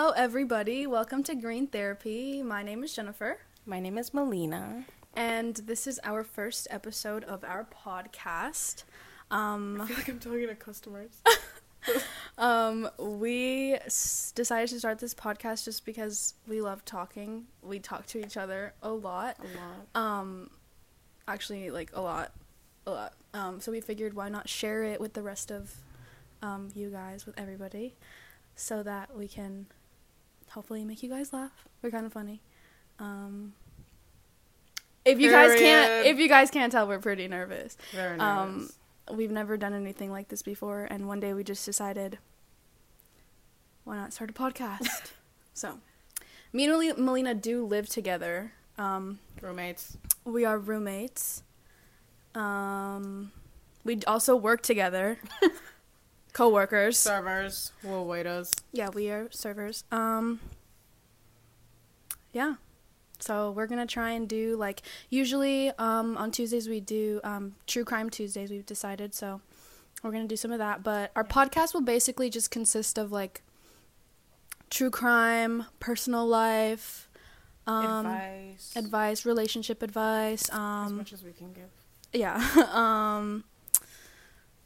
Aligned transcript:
Hello, 0.00 0.14
everybody. 0.16 0.86
Welcome 0.86 1.22
to 1.24 1.34
Greene 1.34 1.66
Therapy. 1.66 2.42
My 2.42 2.62
name 2.62 2.82
is 2.82 2.94
Jennifer, 2.94 3.36
My 3.66 3.80
name 3.80 3.98
is 3.98 4.14
Melina. 4.14 4.86
and 5.14 5.56
this 5.56 5.86
is 5.86 6.00
our 6.02 6.24
first 6.24 6.66
episode 6.70 7.22
of 7.24 7.44
our 7.44 7.68
podcast. 7.84 8.84
Um, 9.30 9.78
I 9.78 9.86
feel 9.86 9.96
like 9.98 10.08
I'm 10.08 10.18
talking 10.18 10.48
to 10.48 10.54
customers. 10.54 11.20
um, 12.38 12.88
we 12.98 13.74
s- 13.74 14.32
decided 14.34 14.70
to 14.70 14.78
start 14.78 15.00
this 15.00 15.12
podcast 15.12 15.66
just 15.66 15.84
because 15.84 16.32
we 16.48 16.62
love 16.62 16.82
talking. 16.86 17.44
We 17.62 17.78
talk 17.78 18.06
to 18.06 18.24
each 18.24 18.38
other 18.38 18.72
a 18.82 18.90
lot. 18.90 19.36
A 19.38 19.42
lot. 19.58 20.20
Um, 20.20 20.50
actually, 21.28 21.70
like 21.70 21.90
a 21.92 22.00
lot, 22.00 22.32
a 22.86 22.90
lot. 22.90 23.12
Um, 23.34 23.60
so 23.60 23.70
we 23.70 23.82
figured 23.82 24.14
why 24.14 24.30
not 24.30 24.48
share 24.48 24.82
it 24.82 24.98
with 24.98 25.12
the 25.12 25.22
rest 25.22 25.50
of 25.50 25.74
um, 26.40 26.68
you 26.74 26.88
guys, 26.88 27.26
with 27.26 27.38
everybody, 27.38 27.96
so 28.54 28.82
that 28.82 29.14
we 29.14 29.28
can 29.28 29.66
hopefully 30.50 30.84
make 30.84 31.02
you 31.02 31.08
guys 31.08 31.32
laugh. 31.32 31.66
We're 31.82 31.90
kind 31.90 32.06
of 32.06 32.12
funny. 32.12 32.40
Um, 32.98 33.54
if 35.04 35.18
you 35.18 35.30
guys 35.30 35.58
can't, 35.58 36.06
if 36.06 36.18
you 36.18 36.28
guys 36.28 36.50
can't 36.50 36.70
tell, 36.70 36.86
we're 36.86 36.98
pretty 36.98 37.28
nervous. 37.28 37.76
Very 37.92 38.18
nervous. 38.18 38.72
Um, 39.10 39.16
we've 39.16 39.30
never 39.30 39.56
done 39.56 39.72
anything 39.72 40.10
like 40.10 40.28
this 40.28 40.42
before, 40.42 40.86
and 40.90 41.08
one 41.08 41.20
day 41.20 41.32
we 41.32 41.42
just 41.42 41.64
decided, 41.64 42.18
why 43.84 43.96
not 43.96 44.12
start 44.12 44.30
a 44.30 44.32
podcast? 44.32 45.12
so, 45.54 45.78
me 46.52 46.64
and 46.64 46.72
Meli- 46.72 46.92
Melina 46.92 47.34
do 47.34 47.64
live 47.64 47.88
together. 47.88 48.52
Um, 48.76 49.18
Roommates. 49.40 49.96
we 50.24 50.44
are 50.44 50.58
roommates. 50.58 51.42
Um, 52.34 53.32
we 53.84 54.00
also 54.06 54.36
work 54.36 54.62
together. 54.62 55.18
Co-workers. 56.32 56.98
Servers. 56.98 57.72
Will 57.82 58.04
waiters. 58.06 58.52
Yeah, 58.72 58.88
we 58.90 59.10
are 59.10 59.28
servers. 59.30 59.84
Um, 59.90 60.40
yeah. 62.32 62.54
So 63.18 63.50
we're 63.50 63.66
gonna 63.66 63.86
try 63.86 64.10
and 64.12 64.28
do 64.28 64.56
like 64.56 64.82
usually 65.10 65.70
um, 65.78 66.16
on 66.16 66.30
Tuesdays 66.30 66.68
we 66.68 66.80
do 66.80 67.20
um, 67.24 67.54
true 67.66 67.84
crime 67.84 68.08
Tuesdays. 68.08 68.50
We've 68.50 68.64
decided 68.64 69.14
so 69.14 69.40
we're 70.02 70.12
gonna 70.12 70.26
do 70.26 70.36
some 70.36 70.52
of 70.52 70.58
that. 70.58 70.82
But 70.82 71.10
our 71.14 71.24
podcast 71.24 71.74
will 71.74 71.82
basically 71.82 72.30
just 72.30 72.50
consist 72.50 72.96
of 72.96 73.12
like 73.12 73.42
true 74.70 74.90
crime, 74.90 75.66
personal 75.80 76.26
life, 76.26 77.10
um, 77.66 78.06
advice. 78.06 78.72
advice, 78.76 79.26
relationship 79.26 79.82
advice. 79.82 80.48
As 80.48 80.54
Um, 80.58 80.96
much 80.96 81.12
as 81.12 81.22
we 81.22 81.32
can 81.32 81.52
give. 81.52 81.68
yeah 82.14 82.40
um 82.72 83.44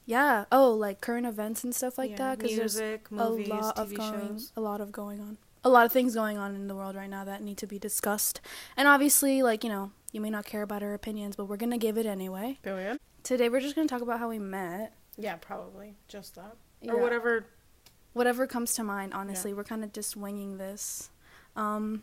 yeah 0.07 0.45
oh 0.53 0.71
like 0.71 1.01
current 1.01 1.27
events 1.27 1.65
and 1.65 1.75
stuff 1.75 1.97
like 1.99 2.11
Yeah, 2.11 2.17
that 2.17 2.39
because 2.39 2.57
there's 2.57 3.01
movies, 3.11 3.49
a 3.49 3.55
lot 3.55 3.77
TV 3.77 3.81
of 3.83 3.95
going 3.95 4.29
shows. 4.29 4.53
a 4.57 4.61
lot 4.61 4.81
of 4.81 4.93
going 4.93 5.21
on 5.21 5.39
a 5.65 5.69
lot 5.71 5.87
of 5.87 5.93
things 5.93 6.15
going 6.15 6.37
on 6.37 6.55
in 6.55 6.69
the 6.69 6.75
world 6.75 6.95
right 6.95 7.09
now 7.09 7.25
that 7.25 7.43
need 7.43 7.57
to 7.59 7.67
be 7.67 7.79
discussed 7.79 8.41
and 8.77 8.87
obviously 8.87 9.43
like 9.43 9.65
you 9.65 9.71
know 9.71 9.93
you 10.13 10.21
may 10.21 10.31
not 10.31 10.45
care 10.45 10.63
about 10.63 10.83
our 10.83 10.95
opinions 10.95 11.37
but 11.37 11.47
we're 11.47 11.57
gonna 11.57 11.79
give 11.79 11.97
it 11.97 12.07
anyway 12.07 12.59
Period. 12.63 12.99
today 13.23 13.49
we're 13.49 13.61
just 13.61 13.75
gonna 13.75 13.89
talk 13.89 14.03
about 14.03 14.19
how 14.19 14.29
we 14.29 14.39
met 14.39 14.93
Yeah, 15.17 15.37
probably. 15.37 15.95
Just 16.09 16.35
that. 16.35 16.57
Yeah. 16.83 16.93
Or 16.93 16.99
whatever. 17.01 17.47
whatever 18.13 18.47
comes 18.47 18.75
to 18.75 18.85
mind 18.85 19.15
honestly 19.15 19.55
we're 19.55 19.65
kind 19.65 19.83
of 19.85 19.93
just 19.93 20.17
winging 20.17 20.59
this 20.59 21.09
um 21.57 22.03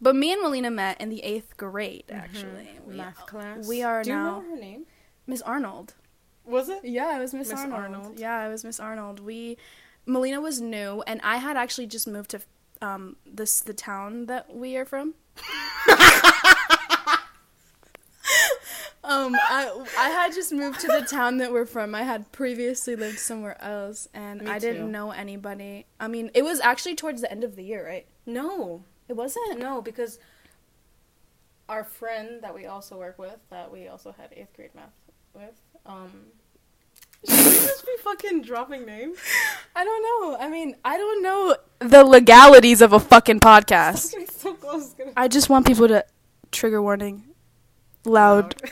but 0.00 0.14
me 0.14 0.32
and 0.32 0.40
Melina 0.42 0.70
met 0.70 1.00
in 1.00 1.08
the 1.08 1.22
eighth 1.24 1.56
grade 1.56 2.04
actually 2.12 2.68
Mhm. 2.78 2.84
we, 2.86 2.94
Math 2.96 3.26
class. 3.26 3.66
we 3.66 3.82
are 3.82 4.02
Do 4.04 4.10
you 4.10 4.16
now 4.16 4.36
remember 4.36 4.50
her 4.56 4.60
name? 4.60 4.86
miss 5.26 5.42
arnold 5.42 5.94
Was 6.44 6.68
it? 6.68 6.84
Yeah, 6.84 7.16
it 7.16 7.20
was 7.20 7.34
Miss 7.34 7.52
Arnold. 7.52 7.72
Arnold. 7.72 8.18
Yeah, 8.18 8.46
it 8.46 8.50
was 8.50 8.64
Miss 8.64 8.78
Arnold. 8.80 9.20
We, 9.20 9.56
Melina 10.06 10.40
was 10.40 10.60
new, 10.60 11.02
and 11.06 11.20
I 11.22 11.36
had 11.36 11.56
actually 11.56 11.86
just 11.86 12.06
moved 12.06 12.30
to 12.30 12.40
um 12.82 13.16
this 13.24 13.60
the 13.60 13.74
town 13.74 14.26
that 14.26 14.54
we 14.54 14.76
are 14.76 14.84
from. 14.84 15.14
um, 19.04 19.34
I 19.34 19.84
I 19.98 20.08
had 20.10 20.34
just 20.34 20.52
moved 20.52 20.80
to 20.80 20.86
the 20.88 21.06
town 21.08 21.38
that 21.38 21.52
we're 21.52 21.66
from. 21.66 21.94
I 21.94 22.02
had 22.02 22.30
previously 22.32 22.96
lived 22.96 23.18
somewhere 23.18 23.60
else, 23.62 24.08
and 24.14 24.42
Me 24.42 24.50
I 24.50 24.58
didn't 24.58 24.90
know 24.90 25.10
anybody. 25.10 25.86
I 26.00 26.08
mean, 26.08 26.30
it 26.34 26.42
was 26.44 26.60
actually 26.60 26.94
towards 26.96 27.20
the 27.20 27.30
end 27.30 27.44
of 27.44 27.56
the 27.56 27.64
year, 27.64 27.86
right? 27.86 28.06
No. 28.26 28.84
It 29.08 29.14
wasn't. 29.14 29.58
No, 29.58 29.82
because 29.82 30.18
our 31.68 31.84
friend 31.84 32.42
that 32.42 32.54
we 32.54 32.66
also 32.66 32.96
work 32.96 33.18
with, 33.18 33.36
that 33.50 33.70
we 33.70 33.88
also 33.88 34.12
had 34.16 34.30
eighth 34.34 34.54
grade 34.56 34.74
math 34.74 34.92
with, 35.34 35.60
um. 35.86 36.10
Should 37.28 37.36
we 37.38 37.52
just 37.52 37.86
be 37.86 37.92
fucking 38.02 38.42
dropping 38.42 38.84
names? 38.86 39.18
I 39.74 39.84
don't 39.84 40.02
know. 40.02 40.36
I 40.38 40.48
mean, 40.48 40.76
I 40.84 40.96
don't 40.96 41.22
know 41.22 41.56
the 41.80 42.04
legalities 42.04 42.80
of 42.82 42.92
a 42.92 43.00
fucking 43.00 43.40
podcast. 43.40 44.14
So 44.30 44.54
close. 44.54 44.86
It's 44.86 44.94
gonna 44.94 45.12
I 45.16 45.28
just 45.28 45.48
want 45.48 45.66
people 45.66 45.88
to 45.88 46.04
trigger 46.52 46.82
warning 46.82 47.24
loud. 48.04 48.54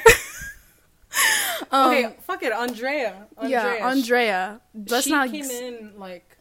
Um, 1.71 1.91
okay, 1.91 2.17
fuck 2.23 2.43
it, 2.43 2.53
Andrea. 2.53 3.27
Andrea. 3.37 3.51
yeah, 3.79 3.87
Andrea. 3.89 4.61
Let's 4.75 5.05
she 5.05 5.11
not. 5.11 5.31
came 5.31 5.45
in 5.51 5.93
like 5.97 6.37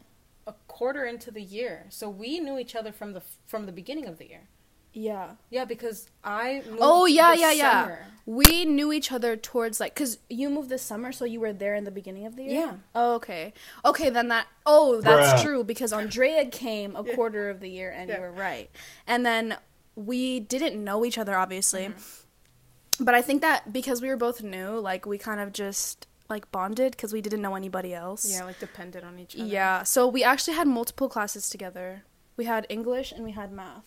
a 0.46 0.52
quarter 0.66 1.04
into 1.04 1.30
the 1.30 1.42
year, 1.42 1.86
so 1.88 2.08
we 2.08 2.40
knew 2.40 2.58
each 2.58 2.74
other 2.74 2.92
from 2.92 3.12
the 3.12 3.22
from 3.46 3.66
the 3.66 3.72
beginning 3.72 4.06
of 4.06 4.18
the 4.18 4.28
year. 4.28 4.48
Yeah. 4.92 5.30
Yeah, 5.50 5.64
because 5.64 6.08
I 6.24 6.62
moved 6.66 6.78
Oh 6.80 7.06
yeah, 7.06 7.32
this 7.32 7.40
yeah, 7.40 7.52
yeah. 7.52 7.82
summer. 7.82 8.06
We 8.24 8.64
knew 8.64 8.92
each 8.92 9.10
other 9.10 9.36
towards 9.36 9.80
like, 9.80 9.94
cause 9.96 10.18
you 10.30 10.48
moved 10.48 10.68
this 10.68 10.82
summer, 10.82 11.10
so 11.12 11.24
you 11.24 11.40
were 11.40 11.52
there 11.52 11.74
in 11.74 11.84
the 11.84 11.90
beginning 11.90 12.24
of 12.26 12.36
the 12.36 12.44
year. 12.44 12.52
Yeah. 12.52 12.72
Oh, 12.94 13.14
okay. 13.14 13.52
Okay, 13.84 14.10
then 14.10 14.28
that. 14.28 14.46
Oh, 14.64 15.00
that's 15.00 15.40
Bruh. 15.40 15.44
true 15.44 15.64
because 15.64 15.92
Andrea 15.92 16.46
came 16.46 16.94
a 16.94 17.02
Yeah. 17.02 17.14
quarter 17.14 17.50
of 17.50 17.60
the 17.60 17.68
year, 17.68 17.90
and 17.90 18.08
Yeah. 18.08 18.16
you 18.16 18.20
were 18.22 18.30
right. 18.32 18.70
And 19.06 19.26
then 19.26 19.56
we 19.96 20.38
didn't 20.40 20.82
know 20.82 21.04
each 21.04 21.18
other, 21.18 21.36
obviously. 21.36 21.86
Mm-hmm. 21.86 23.04
But 23.04 23.14
I 23.14 23.22
think 23.22 23.40
that 23.42 23.72
because 23.72 24.00
we 24.00 24.08
were 24.08 24.16
both 24.16 24.42
new, 24.42 24.78
like 24.78 25.04
we 25.06 25.18
kind 25.18 25.40
of 25.40 25.52
just 25.52 26.06
like 26.28 26.50
bonded 26.52 26.92
because 26.92 27.12
we 27.12 27.20
didn't 27.20 27.42
know 27.42 27.56
anybody 27.56 27.92
else. 27.92 28.30
Yeah, 28.30 28.44
like 28.44 28.60
depended 28.60 29.02
on 29.04 29.18
each 29.18 29.34
other. 29.34 29.44
Yeah, 29.44 29.82
so 29.82 30.06
we 30.06 30.22
actually 30.22 30.54
had 30.54 30.68
multiple 30.68 31.08
classes 31.08 31.48
together. 31.50 32.04
We 32.36 32.44
had 32.44 32.66
English 32.68 33.10
and 33.12 33.24
we 33.24 33.32
had 33.32 33.50
math. 33.52 33.84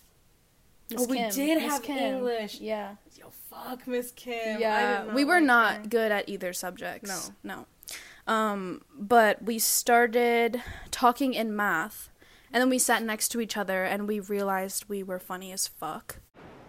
Miss 0.92 1.02
Oh, 1.02 1.06
we 1.08 1.18
Kim, 1.18 1.30
did 1.32 1.62
Miss 1.62 1.72
have 1.72 1.84
Kim. 1.84 1.98
English. 1.98 2.60
Yeah. 2.60 2.96
Yo, 3.18 3.32
fuck, 3.50 3.88
Miss 3.88 4.12
Kim. 4.12 4.60
Yeah, 4.60 5.14
we 5.14 5.26
were 5.26 5.36
like 5.36 5.44
not 5.44 5.74
her. 5.78 5.88
good 5.88 6.12
at 6.12 6.30
either 6.30 6.54
subjects. 6.54 7.32
No. 7.44 7.66
No. 8.28 8.34
Um, 8.34 8.82
but 8.98 9.44
we 9.44 9.60
started 9.60 10.62
talking 10.92 11.34
in 11.34 11.56
math, 11.56 12.10
and 12.52 12.62
then 12.62 12.70
we 12.70 12.80
sat 12.80 13.04
next 13.04 13.30
to 13.30 13.42
each 13.42 13.56
other 13.58 13.84
and 13.84 14.08
we 14.08 14.20
realized 14.20 14.86
we 14.88 15.04
were 15.04 15.20
funny 15.20 15.52
as 15.52 15.68
fuck 15.68 16.20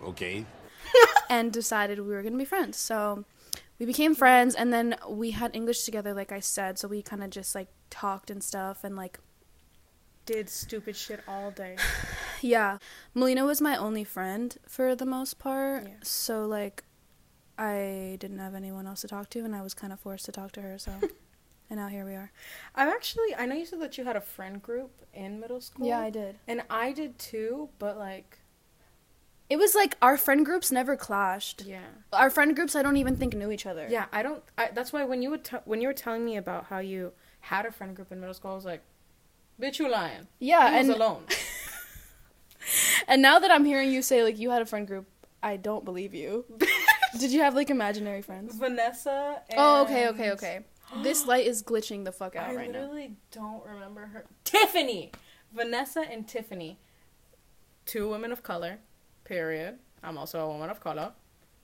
Okay. 0.05 0.45
and 1.31 1.53
decided 1.53 1.99
we 2.01 2.15
were 2.15 2.21
going 2.23 2.33
to 2.35 2.39
be 2.39 2.45
friends. 2.45 2.77
So 2.77 3.25
we 3.79 3.87
became 3.87 4.15
friends 4.15 4.55
and 4.55 4.73
then 4.73 4.97
we 5.09 5.31
had 5.33 5.55
English 5.57 5.85
together 5.85 6.13
like 6.13 6.33
I 6.33 6.41
said, 6.41 6.79
so 6.79 6.89
we 6.89 7.03
kind 7.03 7.23
of 7.25 7.31
just 7.31 7.55
like 7.55 7.69
talked 7.91 8.31
and 8.31 8.43
stuff 8.45 8.85
and 8.85 8.95
like 8.97 9.19
Did 10.27 10.49
stupid 10.51 10.97
shit 10.97 11.21
all 11.27 11.51
day. 11.51 11.77
Yeah. 12.43 12.77
Melina 13.15 13.47
was 13.47 13.63
my 13.63 13.77
only 13.79 14.05
friend 14.05 14.55
for 14.69 14.95
the 14.95 15.07
most 15.07 15.39
part. 15.39 15.85
Yeah. 15.85 15.95
So 16.03 16.45
like 16.47 16.85
I 17.59 18.19
didn't 18.21 18.39
have 18.41 18.55
anyone 18.55 18.87
else 18.87 19.01
to 19.01 19.09
talk 19.09 19.31
to 19.31 19.45
and 19.45 19.57
I 19.57 19.63
was 19.63 19.73
kind 19.73 19.91
of 19.93 19.99
forced 20.01 20.27
to 20.27 20.33
talk 20.33 20.53
to 20.53 20.61
her, 20.61 20.77
so 20.79 20.93
and 21.71 21.79
now 21.81 21.89
here 21.89 22.05
we 22.05 22.13
are. 22.15 22.31
I'm 22.75 22.89
actually. 22.91 23.35
I 23.35 23.47
know 23.47 23.55
you 23.55 23.65
said 23.65 23.81
that 23.81 23.97
you 23.97 24.05
had 24.05 24.17
a 24.17 24.21
friend 24.21 24.63
group 24.63 24.91
in 25.15 25.41
middle 25.41 25.63
school. 25.63 25.87
Yeah, 25.87 25.99
I 26.01 26.11
did. 26.11 26.37
And 26.47 26.63
I 26.69 26.93
did 26.93 27.19
too, 27.19 27.71
but 27.79 27.97
like, 27.97 28.39
It 29.49 29.57
was 29.57 29.75
like 29.75 29.97
our 30.03 30.19
friend 30.19 30.45
groups 30.45 30.71
never 30.71 30.95
clashed. 30.95 31.65
yeah. 31.67 31.81
Our 32.13 32.29
friend 32.29 32.55
groups 32.55 32.77
I 32.77 32.83
don't 32.83 32.99
even 32.99 33.17
think 33.17 33.35
knew 33.35 33.51
each 33.51 33.65
other. 33.65 33.87
Yeah, 33.89 34.07
I 34.13 34.23
don't. 34.23 34.43
I, 34.59 34.69
that's 34.75 34.93
why 34.93 35.05
when 35.05 35.23
you 35.23 35.31
would 35.31 35.45
t- 35.45 35.57
when 35.65 35.81
you 35.81 35.89
were 35.89 35.95
telling 35.95 36.23
me 36.25 36.37
about 36.37 36.67
how 36.67 36.81
you 36.81 37.13
had 37.41 37.65
a 37.65 37.73
friend 37.73 37.97
group 37.97 38.13
in 38.13 38.21
middle 38.21 38.35
school, 38.35 38.51
I 38.51 38.55
was 38.55 38.67
like, 38.67 38.83
"Bitch, 39.61 39.79
you 39.79 39.91
lying." 39.91 40.27
Yeah, 40.39 40.71
He 40.71 40.79
was 40.79 40.89
and 40.89 40.97
alone. 40.97 41.23
and 43.09 43.23
now 43.23 43.39
that 43.39 43.51
I'm 43.51 43.65
hearing 43.65 43.91
you 43.93 44.03
say 44.03 44.23
like 44.23 44.39
you 44.39 44.51
had 44.51 44.63
a 44.63 44.67
friend 44.67 44.87
group, 44.87 45.07
I 45.43 45.57
don't 45.57 45.85
believe 45.85 46.15
you. 46.15 46.45
did 47.19 47.33
you 47.33 47.41
have 47.41 47.55
like 47.55 47.71
imaginary 47.71 48.23
friends? 48.23 48.57
Vanessa. 48.57 49.43
And 49.49 49.59
Oh, 49.59 49.83
okay, 49.85 50.09
okay, 50.09 50.31
okay. 50.33 50.61
This 51.03 51.27
light 51.27 51.47
is 51.47 51.63
glitching 51.63 52.05
the 52.05 52.13
fuck 52.13 52.37
out 52.37 52.51
I 52.51 52.55
right 52.55 52.71
now. 52.71 52.79
I 52.79 52.83
literally 52.83 53.17
don't 53.33 53.65
remember 53.67 54.07
her. 54.07 54.25
Tiffany, 54.45 55.11
Vanessa, 55.53 56.01
and 56.09 56.29
Tiffany, 56.29 56.79
two 57.87 58.09
women 58.09 58.31
of 58.33 58.43
color. 58.43 58.79
Period. 59.25 59.79
I'm 60.03 60.17
also 60.17 60.39
a 60.39 60.47
woman 60.49 60.71
of 60.71 60.79
color, 60.79 61.13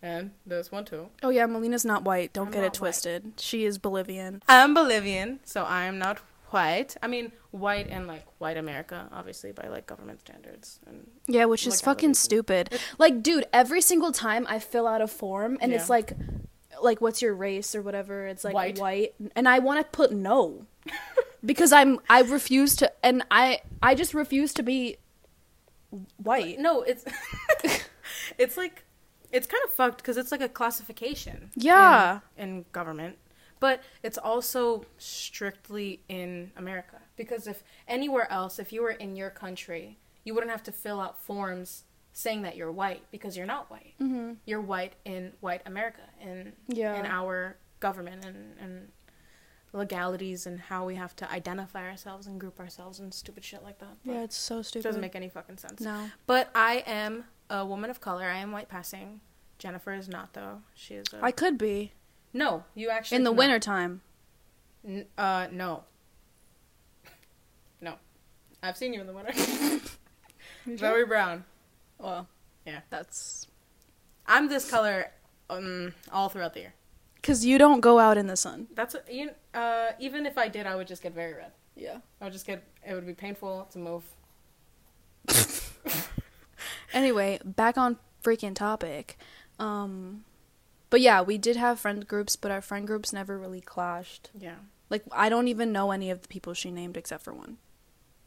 and 0.03 0.33
this 0.45 0.73
one 0.73 0.85
too. 0.85 1.09
Oh 1.23 1.29
yeah, 1.31 1.47
Melina's 1.47 1.85
not 1.85 2.03
white. 2.03 2.33
Don't 2.33 2.47
I'm 2.49 2.53
get 2.53 2.61
it 2.65 2.67
white. 2.67 2.75
twisted. 2.75 3.33
She 3.39 3.65
is 3.65 3.79
Bolivian. 3.79 4.43
I'm 4.49 4.75
Bolivian, 4.75 5.39
so 5.45 5.63
I 5.63 5.85
am 5.85 5.99
not 5.99 6.19
white. 6.53 6.97
I 7.03 7.07
mean, 7.07 7.33
white 7.51 7.89
in 7.89 8.07
like 8.07 8.25
white 8.39 8.57
America, 8.57 9.09
obviously 9.13 9.53
by 9.53 9.69
like 9.69 9.87
government 9.87 10.21
standards. 10.21 10.81
And 10.87 11.07
Yeah, 11.27 11.47
which 11.47 11.67
is 11.67 11.81
fucking 11.81 12.15
stupid. 12.15 12.79
Like, 12.99 13.23
dude, 13.23 13.47
every 13.53 13.81
single 13.81 14.13
time 14.13 14.47
I 14.49 14.59
fill 14.59 14.87
out 14.87 15.01
a 15.01 15.07
form 15.07 15.59
and 15.61 15.73
it's 15.73 15.89
like, 15.89 16.13
like, 16.83 17.01
what's 17.01 17.23
your 17.23 17.35
race 17.35 17.75
or 17.75 17.83
whatever? 17.83 18.27
It's 18.27 18.45
like 18.45 18.55
White. 18.55 18.79
white, 18.79 19.15
and 19.37 19.49
I 19.49 19.59
want 19.61 19.81
to 19.81 19.85
put 19.97 20.13
no, 20.13 20.67
because 21.45 21.73
I'm 21.73 22.01
I 22.09 22.23
refuse 22.23 22.77
to, 22.77 22.93
and 23.05 23.25
I 23.31 23.61
I 23.83 23.95
just 23.95 24.15
refuse 24.15 24.53
to 24.55 24.63
be 24.63 24.97
white. 26.17 26.59
No, 26.59 26.83
it's 26.83 27.05
it's 28.39 28.57
like 28.57 28.85
it's 29.31 29.47
kind 29.47 29.63
of 29.65 29.73
fucked 29.73 29.99
because 29.99 30.17
it's 30.17 30.31
like 30.31 30.41
a 30.41 30.49
classification. 30.49 31.51
Yeah. 31.55 32.21
In, 32.37 32.49
in 32.49 32.65
government, 32.73 33.17
but 33.63 33.81
it's 34.03 34.19
also 34.19 34.85
strictly 34.99 36.01
in 36.09 36.51
America 36.57 36.99
because 37.15 37.47
if 37.47 37.63
anywhere 37.87 38.27
else, 38.39 38.59
if 38.59 38.73
you 38.73 38.83
were 38.83 38.91
in 38.91 39.15
your 39.15 39.31
country, 39.31 39.99
you 40.25 40.35
wouldn't 40.35 40.51
have 40.51 40.65
to 40.65 40.73
fill 40.73 41.01
out 41.01 41.17
forms 41.23 41.85
saying 42.13 42.43
that 42.43 42.57
you're 42.57 42.73
white 42.73 43.05
because 43.13 43.37
you're 43.37 43.47
not 43.47 43.71
white. 43.71 43.95
Mm-hmm. 44.01 44.33
You're 44.47 44.61
white 44.61 44.95
in 45.05 45.33
white 45.39 45.63
America 45.65 46.03
in 46.21 46.55
Yeah. 46.67 46.99
in 46.99 47.07
our 47.07 47.57
government 47.79 48.25
and 48.25 48.59
and 48.61 48.89
legalities 49.73 50.45
and 50.47 50.59
how 50.61 50.85
we 50.85 50.97
have 50.97 51.15
to 51.17 51.31
identify 51.31 51.89
ourselves 51.89 52.27
and 52.27 52.39
group 52.41 52.59
ourselves 52.61 52.99
and 52.99 53.15
stupid 53.15 53.45
shit 53.45 53.63
like 53.63 53.79
that. 53.79 53.97
But 54.05 54.13
Yeah, 54.13 54.23
it's 54.25 54.37
so 54.37 54.61
stupid. 54.63 54.85
it 54.85 54.89
doesn't 54.89 55.01
make 55.01 55.15
any 55.17 55.29
fucking 55.29 55.59
sense. 55.59 55.81
no. 55.81 56.11
But 56.27 56.51
I 56.55 56.83
am 56.87 57.25
a 57.49 57.65
woman 57.65 57.91
of 57.91 58.01
color. 58.01 58.25
I 58.25 58.39
am 58.39 58.51
white 58.51 58.69
passing. 58.69 59.21
Jennifer 59.59 59.93
is 59.95 60.09
not 60.09 60.33
though. 60.33 60.63
She 60.75 60.95
is. 60.95 61.07
A... 61.15 61.25
I 61.25 61.31
could 61.31 61.57
be 61.59 61.93
no, 62.33 62.65
you 62.75 62.91
actually 62.91 63.17
in 63.17 63.25
the 63.25 63.31
cannot. 63.31 63.39
wintertime. 63.39 64.01
N- 64.87 65.07
uh, 65.19 65.47
no. 65.53 65.85
No, 67.81 67.95
I've 68.63 68.77
seen 68.77 68.93
you 68.95 69.01
in 69.01 69.07
the 69.07 69.13
winter. 69.13 69.33
Very 70.67 71.05
brown. 71.07 71.45
Well, 71.99 72.29
Yeah. 72.67 72.81
That's 72.91 73.47
I'm 74.27 74.49
this 74.49 74.71
color, 74.71 75.11
um, 75.51 75.95
all 76.13 76.29
throughout 76.29 76.55
the 76.55 76.61
year. 76.61 76.75
because 77.17 77.45
you 77.45 77.59
don't 77.59 77.81
go 77.81 77.99
out 77.99 78.17
in 78.17 78.27
the 78.29 78.37
sun. 78.37 78.69
That's 78.75 78.95
a, 78.95 79.03
you. 79.11 79.31
Uh, 79.55 79.91
even 79.99 80.27
if 80.27 80.39
I 80.39 80.49
did, 80.49 80.67
I 80.67 80.75
would 80.77 80.87
just 80.87 81.03
get 81.03 81.13
very 81.15 81.35
red. 81.35 81.53
Yeah. 81.77 81.99
I 82.21 82.25
would 82.25 82.33
just 82.33 82.47
get. 82.47 82.63
It 82.87 82.95
would 82.95 83.07
be 83.07 83.15
painful 83.15 83.69
to 83.73 83.79
move. 83.79 84.05
Anyway, 86.95 87.39
back 87.43 87.79
on 87.79 87.97
freaking 88.23 88.55
topic. 88.55 89.17
Um, 89.59 90.25
but 90.93 91.01
yeah, 91.01 91.23
we 91.23 91.39
did 91.39 91.57
have 91.57 91.81
friend 91.81 92.07
groups, 92.07 92.37
but 92.37 92.51
our 92.51 92.61
friend 92.61 92.87
groups 92.87 93.15
never 93.15 93.39
really 93.39 93.63
clashed. 93.63 94.29
Yeah. 94.39 94.57
Like 94.91 95.03
I 95.11 95.31
don't 95.31 95.49
even 95.49 95.73
know 95.73 95.91
any 95.91 96.11
of 96.11 96.21
the 96.21 96.29
people 96.29 96.53
she 96.53 96.71
named 96.71 96.99
except 96.99 97.25
for 97.25 97.33
one, 97.33 97.57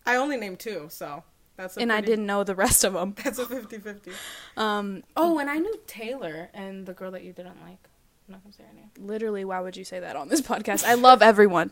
I 0.04 0.16
only 0.16 0.36
named 0.36 0.58
two, 0.58 0.88
so 0.90 1.24
that's. 1.58 1.78
A 1.78 1.82
and 1.82 1.94
I 1.94 2.02
didn't 2.02 2.26
know 2.26 2.44
the 2.44 2.56
rest 2.56 2.84
of 2.84 2.94
them. 2.94 3.14
That's 3.24 3.38
a 3.38 3.46
50-50. 3.46 4.12
Um, 4.58 5.04
Oh, 5.16 5.38
and 5.38 5.48
I 5.48 5.60
knew 5.60 5.80
Taylor 5.86 6.50
and 6.56 6.88
the 6.88 6.94
girl 6.94 7.12
that 7.12 7.24
you 7.24 7.34
didn't 7.34 7.62
like. 7.64 7.88
I'm 8.28 8.34
not 8.34 8.44
gonna 8.44 8.54
say 8.54 8.64
her 8.64 8.74
name. 8.74 8.90
literally, 8.98 9.46
why 9.46 9.60
would 9.60 9.78
you 9.78 9.84
say 9.84 10.00
that 10.00 10.16
on 10.16 10.28
this 10.30 10.42
podcast? 10.42 10.84
I 10.86 10.96
love 10.96 11.22
everyone. 11.22 11.70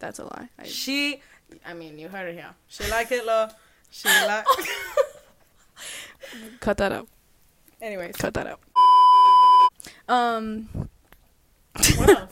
That's 0.00 0.18
a 0.18 0.24
lie. 0.24 0.48
I, 0.58 0.64
She, 0.64 1.22
I 1.64 1.74
mean, 1.74 1.96
you 1.96 2.08
heard 2.08 2.28
it 2.28 2.34
here. 2.34 2.50
She 2.66 2.90
like 2.90 3.08
Hitler. 3.08 3.52
She 3.88 4.08
like. 4.08 4.46
cut 6.60 6.76
that 6.78 6.90
out. 6.90 7.06
Anyways, 7.80 8.16
Cut 8.16 8.34
that 8.34 8.48
out. 8.48 8.60
Um. 10.08 10.68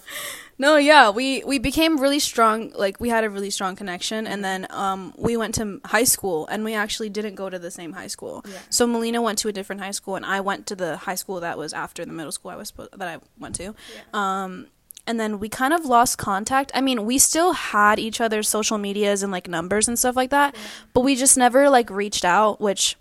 No, 0.59 0.77
yeah, 0.77 1.09
we 1.09 1.43
we 1.45 1.59
became 1.59 1.99
really 1.99 2.19
strong. 2.19 2.71
Like 2.77 3.01
we 3.01 3.09
had 3.09 3.25
a 3.25 3.31
really 3.31 3.49
strong 3.49 3.77
connection, 3.77 4.27
and 4.27 4.45
then 4.45 4.67
um 4.69 5.15
we 5.17 5.35
went 5.39 5.55
to 5.55 5.81
high 5.87 6.05
school, 6.05 6.47
and 6.49 6.65
we 6.65 6.75
actually 6.75 7.09
didn't 7.09 7.35
go 7.35 7.49
to 7.49 7.59
the 7.59 7.71
same 7.71 7.95
high 7.95 8.09
school. 8.09 8.45
Yeah. 8.47 8.59
So 8.69 8.87
Melina 8.87 9.23
went 9.23 9.39
to 9.39 9.49
a 9.49 9.53
different 9.53 9.81
high 9.81 9.93
school, 9.93 10.17
and 10.17 10.27
I 10.27 10.41
went 10.43 10.67
to 10.67 10.77
the 10.77 10.99
high 10.99 11.15
school 11.15 11.41
that 11.41 11.57
was 11.57 11.73
after 11.73 12.05
the 12.05 12.13
middle 12.13 12.31
school 12.31 12.51
I 12.51 12.57
was 12.57 12.69
supposed 12.69 12.91
that 12.99 13.09
I 13.09 13.21
went 13.39 13.55
to. 13.55 13.63
Yeah. 13.65 13.73
Um, 14.13 14.67
and 15.07 15.19
then 15.19 15.39
we 15.39 15.49
kind 15.49 15.73
of 15.73 15.87
lost 15.87 16.19
contact. 16.19 16.71
I 16.75 16.83
mean, 16.83 17.07
we 17.07 17.17
still 17.17 17.55
had 17.55 17.99
each 17.99 18.21
other's 18.21 18.47
social 18.47 18.77
medias 18.77 19.23
and 19.23 19.33
like 19.33 19.49
numbers 19.49 19.89
and 19.89 19.99
stuff 19.99 20.15
like 20.15 20.29
that, 20.29 20.55
but 20.93 21.01
we 21.01 21.17
just 21.17 21.39
never 21.39 21.71
like 21.71 21.89
reached 21.89 22.27
out. 22.27 22.61
Which 22.61 22.99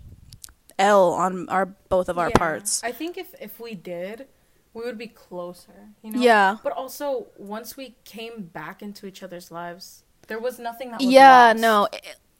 L 0.78 1.12
on 1.12 1.46
our 1.50 1.66
both 1.90 2.08
of 2.08 2.16
our 2.16 2.30
Yeah. 2.30 2.38
parts. 2.38 2.82
I 2.82 2.90
think 2.92 3.18
if 3.18 3.34
if 3.38 3.60
we 3.60 3.74
did, 3.74 4.28
we 4.74 4.82
would 4.82 4.98
be 4.98 5.08
closer. 5.08 5.88
You 6.02 6.12
know. 6.12 6.20
Yeah. 6.20 6.56
But 6.62 6.72
also, 6.72 7.26
once 7.36 7.76
we 7.76 7.96
came 8.04 8.44
back 8.44 8.82
into 8.82 9.06
each 9.06 9.22
other's 9.22 9.50
lives, 9.50 10.04
there 10.30 10.38
was 10.38 10.60
nothing 10.60 10.92
that 10.92 11.00
was 11.00 11.10
yeah 11.10 11.48
lost. 11.48 11.60
no 11.60 11.88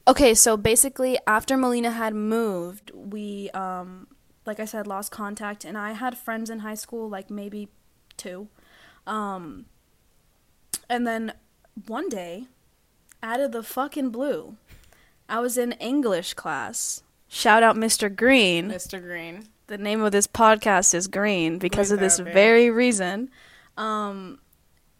okay 0.06 0.32
so 0.32 0.56
basically 0.56 1.18
after 1.26 1.56
melina 1.56 1.90
had 1.90 2.14
moved 2.14 2.92
we 2.94 3.50
um 3.50 4.06
like 4.46 4.60
i 4.60 4.64
said 4.64 4.86
lost 4.86 5.10
contact 5.10 5.64
and 5.64 5.76
i 5.76 5.90
had 5.90 6.16
friends 6.16 6.48
in 6.48 6.60
high 6.60 6.74
school 6.76 7.08
like 7.10 7.28
maybe 7.30 7.68
two 8.16 8.46
um 9.08 9.66
and 10.88 11.04
then 11.04 11.32
one 11.86 12.08
day 12.08 12.44
out 13.24 13.40
of 13.40 13.50
the 13.50 13.62
fucking 13.62 14.10
blue 14.10 14.56
i 15.28 15.40
was 15.40 15.58
in 15.58 15.72
english 15.72 16.32
class 16.34 17.02
shout 17.26 17.64
out 17.64 17.74
mr 17.74 18.14
green 18.14 18.70
Mr. 18.70 19.02
Green. 19.02 19.48
The 19.70 19.78
name 19.78 20.02
of 20.02 20.10
this 20.12 20.26
podcast 20.26 20.92
is 20.94 21.06
green 21.06 21.58
because 21.58 21.88
Green 21.88 21.94
of 21.94 22.00
this 22.00 22.16
therapy. 22.18 22.32
very 22.34 22.70
reason 22.70 23.30
um 23.78 24.38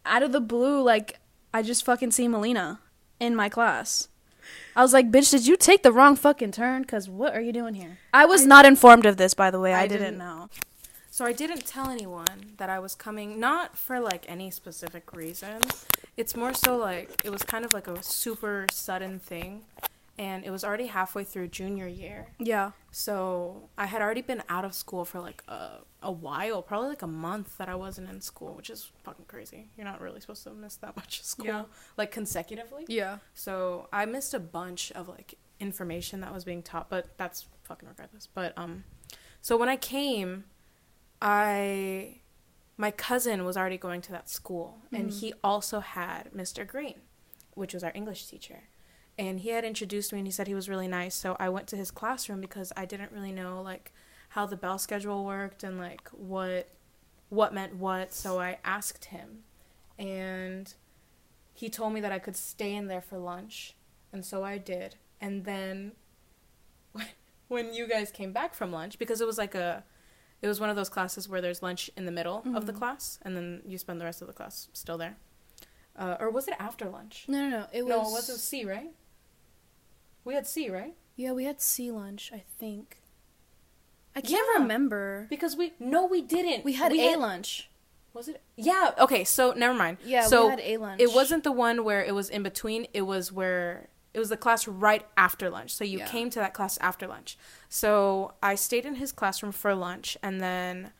out 0.05 0.23
of 0.23 0.31
the 0.31 0.39
blue 0.41 0.81
like 0.81 1.19
i 1.53 1.61
just 1.61 1.83
fucking 1.85 2.09
see 2.11 2.27
melina 2.27 2.79
in 3.19 3.35
my 3.35 3.49
class 3.49 4.07
i 4.75 4.81
was 4.81 4.93
like 4.93 5.11
bitch 5.11 5.29
did 5.31 5.45
you 5.45 5.55
take 5.57 5.83
the 5.83 5.91
wrong 5.91 6.15
fucking 6.15 6.51
turn 6.51 6.81
because 6.83 7.09
what 7.09 7.35
are 7.35 7.41
you 7.41 7.51
doing 7.53 7.75
here 7.75 7.97
i 8.13 8.25
was 8.25 8.43
I- 8.43 8.45
not 8.45 8.65
informed 8.65 9.05
of 9.05 9.17
this 9.17 9.33
by 9.33 9.51
the 9.51 9.59
way 9.59 9.73
i, 9.73 9.81
I 9.81 9.87
didn't, 9.87 10.03
didn't- 10.13 10.17
know 10.19 10.49
So 11.11 11.25
I 11.25 11.33
didn't 11.33 11.67
tell 11.67 11.89
anyone 11.91 12.55
that 12.55 12.69
I 12.69 12.79
was 12.79 12.95
coming, 12.95 13.37
not 13.37 13.75
for 13.77 13.99
like 13.99 14.23
any 14.31 14.49
specific 14.49 15.11
reason. 15.11 15.59
It's 16.15 16.37
more 16.37 16.53
so 16.55 16.77
like 16.77 17.09
it 17.27 17.31
was 17.35 17.43
kind 17.43 17.65
of 17.67 17.73
like 17.73 17.87
a 17.91 17.99
super 18.01 18.65
sudden 18.71 19.19
thing. 19.19 19.67
And 20.27 20.45
it 20.47 20.51
was 20.51 20.63
already 20.63 20.87
halfway 20.87 21.23
through 21.31 21.47
junior 21.59 21.87
year. 22.03 22.19
yeah 22.53 22.67
So 22.91 23.13
I 23.83 23.85
had 23.93 24.01
already 24.03 24.21
been 24.31 24.43
out 24.55 24.65
of 24.69 24.73
school 24.83 25.03
for 25.11 25.19
like 25.29 25.41
a, 25.47 25.61
a 26.03 26.11
while, 26.27 26.61
probably 26.61 26.89
like 26.95 27.01
a 27.11 27.13
month 27.27 27.49
that 27.59 27.67
I 27.67 27.75
wasn't 27.85 28.07
in 28.13 28.21
school, 28.21 28.51
which 28.59 28.69
is 28.69 28.91
fucking 29.05 29.25
crazy. 29.33 29.61
You're 29.75 29.89
not 29.93 29.99
really 30.05 30.21
supposed 30.23 30.43
to 30.43 30.51
miss 30.65 30.75
that 30.83 30.95
much 31.01 31.13
of 31.21 31.25
school, 31.25 31.47
Yeah. 31.47 31.63
like 32.01 32.11
consecutively. 32.11 32.83
yeah 32.87 33.13
So 33.33 33.87
I 33.91 34.05
missed 34.15 34.33
a 34.35 34.39
bunch 34.59 34.91
of 34.99 35.03
like 35.15 35.29
information 35.59 36.21
that 36.23 36.31
was 36.37 36.43
being 36.43 36.61
taught, 36.71 36.87
but 36.89 37.03
that's 37.17 37.39
fucking 37.63 37.87
regardless. 37.89 38.27
But 38.27 38.49
um, 38.63 38.83
so 39.41 39.51
when 39.57 39.69
I 39.69 39.77
came, 39.95 40.43
I 41.21 42.17
my 42.77 42.91
cousin 42.91 43.43
was 43.45 43.55
already 43.57 43.77
going 43.77 44.01
to 44.01 44.11
that 44.11 44.27
school, 44.29 44.79
and 44.91 45.11
he 45.11 45.33
also 45.43 45.79
had 45.81 46.31
Mr. 46.35 46.65
Green, 46.65 46.95
which 47.53 47.73
was 47.75 47.83
our 47.83 47.91
English 47.93 48.25
teacher. 48.25 48.61
And 49.21 49.39
he 49.41 49.49
had 49.49 49.63
introduced 49.63 50.11
me, 50.11 50.17
and 50.19 50.27
he 50.27 50.31
said 50.31 50.47
he 50.47 50.55
was 50.55 50.67
really 50.67 50.87
nice. 50.87 51.13
So 51.13 51.37
I 51.39 51.47
went 51.49 51.67
to 51.67 51.75
his 51.77 51.91
classroom 51.91 52.41
because 52.41 52.73
I 52.75 52.85
didn't 52.85 53.11
really 53.11 53.31
know 53.31 53.61
like 53.61 53.93
how 54.29 54.47
the 54.47 54.55
bell 54.57 54.79
schedule 54.79 55.23
worked 55.25 55.63
and 55.63 55.77
like 55.77 56.09
what 56.09 56.69
what 57.29 57.53
meant 57.53 57.75
what. 57.75 58.13
So 58.13 58.39
I 58.39 58.57
asked 58.65 59.05
him, 59.05 59.43
and 59.99 60.73
he 61.53 61.69
told 61.69 61.93
me 61.93 62.01
that 62.01 62.11
I 62.11 62.17
could 62.17 62.35
stay 62.35 62.73
in 62.73 62.87
there 62.87 62.99
for 63.01 63.19
lunch, 63.19 63.75
and 64.11 64.25
so 64.25 64.43
I 64.43 64.57
did. 64.57 64.95
And 65.21 65.45
then 65.45 65.91
when 67.47 67.75
you 67.75 67.87
guys 67.87 68.11
came 68.11 68.31
back 68.33 68.55
from 68.55 68.71
lunch, 68.71 68.97
because 68.97 69.21
it 69.21 69.27
was 69.27 69.37
like 69.37 69.53
a, 69.53 69.83
it 70.41 70.47
was 70.47 70.59
one 70.59 70.71
of 70.71 70.75
those 70.75 70.89
classes 70.89 71.29
where 71.29 71.41
there's 71.41 71.61
lunch 71.61 71.91
in 71.95 72.05
the 72.05 72.11
middle 72.11 72.43
of 72.55 72.65
the 72.65 72.73
Mhm. 72.73 72.77
class, 72.77 73.19
and 73.21 73.37
then 73.37 73.61
you 73.67 73.77
spend 73.77 74.01
the 74.01 74.05
rest 74.05 74.21
of 74.23 74.27
the 74.27 74.33
class 74.33 74.69
still 74.73 74.97
there. 74.97 75.17
Uh, 75.95 76.15
or 76.19 76.29
was 76.31 76.47
it 76.47 76.55
after 76.57 76.89
lunch? 76.89 77.25
no 77.27 77.41
no 77.43 77.49
no 77.49 77.67
it 77.73 77.83
was 77.85 77.89
no, 77.89 77.99
it 77.99 78.11
was 78.11 78.29
it 78.29 78.37
C, 78.39 78.65
right? 78.65 78.91
We 80.23 80.33
had 80.35 80.47
C, 80.47 80.69
right? 80.69 80.93
yeah 81.15 81.33
we 81.33 81.43
had 81.43 81.61
C 81.61 81.91
lunch 81.91 82.31
i 82.33 82.41
think 82.59 83.01
i 84.15 84.21
can't 84.21 84.47
Yeah. 84.55 84.61
remember 84.61 85.27
Because 85.29 85.55
we 85.57 85.73
no, 85.79 86.05
we 86.05 86.21
didn't. 86.21 86.63
we 86.65 86.73
had 86.73 86.91
a 86.93 87.15
lunch 87.17 87.69
Was 88.13 88.27
it? 88.27 88.41
Yeah. 88.57 88.91
Okay. 88.99 89.23
So 89.23 89.53
never 89.55 89.73
mind. 89.73 89.97
yeah 90.03 90.25
So 90.27 90.43
we 90.45 90.49
had 90.49 90.59
a 90.59 90.77
lunch 90.77 91.01
it 91.01 91.11
wasn't 91.13 91.43
the 91.43 91.51
one 91.51 91.83
where 91.85 92.03
it 92.03 92.13
was 92.13 92.29
in 92.29 92.43
between. 92.43 92.87
It 92.93 93.03
was 93.03 93.31
where 93.31 93.87
it 94.13 94.19
was 94.19 94.27
the 94.29 94.35
class 94.37 94.67
right 94.67 95.05
after 95.15 95.49
lunch. 95.49 95.71
So 95.73 95.83
you 95.85 95.99
Yeah. 95.99 96.07
came 96.07 96.29
to 96.31 96.39
that 96.39 96.53
class 96.53 96.77
after 96.79 97.07
lunch. 97.07 97.37
So 97.69 98.33
I 98.43 98.55
stayed 98.55 98.85
in 98.85 98.95
his 98.95 99.11
classroom 99.13 99.53
for 99.53 99.73
lunch, 99.73 100.17
and 100.21 100.41
then 100.41 100.91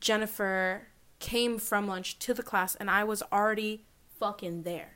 Jennifer 0.00 0.88
came 1.18 1.58
from 1.58 1.86
lunch 1.86 2.18
to 2.20 2.32
the 2.34 2.42
class, 2.42 2.74
and 2.76 2.90
I 2.90 3.04
was 3.04 3.22
already 3.32 3.84
fucking 4.18 4.62
there. 4.62 4.94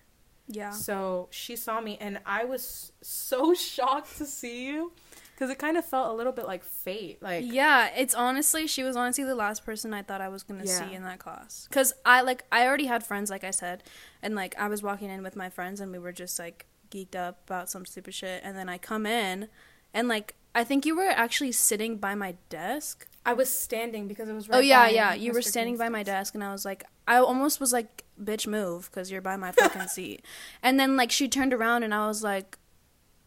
Yeah 0.48 0.70
So 0.70 1.28
she 1.30 1.56
saw 1.56 1.80
me, 1.80 1.96
and 2.00 2.20
I 2.26 2.44
was 2.44 2.92
so 3.02 3.54
shocked 3.54 4.18
to 4.18 4.26
see 4.26 4.66
you 4.66 4.92
because 5.34 5.50
it 5.50 5.58
kind 5.58 5.76
of 5.76 5.84
felt 5.84 6.08
a 6.10 6.12
little 6.14 6.32
bit 6.32 6.46
like 6.46 6.64
fate. 6.64 7.22
Like 7.22 7.44
yeah, 7.46 7.90
it's 7.96 8.14
honestly 8.14 8.66
she 8.66 8.82
was 8.82 8.96
honestly 8.96 9.24
the 9.24 9.34
last 9.34 9.64
person 9.64 9.92
I 9.92 10.02
thought 10.02 10.20
I 10.20 10.28
was 10.28 10.42
gonna 10.42 10.64
Yeah. 10.64 10.88
see 10.88 10.94
in 10.94 11.02
that 11.02 11.18
class. 11.18 11.68
Cause 11.70 11.92
I 12.04 12.22
like 12.22 12.44
I 12.50 12.66
already 12.66 12.86
had 12.86 13.04
friends, 13.04 13.30
like 13.30 13.44
I 13.44 13.50
said, 13.50 13.82
and 14.22 14.34
like 14.34 14.54
I 14.58 14.68
was 14.68 14.82
walking 14.82 15.10
in 15.10 15.22
with 15.22 15.36
my 15.36 15.50
friends 15.50 15.80
and 15.80 15.92
we 15.92 15.98
were 15.98 16.12
just 16.12 16.38
like 16.38 16.66
geeked 16.90 17.16
up 17.16 17.40
about 17.46 17.68
some 17.68 17.84
stupid 17.84 18.14
shit, 18.14 18.40
and 18.44 18.56
then 18.56 18.68
I 18.68 18.78
come 18.78 19.06
in, 19.06 19.48
and 19.92 20.08
like 20.08 20.34
I 20.54 20.64
think 20.64 20.86
you 20.86 20.96
were 20.96 21.10
actually 21.10 21.52
sitting 21.52 21.98
by 21.98 22.14
my 22.14 22.36
desk. 22.48 23.06
I 23.26 23.33
was 23.33 23.50
standing 23.50 24.06
because 24.06 24.28
it 24.28 24.33
was. 24.33 24.47
Oh, 24.49 24.52
right 24.52 24.59
oh 24.59 24.61
yeah, 24.61 24.88
yeah, 24.88 25.12
you 25.14 25.33
were 25.33 25.40
Mr. 25.40 25.49
standing 25.49 25.76
by 25.76 25.88
my 25.88 26.04
desk, 26.04 26.35
and 26.35 26.45
I 26.45 26.52
was 26.52 26.64
like, 26.64 26.85
I 27.09 27.16
almost 27.16 27.59
was 27.61 27.73
like, 27.73 28.04
bitch, 28.23 28.47
move, 28.47 28.90
cause 28.92 29.11
you're 29.11 29.21
by 29.21 29.37
my 29.37 29.50
fucking 29.50 29.88
seat. 29.88 30.25
And 30.62 30.78
then 30.78 30.97
like 30.97 31.11
she 31.11 31.28
turned 31.28 31.52
around 31.52 31.83
and 31.83 31.92
I 31.92 32.06
was 32.06 32.23
like, 32.23 32.56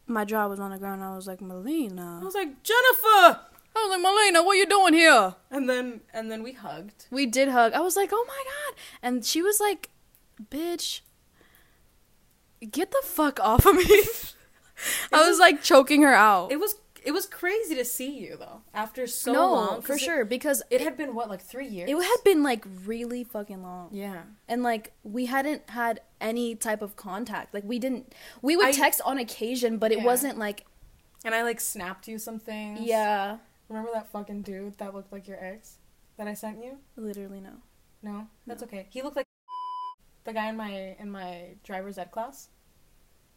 my 0.06 0.24
jaw 0.24 0.48
was 0.48 0.58
on 0.58 0.70
the 0.70 0.78
ground. 0.78 1.04
I 1.04 1.14
was 1.14 1.26
like, 1.26 1.40
Melina. 1.40 2.18
I 2.20 2.24
was 2.24 2.34
like, 2.34 2.62
Jennifer! 2.62 3.40
I 3.76 3.86
was 3.86 3.90
like, 3.90 4.00
Melina, 4.02 4.42
what 4.42 4.54
are 4.54 4.56
you 4.56 4.66
doing 4.66 4.94
here? 4.94 5.34
And 5.50 5.68
then 5.68 6.00
and 6.12 6.30
then 6.30 6.42
we 6.42 6.52
hugged. 6.52 7.06
We 7.10 7.26
did 7.26 7.48
hug. 7.48 7.72
I 7.74 7.80
was 7.80 7.94
like, 7.94 8.10
oh 8.12 8.24
my 8.26 8.42
god. 8.44 8.80
And 9.02 9.24
she 9.24 9.42
was 9.42 9.60
like, 9.60 9.90
bitch, 10.50 11.02
get 12.70 12.90
the 12.90 13.02
fuck 13.04 13.38
off 13.40 13.66
of 13.66 13.76
me. 13.76 13.84
I 15.12 15.18
was, 15.20 15.28
was- 15.28 15.38
like 15.38 15.62
choking 15.62 16.02
her 16.02 16.14
out. 16.14 16.50
It 16.50 16.58
was 16.58 16.74
it 17.04 17.12
was 17.12 17.26
crazy 17.26 17.74
to 17.74 17.84
see 17.84 18.18
you 18.18 18.36
though 18.38 18.62
after 18.74 19.06
so 19.06 19.32
no, 19.32 19.52
long. 19.52 19.82
for 19.82 19.94
it- 19.94 20.00
sure, 20.00 20.24
because 20.24 20.62
It, 20.70 20.80
had 20.80 20.96
been 20.96 21.14
what 21.14 21.28
like 21.28 21.40
three 21.40 21.66
years. 21.66 21.88
it 21.90 21.96
had 21.96 22.24
been 22.24 22.42
like 22.42 22.64
really 22.84 23.24
fucking 23.24 23.62
long. 23.62 23.88
yeah. 23.92 24.22
And 24.48 24.62
like 24.62 24.92
we 25.02 25.26
hadn't 25.26 25.70
had 25.70 26.00
any 26.20 26.54
type 26.54 26.82
of 26.82 26.96
contact. 26.96 27.54
Like 27.54 27.64
we 27.64 27.78
didn't 27.78 28.14
we 28.42 28.56
would 28.56 28.66
I- 28.66 28.72
text 28.72 29.00
on 29.04 29.18
occasion, 29.18 29.78
but 29.78 29.92
it 29.92 30.02
wasn't 30.02 30.38
like 30.38 30.66
And 31.24 31.34
I 31.34 31.42
like 31.42 31.60
snapped 31.60 32.08
you 32.08 32.18
some 32.18 32.38
things. 32.38 32.80
yeah, 32.82 33.38
Remember 33.68 33.90
that 33.94 34.10
fucking 34.10 34.42
dude 34.42 34.78
that 34.78 34.94
looked 34.94 35.12
like 35.12 35.28
your 35.28 35.42
ex 35.42 35.76
that 36.16 36.26
I 36.28 36.34
sent 36.34 36.62
you? 36.64 36.78
literally 36.96 37.40
no. 37.40 37.52
No, 38.02 38.26
that's 38.46 38.62
okay. 38.62 38.86
He 38.90 39.02
looked 39.02 39.16
like 39.16 39.26
the 40.24 40.32
guy 40.32 40.48
in 40.48 40.56
my 40.56 40.96
in 40.98 41.10
my 41.10 41.50
driver's 41.64 41.98
ed 41.98 42.10
class. 42.10 42.48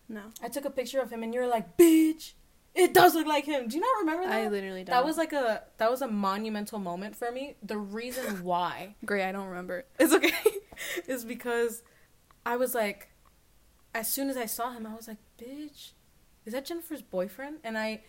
No. 0.10 0.22
I 0.41 0.50
took 0.50 0.65
a 0.65 0.70
picture 0.70 1.00
of 1.00 1.10
him 1.12 1.24
and 1.24 1.34
you're 1.34 1.48
like, 1.48 1.77
bitch, 1.77 2.34
it 2.75 2.93
does 2.93 3.13
look 3.13 3.27
like 3.27 3.45
him. 3.45 3.67
Do 3.67 3.75
you 3.77 3.81
not 3.81 3.99
remember 3.99 4.27
that? 4.27 4.33
I 4.33 4.47
literally 4.47 4.83
don't. 4.83 4.93
that 4.93 5.05
was 5.05 5.17
like 5.17 5.33
a 5.33 5.63
that 5.77 5.91
was 5.91 6.01
a 6.01 6.07
monumental 6.07 6.79
moment 6.79 7.15
for 7.15 7.31
me. 7.31 7.55
The 7.61 7.77
reason 7.77 8.43
why 8.43 8.95
great, 9.05 9.27
I 9.27 9.31
don't 9.31 9.47
remember 9.47 9.85
it's 9.99 10.13
okay 10.13 10.33
is 11.07 11.23
because 11.23 11.83
I 12.45 12.57
was 12.57 12.73
like, 12.73 13.09
as 13.93 14.11
soon 14.11 14.29
as 14.29 14.37
I 14.37 14.45
saw 14.45 14.71
him, 14.71 14.87
I 14.87 14.95
was 14.95 15.07
like, 15.07 15.19
bitch, 15.39 15.91
is 16.45 16.53
that 16.53 16.65
Jennifer's 16.65 17.01
boyfriend? 17.01 17.57
And 17.63 17.77
I 17.77 18.01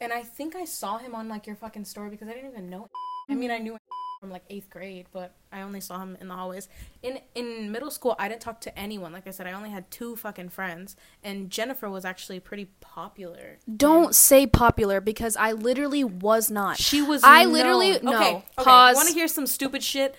and 0.00 0.12
I 0.12 0.22
think 0.22 0.54
I 0.56 0.64
saw 0.64 0.98
him 0.98 1.14
on 1.14 1.28
like 1.28 1.46
your 1.46 1.56
fucking 1.56 1.84
story 1.84 2.10
because 2.10 2.28
I 2.28 2.32
didn't 2.32 2.50
even 2.50 2.70
know. 2.70 2.88
I 3.28 3.34
mean, 3.34 3.50
I 3.50 3.58
knew 3.58 3.76
from 4.20 4.30
like 4.30 4.42
eighth 4.50 4.68
grade, 4.70 5.06
but 5.12 5.32
I 5.52 5.60
only 5.62 5.80
saw 5.80 6.00
him 6.00 6.16
in 6.20 6.28
the 6.28 6.34
hallways. 6.34 6.68
In 7.02 7.20
in 7.34 7.70
middle 7.70 7.90
school, 7.90 8.16
I 8.18 8.28
didn't 8.28 8.40
talk 8.40 8.60
to 8.62 8.76
anyone. 8.78 9.12
Like 9.12 9.26
I 9.26 9.30
said, 9.30 9.46
I 9.46 9.52
only 9.52 9.70
had 9.70 9.90
two 9.90 10.16
fucking 10.16 10.48
friends, 10.48 10.96
and 11.22 11.50
Jennifer 11.50 11.88
was 11.88 12.04
actually 12.04 12.40
pretty 12.40 12.66
popular. 12.80 13.58
Don't 13.76 14.14
say 14.14 14.46
popular 14.46 15.00
because 15.00 15.36
I 15.36 15.52
literally 15.52 16.02
was 16.04 16.50
not. 16.50 16.78
She 16.78 17.00
was. 17.00 17.22
I 17.24 17.44
known- 17.44 17.52
literally- 17.52 17.98
no. 18.02 18.14
Okay, 18.16 18.30
okay. 18.36 18.44
Pause. 18.64 18.96
Want 18.96 19.08
to 19.08 19.14
hear 19.14 19.28
some 19.28 19.46
stupid 19.46 19.82
shit? 19.82 20.16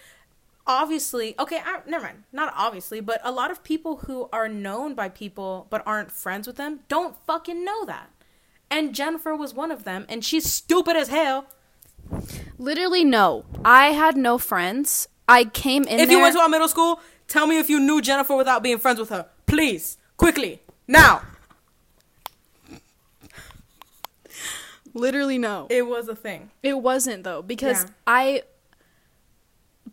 Obviously, 0.66 1.36
okay. 1.40 1.58
I, 1.66 1.80
never 1.88 2.06
mind. 2.06 2.24
Not 2.32 2.54
obviously, 2.56 3.02
but 3.02 3.20
a 3.24 3.32
lot 3.32 3.52
of 3.52 3.64
people 3.64 3.98
who 3.98 4.30
are 4.32 4.48
known 4.48 4.94
by 4.94 5.10
people 5.10 5.68
but 5.70 5.84
aren't 5.86 6.12
friends 6.12 6.48
with 6.48 6.56
them 6.58 6.82
don't 6.88 7.16
fucking 7.26 7.66
know 7.66 7.86
that. 7.86 8.10
And 8.72 8.94
Jennifer 8.94 9.36
was 9.36 9.54
one 9.54 9.72
of 9.72 9.84
them, 9.84 10.06
and 10.08 10.24
she's 10.24 10.46
stupid 10.50 10.96
as 10.96 11.10
hell. 11.10 11.48
Literally 12.58 13.04
no. 13.04 13.46
I 13.64 13.88
had 13.88 14.18
no 14.18 14.38
friends. 14.38 15.08
I 15.28 15.46
came 15.46 15.84
in 15.84 16.00
if 16.00 16.08
there. 16.08 16.18
you 16.18 16.22
went 16.22 16.36
to 16.36 16.42
our 16.42 16.50
middle 16.50 16.68
school, 16.68 17.00
tell 17.28 17.46
me 17.48 17.60
if 17.60 17.70
you 17.70 17.80
knew 17.80 18.02
Jennifer 18.02 18.36
without 18.36 18.64
being 18.64 18.80
friends 18.80 19.00
with 19.00 19.10
her, 19.10 19.28
please, 19.46 19.98
quickly, 20.18 20.62
now. 20.88 21.22
literally 24.94 25.38
no. 25.38 25.68
It 25.70 25.88
was 25.88 26.08
a 26.08 26.16
thing. 26.16 26.50
It 26.64 26.82
wasn't 26.82 27.24
though 27.24 27.42
because 27.42 27.84
Yeah. 27.84 27.90
I 28.08 28.44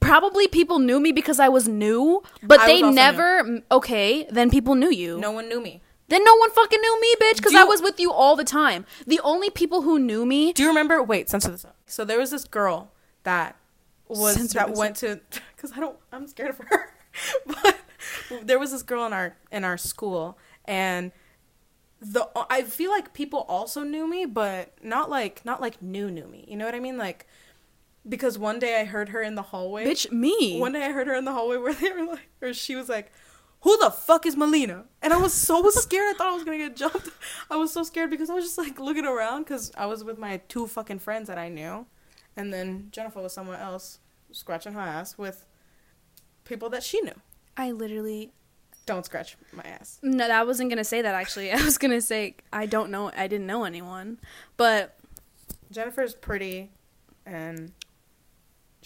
probably 0.00 0.48
people 0.48 0.78
knew 0.78 1.00
me 1.00 1.12
because 1.12 1.38
I 1.38 1.48
was 1.48 1.68
new, 1.68 2.22
but 2.42 2.60
I 2.60 2.66
they 2.66 2.74
was 2.74 2.82
also 2.84 2.94
never 2.94 3.60
okay, 3.70 4.26
then 4.30 4.50
people 4.50 4.74
knew 4.74 4.90
you. 4.90 5.18
No 5.18 5.32
one 5.32 5.48
knew 5.48 5.60
me. 5.60 5.82
Then 6.08 6.24
no 6.24 6.36
one 6.36 6.50
fucking 6.50 6.80
knew 6.80 7.00
me, 7.00 7.14
bitch, 7.20 7.42
cuz 7.42 7.54
I 7.54 7.64
was 7.64 7.82
with 7.82 7.98
you 7.98 8.12
all 8.12 8.36
the 8.36 8.44
time. 8.44 8.86
The 9.06 9.20
only 9.24 9.50
people 9.50 9.82
who 9.82 9.98
knew 9.98 10.24
me 10.24 10.52
Do 10.52 10.62
you 10.62 10.68
remember? 10.68 11.02
Wait, 11.02 11.28
censor 11.28 11.50
this 11.50 11.64
up. 11.64 11.76
So 11.86 12.04
there 12.04 12.18
was 12.18 12.30
this 12.30 12.44
girl 12.44 12.92
that 13.24 13.56
was 14.08 14.36
Censor 14.36 14.58
that 14.58 14.74
went 14.74 14.96
to 14.96 15.20
because 15.56 15.72
I 15.72 15.80
don't. 15.80 15.96
I'm 16.12 16.26
scared 16.26 16.50
of 16.50 16.58
her. 16.58 16.90
but 17.46 17.78
there 18.42 18.58
was 18.58 18.72
this 18.72 18.82
girl 18.82 19.06
in 19.06 19.12
our 19.12 19.36
in 19.50 19.64
our 19.64 19.76
school, 19.76 20.38
and 20.64 21.12
the 22.00 22.28
I 22.50 22.62
feel 22.62 22.90
like 22.90 23.14
people 23.14 23.40
also 23.48 23.82
knew 23.82 24.08
me, 24.08 24.26
but 24.26 24.72
not 24.82 25.10
like 25.10 25.44
not 25.44 25.60
like 25.60 25.82
knew 25.82 26.10
knew 26.10 26.26
me. 26.26 26.44
You 26.48 26.56
know 26.56 26.64
what 26.64 26.74
I 26.74 26.80
mean? 26.80 26.98
Like 26.98 27.26
because 28.08 28.38
one 28.38 28.58
day 28.58 28.80
I 28.80 28.84
heard 28.84 29.08
her 29.10 29.22
in 29.22 29.34
the 29.34 29.42
hallway. 29.42 29.84
bitch 29.84 30.10
me. 30.12 30.60
One 30.60 30.72
day 30.72 30.84
I 30.84 30.92
heard 30.92 31.06
her 31.06 31.14
in 31.14 31.24
the 31.24 31.32
hallway 31.32 31.56
where 31.56 31.74
they 31.74 31.90
were 31.90 32.04
like, 32.04 32.28
or 32.40 32.52
she 32.52 32.76
was 32.76 32.88
like, 32.88 33.12
"Who 33.66 33.76
the 33.78 33.90
fuck 33.90 34.26
is 34.26 34.36
Melina?" 34.36 34.84
And 35.02 35.12
I 35.12 35.16
was 35.16 35.34
so 35.34 35.68
scared. 35.70 36.14
I 36.14 36.16
thought 36.16 36.28
I 36.28 36.34
was 36.34 36.44
gonna 36.44 36.58
get 36.58 36.76
jumped. 36.76 37.10
I 37.50 37.56
was 37.56 37.72
so 37.72 37.82
scared 37.82 38.10
because 38.10 38.30
I 38.30 38.34
was 38.34 38.44
just 38.44 38.58
like 38.58 38.78
looking 38.78 39.04
around 39.04 39.42
because 39.42 39.72
I 39.76 39.86
was 39.86 40.04
with 40.04 40.18
my 40.18 40.36
two 40.48 40.68
fucking 40.68 41.00
friends 41.00 41.26
that 41.26 41.36
I 41.36 41.48
knew, 41.48 41.86
and 42.36 42.52
then 42.54 42.88
Jennifer 42.92 43.20
was 43.20 43.32
somewhere 43.32 43.58
else 43.58 43.98
scratching 44.30 44.72
her 44.74 44.80
ass 44.80 45.18
with 45.18 45.46
people 46.44 46.70
that 46.70 46.84
she 46.84 47.00
knew. 47.00 47.14
I 47.56 47.72
literally 47.72 48.32
Don't 48.86 49.04
scratch 49.04 49.36
my 49.52 49.64
ass. 49.64 49.98
No, 50.00 50.28
I 50.30 50.44
wasn't 50.44 50.70
going 50.70 50.78
to 50.78 50.84
say 50.84 51.02
that 51.02 51.14
actually. 51.14 51.50
I 51.60 51.64
was 51.64 51.76
going 51.76 51.90
to 51.90 52.00
say 52.00 52.36
I 52.52 52.66
don't 52.66 52.90
know 52.92 53.10
I 53.16 53.26
didn't 53.26 53.46
know 53.48 53.64
anyone. 53.64 54.18
But 54.56 54.96
Jennifer's 55.72 56.14
pretty, 56.14 56.70
and 57.24 57.72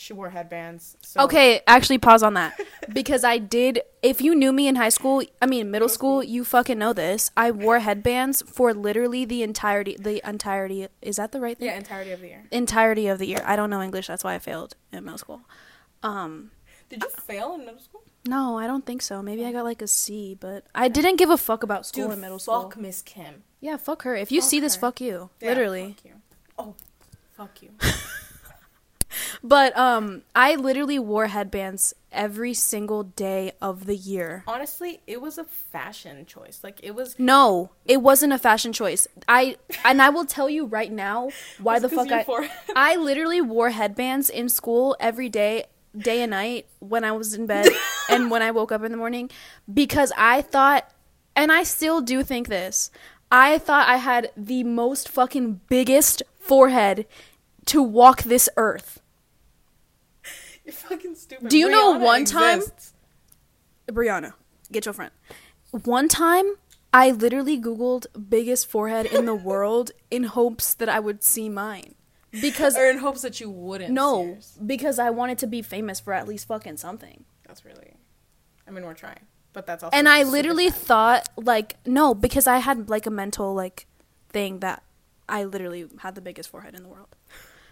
she 0.01 0.13
wore 0.15 0.31
headbands. 0.31 0.97
So 1.03 1.21
Okay, 1.25 1.61
actually 1.67 1.99
pause 1.99 2.23
on 2.23 2.33
that. 2.35 2.59
because 2.93 3.23
I 3.23 3.37
did 3.37 3.83
if 4.03 4.21
you 4.23 4.35
knew 4.35 4.51
me 4.53 4.67
in 4.67 4.77
high 4.77 4.89
school, 4.89 5.23
I 5.43 5.47
mean 5.47 5.71
middle 5.71 5.91
school, 5.91 6.23
you 6.25 6.43
fucking 6.45 6.79
know 6.79 6.93
this. 6.95 7.31
I 7.37 7.51
wore 7.51 7.81
headbands 7.81 8.43
for 8.47 8.73
literally 8.73 9.27
the 9.27 9.43
entirety 9.43 9.97
the 10.01 10.27
entirety 10.27 10.89
is 11.03 11.17
that 11.17 11.33
the 11.33 11.41
right 11.41 11.59
thing? 11.59 11.67
Yeah, 11.69 11.77
entirety 11.77 12.13
of 12.13 12.21
the 12.23 12.29
year. 12.29 12.45
Entirety 12.51 13.07
of 13.09 13.19
the 13.19 13.27
year. 13.27 13.43
I 13.45 13.57
don't 13.57 13.69
know 13.69 13.83
English, 13.83 14.07
that's 14.07 14.25
why 14.25 14.35
I 14.35 14.39
failed 14.39 14.75
in 14.93 15.05
middle 15.05 15.19
school. 15.19 15.43
Um 16.03 16.51
Did 16.89 17.03
you 17.03 17.11
fail 17.11 17.55
in 17.55 17.67
middle 17.67 17.81
school? 17.81 18.03
no, 18.27 18.59
I 18.59 18.67
don't 18.67 18.85
think 18.85 19.01
so. 19.03 19.23
Maybe 19.23 19.45
I 19.45 19.53
got 19.53 19.65
like 19.65 19.83
a 19.83 19.87
C, 19.87 20.37
but 20.41 20.65
I 20.75 20.89
didn't 20.89 21.17
give 21.17 21.31
a 21.31 21.37
fuck 21.37 21.63
about 21.63 21.85
school 21.87 22.05
Dude, 22.09 22.15
in 22.15 22.21
middle 22.21 22.39
school. 22.39 22.63
fuck. 22.63 22.77
Miss 22.79 23.03
Kim. 23.03 23.45
Yeah, 23.61 23.77
fuck 23.77 24.03
her. 24.05 24.15
If 24.17 24.33
you 24.33 24.41
see 24.41 24.59
Fuck 24.59 24.63
this, 24.65 24.75
her. 24.77 24.81
fuck 24.81 25.01
you. 25.01 25.29
Yeah, 25.41 25.49
Literally. 25.51 25.87
Fuck 25.97 26.05
you. 26.05 26.15
Oh, 26.59 26.75
fuck 27.37 27.63
you. 27.63 27.71
But 29.43 29.77
um 29.77 30.23
I 30.35 30.55
literally 30.55 30.99
wore 30.99 31.29
headbands 31.29 31.95
every 32.13 32.55
single 32.55 33.05
day 33.05 33.53
of 33.61 33.87
the 33.87 33.97
year. 33.97 34.45
Honestly, 34.47 35.01
it 35.07 35.21
was 35.21 35.39
a 35.39 35.45
fashion 35.45 36.27
choice. 36.27 36.61
Like 36.63 36.81
it 36.83 36.95
was. 36.95 37.19
No, 37.19 37.71
it 37.85 38.03
wasn't 38.03 38.33
a 38.33 38.39
fashion 38.39 38.73
choice. 38.73 39.07
I 39.29 39.57
and 39.85 40.03
I 40.03 40.11
will 40.11 40.25
tell 40.25 40.49
you 40.49 40.67
right 40.67 40.93
now 40.93 41.31
why 41.61 41.79
the 41.79 41.89
fuck 41.89 42.11
I 42.11 42.25
forehead? 42.25 42.51
I 42.77 42.97
literally 42.97 43.41
wore 43.41 43.71
headbands 43.71 44.31
in 44.31 44.49
school 44.49 44.97
every 45.01 45.29
day, 45.29 45.65
day 45.97 46.23
and 46.23 46.31
night 46.31 46.67
when 46.79 47.05
I 47.05 47.13
was 47.13 47.35
in 47.35 47.47
bed 47.47 47.69
and 48.11 48.31
when 48.31 48.43
I 48.43 48.51
woke 48.51 48.73
up 48.73 48.83
in 48.85 48.91
the 48.93 48.99
morning 48.99 49.31
because 49.73 50.13
I 50.17 50.43
thought 50.43 50.91
and 51.37 51.53
I 51.53 51.63
still 51.63 52.01
do 52.01 52.23
think 52.23 52.49
this. 52.49 52.91
I 53.33 53.59
thought 53.59 53.89
I 53.89 53.97
had 53.99 54.33
the 54.37 54.65
most 54.65 55.09
fucking 55.09 55.61
biggest 55.69 56.23
forehead 56.41 57.07
to 57.71 57.83
walk 57.83 58.23
this 58.23 58.49
earth. 58.57 59.01
You're 60.65 60.73
fucking 60.75 61.15
stupid. 61.15 61.49
Do 61.49 61.59
you 61.59 61.69
know 61.69 61.95
Rihanna 61.95 62.01
one 62.05 62.25
time- 62.25 62.59
exists. 62.59 62.93
Brianna, 63.89 64.35
get 64.71 64.85
your 64.87 64.93
friend. 64.93 65.11
One 65.85 66.09
time, 66.09 66.55
I 66.93 67.11
literally 67.11 67.61
Googled 67.61 68.07
biggest 68.29 68.67
forehead 68.69 69.07
in 69.07 69.25
the 69.25 69.35
world 69.51 69.91
in 70.11 70.25
hopes 70.25 70.75
that 70.75 70.89
I 70.89 71.01
would 71.01 71.23
see 71.25 71.49
mine. 71.49 71.95
Because, 72.31 72.77
Or 72.77 72.85
in 72.89 72.99
hopes 72.99 73.23
that 73.23 73.41
you 73.41 73.51
wouldn't. 73.51 73.91
no, 73.93 74.39
because 74.65 75.01
I 75.01 75.11
wanted 75.11 75.39
to 75.39 75.49
be 75.49 75.63
famous 75.63 75.99
for 75.99 76.13
at 76.13 76.29
least 76.29 76.47
fucking 76.47 76.77
something. 76.77 77.25
That's 77.47 77.65
really. 77.65 77.95
I 78.69 78.71
mean, 78.71 78.85
we're 78.85 78.95
trying, 78.95 79.27
but 79.53 79.67
that's 79.67 79.83
also. 79.83 79.97
And 79.97 80.09
I 80.09 80.23
literally 80.23 80.69
sad. 80.71 80.79
thought, 80.79 81.29
like, 81.37 81.77
no, 81.85 82.15
because 82.15 82.47
I 82.47 82.59
had 82.59 82.89
like 82.89 83.07
a 83.07 83.11
mental, 83.11 83.53
like, 83.53 83.87
thing 84.29 84.61
that 84.61 84.85
I 85.29 85.43
literally 85.43 85.87
had 85.99 86.15
the 86.15 86.21
biggest 86.21 86.49
forehead 86.51 86.77
in 86.77 86.85
the 86.85 86.89
world. 86.89 87.17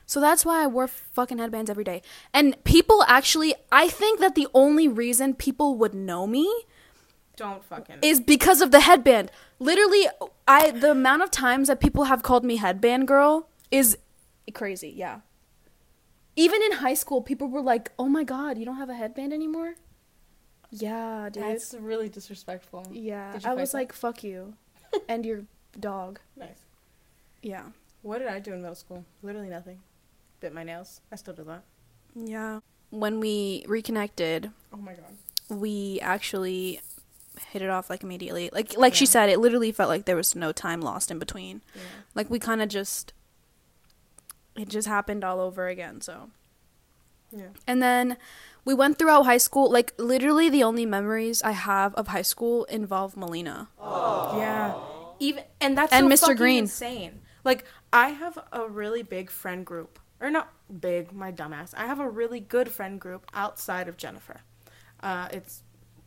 So 0.08 0.20
that's 0.22 0.42
why 0.42 0.64
I 0.64 0.66
wore 0.66 0.88
fucking 0.88 1.36
headbands 1.36 1.68
every 1.68 1.84
day. 1.84 2.00
And 2.32 2.56
people 2.64 3.04
actually, 3.06 3.54
I 3.70 3.88
think 3.88 4.20
that 4.20 4.34
the 4.34 4.48
only 4.54 4.88
reason 4.88 5.34
people 5.34 5.76
would 5.76 5.92
know 5.92 6.26
me 6.26 6.50
Don't 7.36 7.62
fucking. 7.62 7.96
is 8.00 8.18
because 8.18 8.62
of 8.62 8.70
the 8.70 8.80
headband. 8.80 9.30
Literally, 9.58 10.08
I 10.48 10.70
the 10.70 10.92
amount 10.92 11.22
of 11.24 11.30
times 11.30 11.68
that 11.68 11.78
people 11.78 12.04
have 12.04 12.22
called 12.22 12.42
me 12.42 12.56
headband 12.56 13.06
girl 13.06 13.48
is 13.70 13.98
crazy. 14.54 14.88
Yeah. 14.88 15.20
Even 16.36 16.62
in 16.62 16.72
high 16.72 16.94
school, 16.94 17.20
people 17.20 17.48
were 17.48 17.60
like, 17.60 17.92
"Oh 17.98 18.08
my 18.08 18.24
god, 18.24 18.56
you 18.56 18.64
don't 18.64 18.76
have 18.76 18.88
a 18.88 18.94
headband 18.94 19.34
anymore." 19.34 19.74
Yeah, 20.70 21.28
dude. 21.30 21.42
That's 21.42 21.74
really 21.74 22.08
disrespectful. 22.08 22.86
yeah, 22.92 23.38
I 23.44 23.52
was 23.54 23.72
that? 23.72 23.76
like, 23.78 23.92
"Fuck 23.92 24.24
you," 24.24 24.54
and 25.06 25.26
your 25.26 25.42
dog. 25.78 26.18
Nice. 26.36 26.64
Yeah. 27.42 27.64
What 28.00 28.20
did 28.20 28.28
I 28.28 28.38
do 28.38 28.54
in 28.54 28.62
middle 28.62 28.74
school? 28.74 29.04
Literally 29.22 29.48
nothing. 29.50 29.80
Bit 30.40 30.54
my 30.54 30.62
nails. 30.62 31.00
I 31.12 31.16
still 31.16 31.34
do 31.34 31.44
that. 31.44 31.62
Yeah. 32.14 32.60
When 32.90 33.20
we 33.20 33.64
reconnected, 33.68 34.50
Oh 34.72 34.76
my 34.76 34.92
god. 34.94 35.14
we 35.48 35.98
actually 36.00 36.80
hit 37.50 37.62
it 37.62 37.70
off 37.70 37.90
like 37.90 38.02
immediately. 38.02 38.50
Like 38.52 38.76
like 38.76 38.94
she 38.94 39.06
said, 39.06 39.28
it 39.28 39.38
literally 39.40 39.72
felt 39.72 39.88
like 39.88 40.04
there 40.04 40.16
was 40.16 40.34
no 40.34 40.52
time 40.52 40.80
lost 40.80 41.10
in 41.10 41.18
between. 41.18 41.60
Yeah. 41.74 41.82
Like 42.14 42.30
we 42.30 42.38
kind 42.38 42.62
of 42.62 42.68
just 42.68 43.12
it 44.56 44.68
just 44.68 44.88
happened 44.88 45.24
all 45.24 45.40
over 45.40 45.68
again. 45.68 46.00
So 46.00 46.30
Yeah. 47.30 47.48
and 47.66 47.82
then 47.82 48.16
we 48.64 48.74
went 48.74 48.98
throughout 48.98 49.24
high 49.24 49.38
school. 49.38 49.70
Like 49.70 49.92
literally, 49.98 50.48
the 50.48 50.62
only 50.64 50.86
memories 50.86 51.42
I 51.42 51.52
have 51.52 51.94
of 51.94 52.08
high 52.08 52.22
school 52.22 52.64
involve 52.64 53.16
Melina. 53.16 53.68
Oh. 53.78 54.38
Yeah. 54.38 54.74
Even 55.20 55.44
and 55.60 55.76
that's 55.76 55.92
And 55.92 56.16
so 56.18 56.28
Mr. 56.28 56.36
Green. 56.36 56.58
insane. 56.64 57.20
Like 57.44 57.64
I 57.92 58.10
have 58.10 58.38
a 58.52 58.68
really 58.68 59.02
big 59.02 59.30
friend 59.30 59.64
group, 59.64 59.98
or 60.20 60.30
not 60.30 60.52
big, 60.80 61.12
my 61.12 61.32
dumbass. 61.32 61.74
I 61.76 61.86
have 61.86 62.00
a 62.00 62.08
really 62.08 62.40
good 62.40 62.70
friend 62.70 63.00
group 63.00 63.26
outside 63.34 63.88
of 63.88 63.96
Jennifer. 63.96 64.40
Uh, 65.00 65.28
it's 65.32 65.62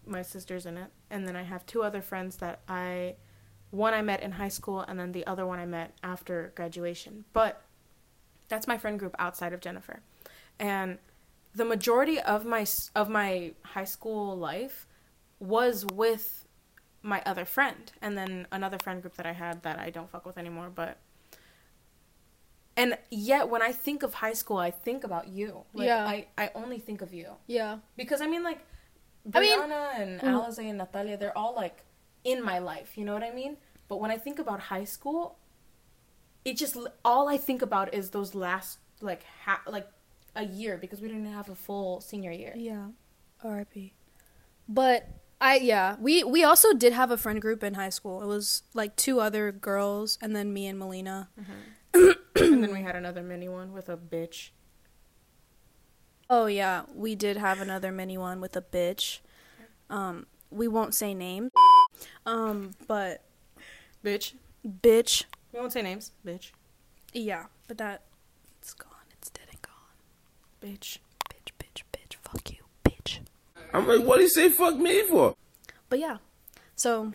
my 0.05 0.21
sister's 0.21 0.65
in 0.65 0.77
it, 0.77 0.89
and 1.09 1.27
then 1.27 1.35
I 1.35 1.43
have 1.43 1.65
two 1.65 1.83
other 1.83 2.01
friends 2.01 2.37
that 2.37 2.61
I, 2.67 3.15
one 3.69 3.93
I 3.93 4.01
met 4.01 4.21
in 4.21 4.33
high 4.33 4.49
school, 4.49 4.81
and 4.81 4.99
then 4.99 5.11
the 5.11 5.25
other 5.25 5.45
one 5.45 5.59
I 5.59 5.65
met 5.65 5.95
after 6.03 6.51
graduation. 6.55 7.25
But 7.33 7.61
that's 8.49 8.67
my 8.67 8.77
friend 8.77 8.99
group 8.99 9.15
outside 9.17 9.53
of 9.53 9.61
Jennifer, 9.61 10.01
and 10.59 10.97
the 11.53 11.65
majority 11.65 12.19
of 12.19 12.45
my 12.45 12.65
of 12.95 13.09
my 13.09 13.51
high 13.63 13.85
school 13.85 14.37
life 14.37 14.87
was 15.39 15.85
with 15.93 16.45
my 17.03 17.21
other 17.25 17.45
friend 17.45 17.91
and 18.01 18.17
then 18.17 18.47
another 18.51 18.77
friend 18.77 19.01
group 19.01 19.15
that 19.15 19.25
I 19.25 19.33
had 19.33 19.63
that 19.63 19.79
I 19.79 19.89
don't 19.89 20.09
fuck 20.09 20.25
with 20.25 20.37
anymore 20.37 20.71
but 20.73 20.97
and 22.77 22.97
yet 23.09 23.49
when 23.49 23.61
I 23.61 23.71
think 23.71 24.03
of 24.03 24.13
high 24.15 24.33
school 24.33 24.57
I 24.57 24.71
think 24.71 25.03
about 25.03 25.27
you 25.27 25.63
like 25.73 25.87
Yeah. 25.87 26.05
I 26.05 26.27
I 26.37 26.51
only 26.55 26.79
think 26.79 27.01
of 27.01 27.13
you 27.13 27.27
Yeah. 27.47 27.79
because 27.97 28.21
I 28.21 28.27
mean 28.27 28.43
like 28.43 28.59
I 29.33 29.39
mean- 29.39 29.59
Brianna 29.59 29.99
and 29.99 30.21
Mm. 30.21 30.33
Alize 30.33 30.57
and 30.59 30.77
Natalia 30.77 31.17
they're 31.17 31.37
all 31.37 31.53
like 31.55 31.83
in 32.23 32.41
my 32.43 32.59
life 32.59 32.97
you 32.97 33.03
know 33.05 33.13
what 33.13 33.23
I 33.23 33.31
mean 33.31 33.57
but 33.87 33.99
when 33.99 34.09
I 34.11 34.17
think 34.17 34.39
about 34.39 34.59
high 34.73 34.85
school 34.85 35.37
it 36.45 36.55
just 36.57 36.75
all 37.05 37.27
I 37.29 37.37
think 37.37 37.61
about 37.61 37.93
is 37.93 38.09
those 38.11 38.33
last 38.33 38.79
like 39.01 39.23
ha- 39.45 39.61
like 39.67 39.87
a 40.35 40.45
year 40.45 40.77
because 40.77 41.01
we 41.01 41.07
didn't 41.07 41.31
have 41.31 41.49
a 41.49 41.55
full 41.55 41.99
senior 42.01 42.31
year 42.31 42.53
Yeah. 42.55 42.87
R.I.P. 43.43 43.93
But 44.69 45.07
I 45.41 45.55
yeah 45.57 45.97
we 45.99 46.23
we 46.23 46.43
also 46.43 46.73
did 46.73 46.93
have 46.93 47.09
a 47.11 47.17
friend 47.17 47.41
group 47.41 47.63
in 47.63 47.73
high 47.73 47.89
school. 47.89 48.21
It 48.21 48.27
was 48.27 48.63
like 48.73 48.95
two 48.95 49.19
other 49.19 49.51
girls 49.51 50.17
and 50.21 50.35
then 50.35 50.53
me 50.53 50.67
and 50.67 50.77
Melina. 50.79 51.29
and 52.63 52.69
then 52.69 52.73
we 52.73 52.81
had 52.81 52.95
another 52.95 53.21
mini 53.21 53.49
one 53.49 53.73
with 53.73 53.89
a 53.89 53.97
bitch 53.97 54.49
Oh 56.29 56.45
yeah, 56.45 56.83
we 56.95 57.15
did 57.15 57.35
have 57.35 57.59
another 57.59 57.91
mini 57.91 58.17
one 58.17 58.39
with 58.39 58.55
a 58.55 58.61
bitch. 58.61 59.19
Um, 59.89 60.27
we 60.49 60.65
won't 60.69 60.95
say 60.95 61.13
names. 61.13 61.51
Um, 62.25 62.71
but 62.87 63.25
bitch 64.03 64.33
bitch, 64.65 65.25
we 65.51 65.59
won't 65.59 65.73
say 65.73 65.81
names 65.81 66.13
bitch 66.25 66.51
yeah, 67.13 67.45
but 67.67 67.77
that 67.77 68.03
it's 68.59 68.73
gone. 68.73 68.89
It's 69.11 69.29
dead 69.29 69.47
and 69.51 69.61
gone. 69.61 69.73
bitch 70.61 70.99
Bitch, 71.29 71.51
bitch, 71.59 71.83
bitch. 71.91 72.15
Fuck 72.21 72.51
you, 72.51 72.63
bitch. 72.83 73.19
I'm 73.73 73.87
like, 73.87 74.01
what 74.05 74.17
do 74.17 74.23
you 74.23 74.29
say 74.29 74.49
fuck 74.49 74.75
me 74.75 75.03
for? 75.03 75.35
But 75.89 75.99
yeah, 75.99 76.17
so, 76.75 77.13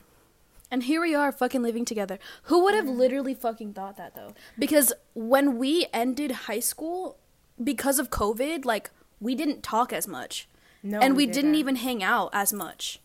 and 0.71 0.83
here 0.85 1.01
we 1.01 1.15
are, 1.15 1.31
fucking 1.33 1.63
living 1.63 1.85
together. 1.85 2.19
Who 2.45 2.65
would 2.65 2.75
have 2.75 2.89
literally 2.89 3.35
fucking 3.35 3.75
thought 3.75 3.97
that 3.97 4.15
though? 4.15 4.35
Because 4.59 4.93
when 5.15 5.59
we 5.59 5.87
ended 5.93 6.31
high 6.33 6.61
school, 6.61 7.19
because 7.63 7.99
of 7.99 8.11
COVID, 8.11 8.65
like 8.65 8.91
we 9.21 9.35
didn't 9.35 9.63
talk 9.63 9.93
as 9.93 10.07
much, 10.09 10.49
no 10.83 11.01
and 11.01 11.17
we, 11.17 11.27
didn't 11.27 11.55
even 11.55 11.77
hang 11.77 12.03
out 12.03 12.31
as 12.33 12.53
much. 12.53 13.01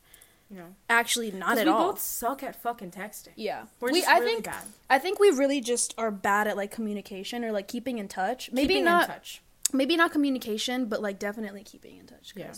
no 0.49 0.75
Actually, 0.89 1.31
not 1.31 1.57
at 1.57 1.65
we 1.65 1.71
all. 1.71 1.91
both 1.91 1.99
suck 2.01 2.43
at 2.43 2.55
fucking 2.61 2.91
texting 2.91 3.29
Yeah, 3.35 3.65
We're 3.79 3.91
we. 3.91 4.03
I 4.03 4.17
really 4.19 4.33
think. 4.33 4.45
bad. 4.45 4.63
I 4.89 4.99
think 4.99 5.19
we 5.19 5.29
really 5.29 5.61
just 5.61 5.93
are 5.97 6.11
bad 6.11 6.47
at 6.47 6.57
like 6.57 6.71
communication 6.71 7.43
or 7.45 7.51
like 7.51 7.67
keeping 7.67 7.97
in 7.99 8.07
touch. 8.07 8.51
Maybe 8.51 8.67
Keeping 8.75 8.85
not. 8.85 9.03
in 9.03 9.15
touch 9.15 9.41
Maybe 9.73 9.95
not 9.95 10.11
communication, 10.11 10.85
but 10.87 11.01
like 11.01 11.17
definitely 11.17 11.63
keeping 11.63 11.97
in 11.97 12.05
touch. 12.05 12.33
Yeah. 12.35 12.51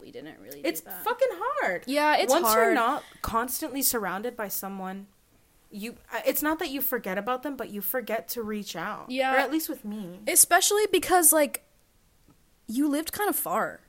We 0.00 0.10
didn't 0.10 0.38
really. 0.40 0.60
it's 0.64 0.80
do 0.80 0.90
that. 0.90 1.04
fucking 1.04 1.28
hard 1.32 1.84
Yeah, 1.86 2.16
it's 2.16 2.32
once 2.32 2.52
you're 2.54 2.74
not 2.74 3.02
constantly 3.22 3.82
surrounded 3.82 4.36
by 4.36 4.48
someone 4.48 5.06
you 5.70 5.96
uh, 6.14 6.20
it's 6.26 6.42
not 6.42 6.58
that 6.60 6.70
you 6.70 6.80
forget 6.80 7.18
about 7.18 7.42
them 7.42 7.54
but 7.56 7.68
you 7.68 7.80
forget 7.82 8.26
to 8.28 8.42
reach 8.42 8.74
out 8.74 9.06
Yeah. 9.10 9.34
or 9.34 9.36
at 9.38 9.50
least 9.52 9.68
with 9.68 9.84
me 9.84 10.20
Especially 10.26 10.86
because 10.90 11.30
like 11.32 11.64
you 12.66 12.88
lived 12.88 13.12
kind 13.12 13.28
of 13.28 13.36
far. 13.36 13.80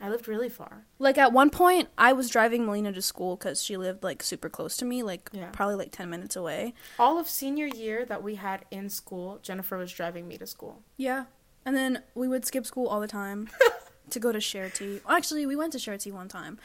i 0.00 0.08
lived 0.08 0.28
really 0.28 0.48
far 0.48 0.86
Like 0.98 1.18
at 1.18 1.32
one 1.32 1.50
point, 1.50 1.88
I 1.98 2.12
was 2.14 2.30
driving 2.30 2.64
Melina 2.64 2.92
to 2.92 3.02
school 3.02 3.36
because 3.36 3.62
she 3.62 3.76
lived 3.76 4.02
like 4.02 4.22
super 4.22 4.48
close 4.48 4.76
to 4.78 4.84
me, 4.86 5.02
like 5.02 5.28
Yeah. 5.32 5.50
probably 5.52 5.74
like 5.74 5.92
ten 5.92 6.08
minutes 6.08 6.36
away. 6.36 6.72
all 6.98 7.18
of 7.18 7.28
senior 7.28 7.66
year 7.66 8.04
that 8.06 8.22
we 8.22 8.36
had 8.36 8.64
in 8.70 8.88
school 8.88 9.38
jennifer 9.42 9.76
was 9.76 9.92
driving 9.92 10.26
me 10.28 10.38
to 10.38 10.46
school 10.46 10.82
Yeah, 10.96 11.24
and 11.66 11.76
then 11.76 12.02
we 12.14 12.28
would 12.28 12.44
skip 12.46 12.64
school 12.64 12.86
all 12.88 13.00
the 13.00 13.06
time 13.08 13.48
to 14.10 14.20
go 14.20 14.32
to 14.32 14.38
Sharetea. 14.38 15.00
Actually, 15.08 15.46
we 15.46 15.56
went 15.56 15.72
to 15.72 15.78
Sharetea 15.78 16.12
one 16.12 16.28
time, 16.28 16.58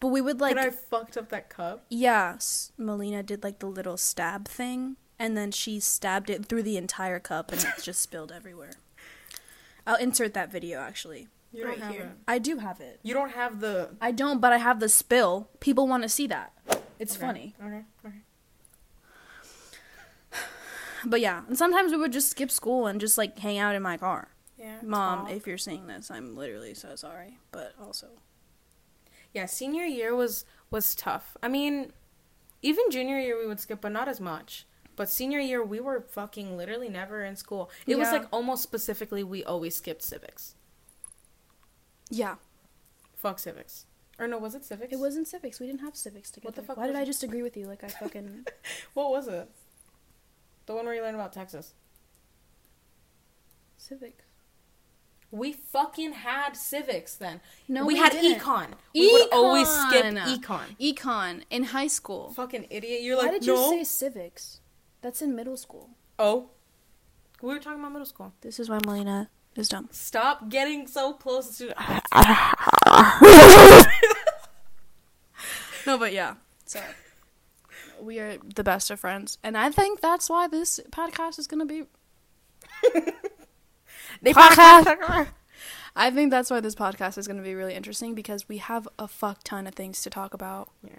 but 0.00 0.08
we 0.08 0.20
would 0.20 0.40
like 0.40 0.52
and 0.52 0.60
i 0.60 0.70
fucked 0.70 1.16
up 1.16 1.28
that 1.30 1.48
cup 1.48 1.84
yeah. 1.88 2.36
Melina 2.78 3.22
did 3.22 3.42
like 3.44 3.58
the 3.60 3.66
little 3.66 3.96
stab 3.96 4.46
thing, 4.48 4.96
and 5.18 5.36
then 5.36 5.50
she 5.50 5.80
stabbed 5.80 6.30
it 6.30 6.46
through 6.46 6.62
the 6.64 6.76
entire 6.76 7.18
cup, 7.20 7.52
and 7.52 7.62
it 7.62 7.82
just 7.82 8.00
spilled 8.00 8.32
everywhere. 8.32 8.72
I'll 9.86 9.96
insert 9.96 10.34
that 10.34 10.50
video 10.50 10.80
actually. 10.80 11.28
you 11.52 11.62
don't 11.64 11.78
have 11.80 11.94
it 11.94 12.08
I 12.26 12.38
do 12.38 12.58
have 12.58 12.80
it. 12.80 12.98
you 13.02 13.14
don't 13.14 13.30
have 13.32 13.60
the 13.60 13.90
I 14.00 14.10
don't, 14.12 14.40
but 14.40 14.52
I 14.52 14.58
have 14.58 14.80
the 14.80 14.88
spill. 14.88 15.48
People 15.60 15.86
want 15.86 16.02
to 16.02 16.08
see 16.08 16.26
that. 16.26 16.52
It's 16.98 17.16
Okay. 17.16 17.26
funny. 17.26 17.54
okay 17.62 17.84
okay 18.04 18.16
But 21.04 21.20
yeah, 21.20 21.42
and 21.46 21.56
sometimes 21.56 21.92
we 21.92 21.98
would 21.98 22.12
just 22.12 22.30
skip 22.30 22.50
school 22.50 22.86
and 22.86 23.00
just 23.00 23.16
like 23.16 23.38
hang 23.38 23.58
out 23.58 23.74
in 23.74 23.82
my 23.82 23.96
car. 23.96 24.28
Yeah 24.66 24.78
Mom, 24.82 25.26
talk. 25.26 25.34
if 25.36 25.46
you're 25.46 25.58
seeing 25.58 25.86
this, 25.86 26.10
I'm 26.10 26.36
literally 26.36 26.74
so 26.74 26.96
sorry, 26.96 27.38
but 27.52 27.72
also. 27.80 28.08
Yeah 29.32 29.46
senior 29.46 29.84
year 29.84 30.14
was 30.14 30.44
was 30.70 30.94
tough. 30.94 31.36
I 31.42 31.48
mean 31.48 31.92
even 32.62 32.84
junior 32.90 33.18
year 33.18 33.38
we 33.38 33.46
would 33.46 33.60
skip 33.60 33.80
but 33.80 33.92
not 33.92 34.08
as 34.08 34.20
much. 34.20 34.66
But 34.96 35.10
senior 35.10 35.38
year 35.40 35.62
we 35.62 35.78
were 35.78 36.00
fucking 36.00 36.56
literally 36.56 36.88
never 36.88 37.22
in 37.22 37.36
school. 37.36 37.70
It 37.86 37.98
was 37.98 38.10
like 38.10 38.26
almost 38.32 38.62
specifically 38.62 39.22
we 39.22 39.44
always 39.44 39.76
skipped 39.76 40.02
civics. 40.02 40.54
Yeah, 42.08 42.36
fuck 43.14 43.38
civics. 43.38 43.84
Or 44.18 44.26
no 44.26 44.38
was 44.38 44.54
it 44.54 44.64
civics? 44.64 44.92
It 44.92 44.98
wasn't 44.98 45.28
civics. 45.28 45.60
We 45.60 45.66
didn't 45.66 45.82
have 45.82 45.96
civics 45.96 46.30
together. 46.30 46.48
What 46.48 46.54
the 46.56 46.62
fuck 46.62 46.76
Why 46.78 46.86
did 46.86 46.94
was 46.94 47.02
I 47.02 47.04
just 47.04 47.22
agree 47.22 47.42
with 47.42 47.56
you? 47.56 47.66
Like 47.66 47.84
I 47.84 47.88
fucking 47.88 48.46
what 48.94 49.10
was 49.10 49.28
it? 49.28 49.50
The 50.64 50.74
one 50.74 50.86
where 50.86 50.94
you 50.94 51.02
learn 51.02 51.14
about 51.14 51.32
texas. 51.32 51.74
Civics. 53.76 54.25
We 55.36 55.52
fucking 55.52 56.12
had 56.12 56.56
civics 56.56 57.14
then 57.16 57.40
No, 57.68 57.84
we, 57.84 57.94
we 57.94 58.00
had 58.00 58.12
didn't. 58.12 58.40
econ 58.40 58.68
we 58.94 59.10
would 59.12 59.28
always 59.32 59.68
skip 59.68 60.04
Econ. 60.06 60.40
econ 60.40 60.66
Econ 60.80 61.42
in 61.50 61.62
high 61.64 61.86
school. 61.88 62.30
fucking 62.34 62.66
idiot 62.70 63.02
you're 63.02 63.16
Why 63.16 63.22
like 63.24 63.32
Why 63.32 63.38
did 63.38 63.46
you 63.46 63.54
no 63.54 63.70
say 63.70 63.84
civics? 63.84 64.60
That's 65.02 65.20
in 65.22 65.34
middle 65.34 65.56
school. 65.56 65.90
oh 66.18 66.50
we 67.42 67.48
were 67.52 67.58
talking 67.60 67.80
about 67.80 67.92
middle 67.92 68.06
school 68.06 68.32
This 68.40 68.58
is 68.60 68.68
why 68.70 68.78
Melina 68.86 69.28
is 69.54 69.68
dumb. 69.68 69.88
Stop 69.90 70.48
getting 70.50 70.86
so 70.86 71.12
close 71.14 71.56
to. 71.58 71.72
No, 75.86 75.96
but 75.98 76.12
yeah. 76.12 76.34
So 76.64 76.80
we 78.00 78.18
are 78.18 78.38
the 78.56 78.64
best 78.64 78.90
of 78.90 78.98
friends, 78.98 79.38
and 79.44 79.56
I 79.56 79.70
think 79.70 80.00
that's 80.00 80.28
why 80.28 80.48
this 80.48 80.80
podcast 80.90 81.38
is 81.38 81.46
gonna 81.46 81.64
be. 81.66 81.84
podcast. 84.24 85.28
I 85.94 86.10
think 86.10 86.30
that's 86.30 86.50
why 86.50 86.60
this 86.60 86.74
podcast 86.74 87.16
is 87.18 87.26
gonna 87.26 87.42
be 87.42 87.54
really 87.54 87.74
interesting 87.74 88.14
because 88.14 88.48
we 88.48 88.58
have 88.58 88.86
a 88.98 89.08
fuck 89.08 89.42
ton 89.44 89.66
of 89.66 89.74
things 89.74 90.02
to 90.02 90.10
talk 90.10 90.34
about. 90.34 90.70
Yeah. 90.82 90.98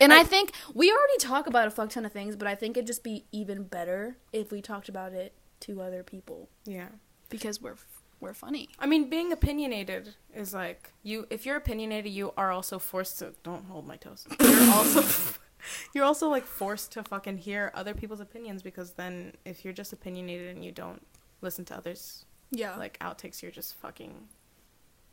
And 0.00 0.12
I, 0.12 0.20
I- 0.20 0.24
think 0.24 0.52
we 0.74 0.90
already 0.90 1.18
talk 1.18 1.46
about 1.46 1.66
a 1.66 1.70
fuck 1.70 1.90
ton 1.90 2.04
of 2.04 2.12
things, 2.12 2.36
but 2.36 2.46
I 2.46 2.54
think 2.54 2.76
it'd 2.76 2.86
just 2.86 3.02
be 3.02 3.24
even 3.32 3.64
better 3.64 4.16
if 4.32 4.52
we 4.52 4.60
talked 4.62 4.88
about 4.88 5.12
it 5.12 5.32
to 5.60 5.80
other 5.82 6.02
people 6.02 6.48
Yeah. 6.66 6.88
because 7.30 7.60
we're 7.60 7.76
we're 8.20 8.34
funny. 8.34 8.68
I 8.80 8.86
mean, 8.86 9.08
being 9.08 9.30
opinionated 9.32 10.14
is 10.34 10.52
like 10.52 10.92
you. 11.04 11.26
If 11.30 11.46
you're 11.46 11.54
opinionated, 11.56 12.10
you 12.12 12.32
are 12.36 12.50
also 12.50 12.80
forced 12.80 13.20
to. 13.20 13.32
Don't 13.44 13.64
hold 13.66 13.86
my 13.86 13.94
toes. 13.96 14.26
You're 14.40 14.70
also. 14.72 15.04
You're 15.94 16.04
also 16.04 16.28
like 16.28 16.44
forced 16.44 16.90
to 16.92 17.04
fucking 17.04 17.38
hear 17.38 17.70
other 17.74 17.94
people's 17.94 18.18
opinions 18.20 18.60
because 18.62 18.92
then 18.92 19.34
if 19.44 19.64
you're 19.64 19.72
just 19.72 19.92
opinionated 19.92 20.54
and 20.54 20.64
you 20.64 20.70
don't 20.72 21.04
listen 21.42 21.64
to 21.66 21.76
others 21.76 22.24
Yeah. 22.50 22.76
like 22.76 22.98
outtakes, 23.00 23.42
you're 23.42 23.50
just 23.52 23.74
fucking. 23.80 24.28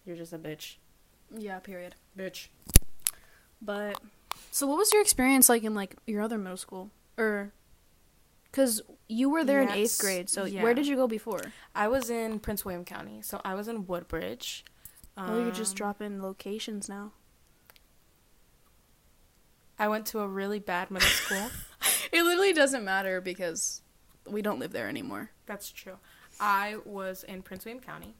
You're 0.06 0.16
just 0.16 0.34
a 0.34 0.38
bitch. 0.38 0.76
yeah. 1.36 1.60
Period. 1.60 1.96
Bitch. 2.18 2.48
But 3.62 4.00
so, 4.52 4.68
what 4.68 4.78
was 4.78 4.92
your 4.94 5.02
experience 5.02 5.50
like 5.50 5.64
in 5.64 5.74
like 5.74 5.96
your 6.06 6.22
other 6.22 6.38
middle 6.38 6.58
school, 6.58 6.92
or 7.18 7.52
because 8.52 8.82
you 9.08 9.30
were 9.30 9.44
there 9.44 9.62
in 9.62 9.70
eighth 9.70 9.98
grade? 10.00 10.30
So 10.30 10.46
yeah. 10.46 10.62
where 10.64 10.74
did 10.74 10.86
you 10.88 10.96
go 10.96 11.08
before? 11.08 11.42
I 11.74 11.88
was 11.88 12.10
in 12.10 12.40
Prince 12.40 12.64
William 12.66 12.86
County, 12.86 13.22
so 13.22 13.42
I 13.44 13.54
was 13.56 13.68
in 13.68 13.88
Woodbridge. 13.88 14.64
oh, 15.18 15.40
you're 15.42 15.52
just 15.52 15.72
Um, 15.72 15.76
dropping 15.78 16.22
locations 16.22 16.88
now. 16.90 17.14
I 19.78 19.88
went 19.88 20.06
to 20.08 20.20
a 20.20 20.28
really 20.28 20.60
bad 20.60 20.92
middle 20.92 21.08
school. 21.10 21.50
It 22.12 22.24
literally 22.24 22.54
doesn't 22.54 22.84
matter 22.86 23.20
because 23.20 23.82
we 24.30 24.42
don't 24.42 24.58
live 24.60 24.72
there 24.72 24.88
anymore. 24.88 25.32
That's 25.48 25.70
true. 25.70 25.98
I 26.40 26.78
was 26.86 27.24
in 27.24 27.42
Prince 27.42 27.66
William 27.66 27.84
County, 27.84 28.14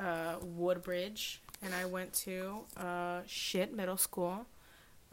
uh, 0.00 0.36
Woodbridge, 0.42 1.42
and 1.62 1.74
I 1.74 1.84
went 1.86 2.12
to 2.24 2.60
uh, 2.76 3.20
shit 3.26 3.74
middle 3.74 3.96
school. 3.96 4.46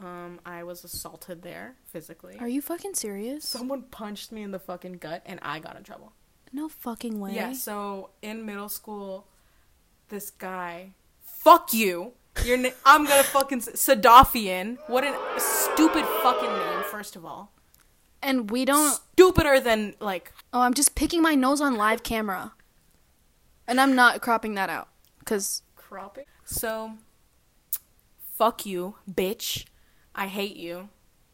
Um, 0.00 0.40
I 0.44 0.64
was 0.64 0.84
assaulted 0.84 1.42
there 1.42 1.76
physically. 1.86 2.36
Are 2.40 2.48
you 2.48 2.60
fucking 2.60 2.94
serious? 2.94 3.46
Someone 3.46 3.82
punched 3.82 4.32
me 4.32 4.42
in 4.42 4.50
the 4.50 4.58
fucking 4.58 4.94
gut, 4.94 5.22
and 5.24 5.38
I 5.42 5.58
got 5.60 5.76
in 5.76 5.84
trouble. 5.84 6.12
No 6.52 6.68
fucking 6.68 7.18
way. 7.20 7.34
Yeah. 7.34 7.52
So 7.52 8.10
in 8.22 8.44
middle 8.44 8.68
school, 8.68 9.26
this 10.08 10.30
guy, 10.30 10.92
fuck 11.22 11.72
you. 11.72 12.12
Your 12.44 12.56
na- 12.56 12.70
I'm 12.84 13.04
gonna 13.06 13.22
fucking 13.22 13.60
Sadafian. 13.60 14.78
What 14.88 15.04
a 15.04 15.16
stupid 15.38 16.04
fucking 16.22 16.48
name. 16.52 16.82
First 16.90 17.14
of 17.16 17.24
all, 17.24 17.52
And 18.24 18.50
we 18.50 18.64
don't. 18.64 18.98
stupider 19.12 19.60
than 19.60 19.94
like 20.00 20.32
Oh, 20.52 20.60
I'm 20.60 20.74
just 20.74 20.94
picking 20.94 21.20
my 21.20 21.34
nose 21.34 21.60
on 21.60 21.76
live 21.76 22.02
camera. 22.02 22.52
And 23.66 23.80
I'm 23.80 23.94
not 23.94 24.20
cropping 24.22 24.54
that 24.54 24.70
out. 24.70 24.88
Because. 25.18 25.62
cropping. 25.76 26.24
So, 26.44 26.92
fuck 28.36 28.64
you, 28.64 28.96
bitch. 29.10 29.64
I 30.14 30.28
hate 30.28 30.56
you, 30.56 30.90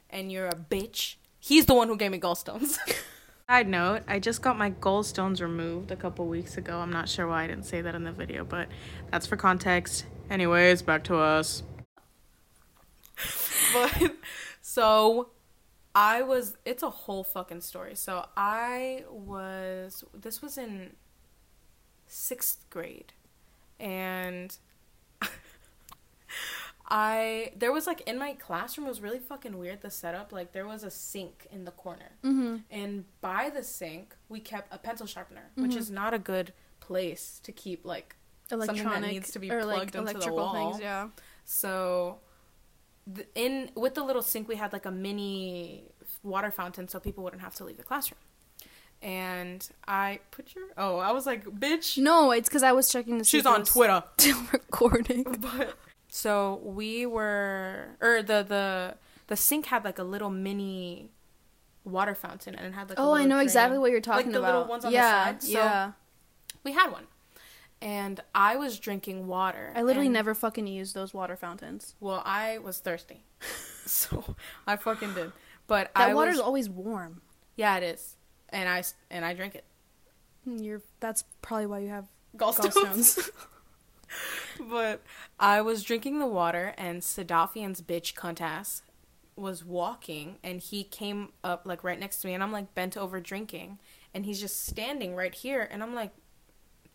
and 0.08 0.32
you're 0.32 0.46
a 0.46 0.54
bitch. 0.54 1.16
He's 1.38 1.66
the 1.66 1.74
one 1.74 1.88
who 1.88 1.96
gave 1.96 2.12
me 2.12 2.18
gallstones. 2.18 2.78
Side 3.48 3.68
note, 3.68 4.02
I 4.06 4.18
just 4.18 4.42
got 4.42 4.56
my 4.56 4.70
gallstones 4.70 5.42
removed 5.42 5.90
a 5.90 5.96
couple 5.96 6.26
weeks 6.28 6.56
ago. 6.56 6.78
I'm 6.78 6.92
not 6.92 7.08
sure 7.08 7.26
why 7.26 7.44
I 7.44 7.46
didn't 7.46 7.64
say 7.66 7.82
that 7.82 7.94
in 7.94 8.04
the 8.04 8.12
video, 8.12 8.44
but 8.44 8.68
that's 9.10 9.26
for 9.26 9.36
context. 9.36 10.06
Anyways, 10.30 10.82
back 10.82 11.04
to 11.04 11.16
us. 11.16 11.62
but 13.74 14.14
so 14.62 15.30
I 16.00 16.22
was 16.22 16.56
it's 16.64 16.82
a 16.82 16.88
whole 16.90 17.22
fucking 17.24 17.60
story. 17.60 17.94
So 17.94 18.24
I 18.36 19.04
was 19.10 20.02
this 20.14 20.40
was 20.40 20.56
in 20.56 20.92
6th 22.08 22.56
grade 22.70 23.12
and 23.78 24.56
I 26.88 27.52
there 27.56 27.70
was 27.72 27.86
like 27.86 28.00
in 28.02 28.18
my 28.18 28.32
classroom 28.32 28.86
it 28.86 28.90
was 28.90 29.00
really 29.00 29.18
fucking 29.18 29.56
weird 29.58 29.82
the 29.82 29.90
setup 29.90 30.32
like 30.32 30.52
there 30.52 30.66
was 30.66 30.82
a 30.82 30.90
sink 30.90 31.46
in 31.52 31.64
the 31.64 31.70
corner 31.70 32.10
Mm-hmm. 32.24 32.56
and 32.70 33.04
by 33.20 33.50
the 33.54 33.62
sink 33.62 34.16
we 34.28 34.40
kept 34.40 34.74
a 34.74 34.78
pencil 34.78 35.06
sharpener 35.06 35.50
which 35.54 35.76
is 35.76 35.90
not 35.90 36.12
a 36.14 36.18
good 36.18 36.52
place 36.80 37.40
to 37.44 37.52
keep 37.52 37.84
like 37.84 38.16
something 38.48 38.68
Electronic. 38.68 39.02
that 39.02 39.12
needs 39.12 39.30
to 39.32 39.38
be 39.38 39.48
plugged 39.48 39.94
like, 39.94 40.14
into 40.14 40.26
the 40.26 40.32
wall 40.32 40.72
things, 40.72 40.82
yeah. 40.82 41.08
so 41.44 42.18
the, 43.14 43.26
in 43.34 43.70
with 43.74 43.94
the 43.94 44.02
little 44.02 44.22
sink 44.22 44.48
we 44.48 44.56
had 44.56 44.72
like 44.72 44.86
a 44.86 44.90
mini 44.90 45.84
water 46.22 46.50
fountain 46.50 46.88
so 46.88 47.00
people 47.00 47.24
wouldn't 47.24 47.42
have 47.42 47.54
to 47.54 47.64
leave 47.64 47.76
the 47.76 47.82
classroom 47.82 48.18
and 49.02 49.66
I 49.88 50.20
put 50.30 50.54
your 50.54 50.64
oh 50.76 50.98
I 50.98 51.12
was 51.12 51.26
like 51.26 51.44
bitch 51.44 51.96
No, 51.96 52.32
it's 52.32 52.48
because 52.48 52.62
I 52.62 52.72
was 52.72 52.90
checking 52.90 53.18
the 53.18 53.24
she's 53.24 53.46
on 53.46 53.64
Twitter 53.64 54.02
Still 54.18 54.42
recording. 54.52 55.24
but 55.40 55.76
so 56.08 56.60
we 56.62 57.06
were 57.06 57.96
or 58.00 58.22
the 58.22 58.44
the 58.46 58.96
the 59.28 59.36
sink 59.36 59.66
had 59.66 59.84
like 59.84 59.98
a 59.98 60.02
little 60.02 60.30
mini 60.30 61.10
water 61.84 62.14
fountain 62.14 62.54
and 62.54 62.66
it 62.66 62.74
had 62.74 62.90
like 62.90 63.00
oh, 63.00 63.14
I 63.14 63.24
know 63.24 63.38
exactly 63.38 63.78
what 63.78 63.90
you're 63.90 64.00
talking 64.00 64.26
like 64.26 64.32
the 64.32 64.38
about. 64.38 64.54
little 64.54 64.68
ones 64.68 64.84
on 64.84 64.92
yeah, 64.92 65.32
the 65.32 65.40
side 65.40 65.42
so 65.42 65.58
yeah. 65.58 65.92
we 66.62 66.72
had 66.72 66.90
one 66.90 67.06
and 67.82 68.20
I 68.34 68.56
was 68.56 68.78
drinking 68.78 69.26
water 69.26 69.72
I 69.74 69.82
literally 69.82 70.08
never 70.08 70.34
fucking 70.34 70.66
used 70.66 70.94
those 70.94 71.14
water 71.14 71.36
fountains. 71.36 71.94
well 72.00 72.22
I 72.24 72.58
was 72.58 72.78
thirsty 72.78 73.24
so 73.86 74.36
I 74.66 74.76
fucking 74.76 75.14
did 75.14 75.32
but 75.66 75.90
That 75.94 76.08
I 76.10 76.14
water's 76.14 76.34
was, 76.36 76.40
always 76.40 76.68
warm. 76.68 77.22
yeah 77.56 77.76
it 77.76 77.82
is 77.82 78.16
and 78.50 78.68
I 78.68 78.82
and 79.10 79.24
I 79.24 79.34
drink 79.34 79.54
it 79.54 79.64
hmm, 80.44 80.58
You're 80.58 80.82
that's 81.00 81.24
probably 81.42 81.66
why 81.66 81.78
you 81.80 81.88
have 81.88 82.06
gallstones. 82.36 82.72
gallstones. 82.74 83.30
but 84.68 85.02
I 85.38 85.60
was 85.60 85.82
drinking 85.84 86.18
the 86.18 86.26
water, 86.26 86.74
and 86.76 87.00
Sadafian's 87.00 87.80
bitch 87.80 88.14
cunt 88.14 88.40
ass 88.40 88.82
was 89.36 89.64
walking, 89.64 90.36
and 90.42 90.60
he 90.60 90.82
came 90.84 91.28
up 91.44 91.62
like 91.64 91.84
right 91.84 91.98
next 91.98 92.20
to 92.22 92.26
me, 92.26 92.34
and 92.34 92.42
I'm 92.42 92.50
like 92.52 92.74
bent 92.74 92.96
over 92.96 93.20
drinking, 93.20 93.78
and 94.12 94.26
he's 94.26 94.40
just 94.40 94.66
standing 94.66 95.14
right 95.14 95.34
here, 95.34 95.66
and 95.70 95.82
I'm 95.82 95.94
like, 95.94 96.10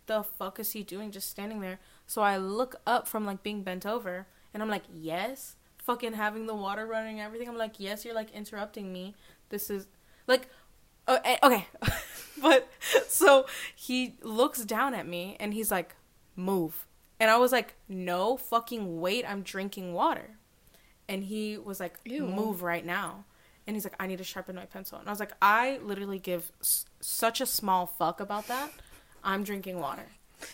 the 0.07 0.23
fuck 0.23 0.59
is 0.59 0.71
he 0.71 0.83
doing, 0.83 1.11
just 1.11 1.29
standing 1.29 1.61
there? 1.61 1.79
So 2.07 2.21
I 2.21 2.37
look 2.37 2.75
up 2.85 3.07
from 3.07 3.25
like 3.25 3.43
being 3.43 3.63
bent 3.63 3.85
over, 3.85 4.27
and 4.53 4.61
I'm 4.61 4.69
like, 4.69 4.83
yes, 4.93 5.55
fucking 5.79 6.13
having 6.13 6.45
the 6.45 6.55
water 6.55 6.85
running 6.85 7.19
everything. 7.21 7.47
I'm 7.47 7.57
like, 7.57 7.79
yes, 7.79 8.05
you're 8.05 8.15
like 8.15 8.31
interrupting 8.31 8.91
me. 8.91 9.15
This 9.49 9.69
is 9.69 9.87
like, 10.27 10.47
uh, 11.07 11.19
eh, 11.23 11.37
okay, 11.43 11.67
but 12.41 12.67
so 13.07 13.45
he 13.75 14.17
looks 14.21 14.65
down 14.65 14.93
at 14.93 15.07
me, 15.07 15.37
and 15.39 15.53
he's 15.53 15.71
like, 15.71 15.95
move. 16.35 16.85
And 17.19 17.31
I 17.31 17.37
was 17.37 17.51
like, 17.51 17.75
no 17.87 18.35
fucking 18.37 18.99
wait, 18.99 19.23
I'm 19.29 19.41
drinking 19.41 19.93
water. 19.93 20.31
And 21.07 21.23
he 21.23 21.57
was 21.57 21.79
like, 21.79 21.99
Ew. 22.03 22.27
move 22.27 22.61
right 22.63 22.85
now. 22.85 23.25
And 23.67 23.75
he's 23.75 23.83
like, 23.83 23.95
I 23.99 24.05
need 24.07 24.17
to 24.17 24.23
sharpen 24.23 24.55
my 24.55 24.65
pencil. 24.65 24.99
And 24.99 25.07
I 25.07 25.11
was 25.11 25.19
like, 25.19 25.33
I 25.41 25.79
literally 25.83 26.19
give 26.19 26.51
s- 26.61 26.85
such 26.99 27.41
a 27.41 27.45
small 27.45 27.85
fuck 27.85 28.19
about 28.19 28.47
that. 28.47 28.71
I'm 29.25 29.43
drinking 29.43 29.79
water. 29.79 30.05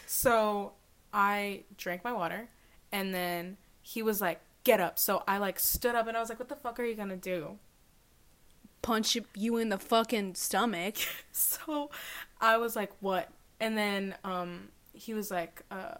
So 0.07 0.71
I 1.13 1.63
drank 1.77 2.03
my 2.03 2.13
water. 2.13 2.47
And 2.91 3.13
then 3.13 3.57
he 3.81 4.01
was 4.01 4.21
like, 4.21 4.39
get 4.63 4.79
up. 4.79 4.97
So 4.97 5.23
I 5.27 5.37
like 5.37 5.59
stood 5.59 5.93
up 5.93 6.07
and 6.07 6.17
I 6.17 6.19
was 6.19 6.29
like, 6.29 6.39
what 6.39 6.49
the 6.49 6.55
fuck 6.55 6.79
are 6.79 6.83
you 6.83 6.95
gonna 6.95 7.17
do? 7.17 7.59
Punch 8.81 9.17
you 9.35 9.57
in 9.57 9.69
the 9.69 9.77
fucking 9.77 10.35
stomach. 10.35 10.95
So 11.33 11.89
I 12.39 12.57
was 12.57 12.75
like, 12.75 12.91
what? 12.99 13.29
And 13.59 13.77
then 13.77 14.15
um, 14.23 14.69
he 14.93 15.13
was 15.13 15.31
like, 15.31 15.63
uh, 15.71 15.95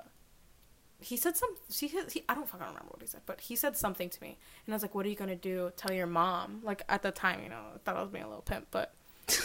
he 1.00 1.18
said 1.18 1.36
some. 1.36 1.50
He, 1.70 1.88
he 1.88 2.24
I 2.30 2.36
don't 2.36 2.48
fucking 2.48 2.68
remember 2.68 2.90
what 2.90 3.02
he 3.02 3.08
said, 3.08 3.22
but 3.26 3.42
he 3.42 3.56
said 3.56 3.76
something 3.76 4.10
to 4.10 4.22
me, 4.22 4.38
and 4.66 4.74
I 4.74 4.76
was 4.76 4.84
like, 4.84 4.94
"What 4.94 5.06
are 5.06 5.10
you 5.10 5.16
gonna 5.16 5.36
do? 5.36 5.72
Tell 5.76 5.92
your 5.92 6.06
mom?" 6.06 6.62
Like 6.64 6.84
at 6.88 7.02
the 7.02 7.12
time, 7.12 7.42
you 7.42 7.50
know, 7.50 7.62
I 7.76 7.78
thought 7.84 7.96
I 7.96 8.02
was 8.02 8.12
being 8.12 8.24
a 8.24 8.28
little 8.28 8.44
pimp, 8.44 8.68
but 8.70 8.94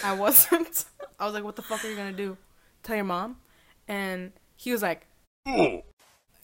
I 0.05 0.13
wasn't. 0.13 0.85
I 1.19 1.25
was 1.25 1.33
like, 1.33 1.45
"What 1.45 1.57
the 1.57 1.63
fuck 1.63 1.83
are 1.83 1.89
you 1.89 1.97
gonna 1.97 2.13
do? 2.13 2.37
Tell 2.87 2.95
your 2.95 3.05
mom?" 3.05 3.39
And 3.89 4.31
he 4.55 4.71
was 4.71 4.81
like, 4.81 5.07
and 5.45 5.83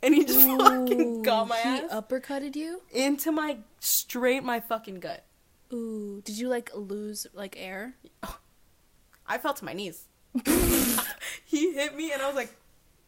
he 0.03 0.25
just 0.25 0.47
fucking 0.59 1.23
got 1.23 1.47
my 1.47 1.57
he 1.57 1.69
ass 1.69 1.93
uppercutted 1.93 2.57
you. 2.57 2.83
into 2.91 3.31
my 3.31 3.59
straight 3.79 4.43
my 4.43 4.59
fucking 4.59 4.99
gut. 4.99 5.25
Ooh, 5.73 6.21
did 6.25 6.37
you 6.37 6.49
like 6.49 6.71
lose 6.75 7.27
like 7.33 7.57
air? 7.59 7.95
I 9.27 9.39
fell 9.39 9.55
to 9.55 9.65
my 9.65 9.73
knees. 9.73 10.09
he 11.45 11.73
hit 11.75 11.97
me, 11.97 12.13
and 12.13 12.21
I 12.21 12.27
was 12.27 12.35
like, 12.35 12.55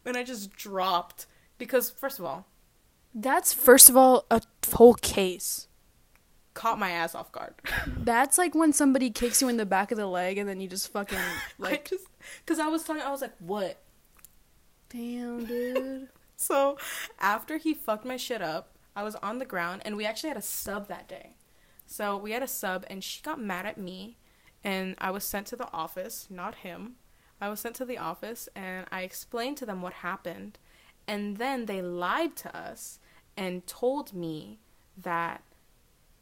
and 0.05 0.15
I 0.15 0.23
just 0.23 0.55
dropped 0.55 1.25
because 1.57 1.89
first 1.89 2.19
of 2.19 2.25
all, 2.25 2.47
That's 3.13 3.53
first 3.53 3.89
of 3.89 3.97
all 3.97 4.25
a 4.31 4.41
whole 4.73 4.93
case. 4.95 5.67
Caught 6.55 6.79
my 6.79 6.89
ass 6.89 7.13
off 7.13 7.31
guard. 7.31 7.53
That's 7.87 8.39
like 8.39 8.55
when 8.55 8.73
somebody 8.73 9.11
kicks 9.11 9.41
you 9.41 9.47
in 9.49 9.57
the 9.57 9.65
back 9.65 9.91
of 9.91 9.97
the 9.99 10.07
leg 10.07 10.39
and 10.39 10.49
then 10.49 10.59
you 10.59 10.67
just 10.67 10.91
fucking 10.91 11.19
like 11.59 11.71
like, 11.71 11.89
just 11.89 12.07
because 12.43 12.59
I 12.59 12.67
was 12.67 12.83
talking, 12.83 13.03
I 13.03 13.11
was 13.11 13.21
like, 13.21 13.35
what? 13.37 13.79
damn, 14.95 15.45
dude. 15.45 16.07
So 16.37 16.77
after 17.17 17.55
he 17.57 17.73
fucked 17.73 18.03
my 18.03 18.17
shit 18.17 18.41
up, 18.41 18.75
I 18.93 19.03
was 19.03 19.15
on 19.15 19.37
the 19.39 19.45
ground, 19.45 19.83
and 19.85 19.95
we 19.95 20.05
actually 20.05 20.27
had 20.27 20.37
a 20.37 20.41
sub 20.41 20.89
that 20.89 21.07
day. 21.07 21.37
So 21.87 22.17
we 22.17 22.33
had 22.33 22.43
a 22.43 22.47
sub, 22.47 22.85
and 22.89 23.01
she 23.01 23.21
got 23.21 23.39
mad 23.39 23.65
at 23.65 23.77
me, 23.77 24.17
and 24.61 24.95
I 24.97 25.11
was 25.11 25.23
sent 25.23 25.47
to 25.47 25.55
the 25.55 25.71
office, 25.71 26.27
not 26.29 26.55
him. 26.55 26.95
I 27.39 27.47
was 27.47 27.61
sent 27.61 27.77
to 27.77 27.85
the 27.85 27.97
office, 27.97 28.49
and 28.53 28.85
I 28.91 29.03
explained 29.03 29.55
to 29.57 29.65
them 29.65 29.81
what 29.81 29.93
happened, 29.93 30.59
and 31.07 31.37
then 31.37 31.67
they 31.67 31.81
lied 31.81 32.35
to 32.35 32.55
us 32.55 32.99
and 33.37 33.65
told 33.65 34.13
me 34.13 34.59
that 34.97 35.41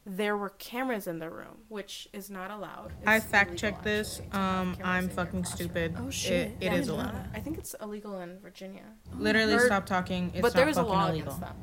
there 0.06 0.36
were 0.36 0.50
cameras 0.50 1.06
in 1.06 1.18
the 1.18 1.30
room, 1.30 1.62
which 1.68 2.08
is 2.12 2.28
not 2.30 2.50
allowed. 2.50 2.92
I 3.06 3.20
fact 3.20 3.56
checked 3.56 3.82
this. 3.84 4.18
actually, 4.20 4.30
to 4.32 4.36
have 4.38 4.60
Um, 4.60 4.76
I'm 4.84 5.08
fucking 5.08 5.44
stupid. 5.44 5.96
Oh, 5.98 6.10
shit. 6.10 6.52
it 6.60 6.70
I 6.72 6.74
is 6.76 6.88
allowed. 6.88 7.14
I 7.34 7.40
think 7.40 7.56
it's 7.58 7.74
illegal 7.80 8.20
in 8.20 8.38
Virginia. 8.40 8.84
Literally, 9.16 9.54
Or- 9.54 9.60
stop 9.66 9.86
talking. 9.86 10.30
It's 10.34 10.42
but 10.42 10.48
not 10.48 10.54
there 10.56 10.68
is 10.68 10.76
a 10.76 10.80
fucking 10.82 10.92
law 10.94 11.08
illegal. 11.08 11.32
against 11.34 11.40
that. 11.40 11.56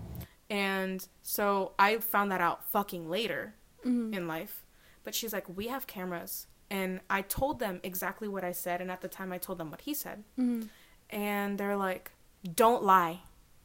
And 0.49 1.07
so 1.21 1.73
I 1.79 1.97
found 1.99 2.31
that 2.31 2.41
out 2.41 2.63
fucking 2.71 3.09
later 3.09 3.55
Mm-hmm. 3.85 4.13
in 4.13 4.27
life. 4.27 4.65
But 5.03 5.15
she's 5.15 5.33
like, 5.33 5.45
we 5.57 5.67
have 5.67 5.87
cameras. 5.87 6.47
And 6.69 6.99
I 7.09 7.21
told 7.23 7.59
them 7.59 7.79
exactly 7.83 8.27
what 8.27 8.43
I 8.43 8.51
said. 8.51 8.79
And 8.81 8.91
at 8.91 9.01
the 9.01 9.07
time, 9.07 9.31
I 9.33 9.37
told 9.39 9.57
them 9.57 9.71
what 9.71 9.81
he 9.81 9.93
said. 9.93 10.23
Mm-hmm. 10.39 10.67
And 11.09 11.57
they're 11.57 11.75
like, 11.75 12.11
don't 12.55 12.83
lie. 12.83 13.21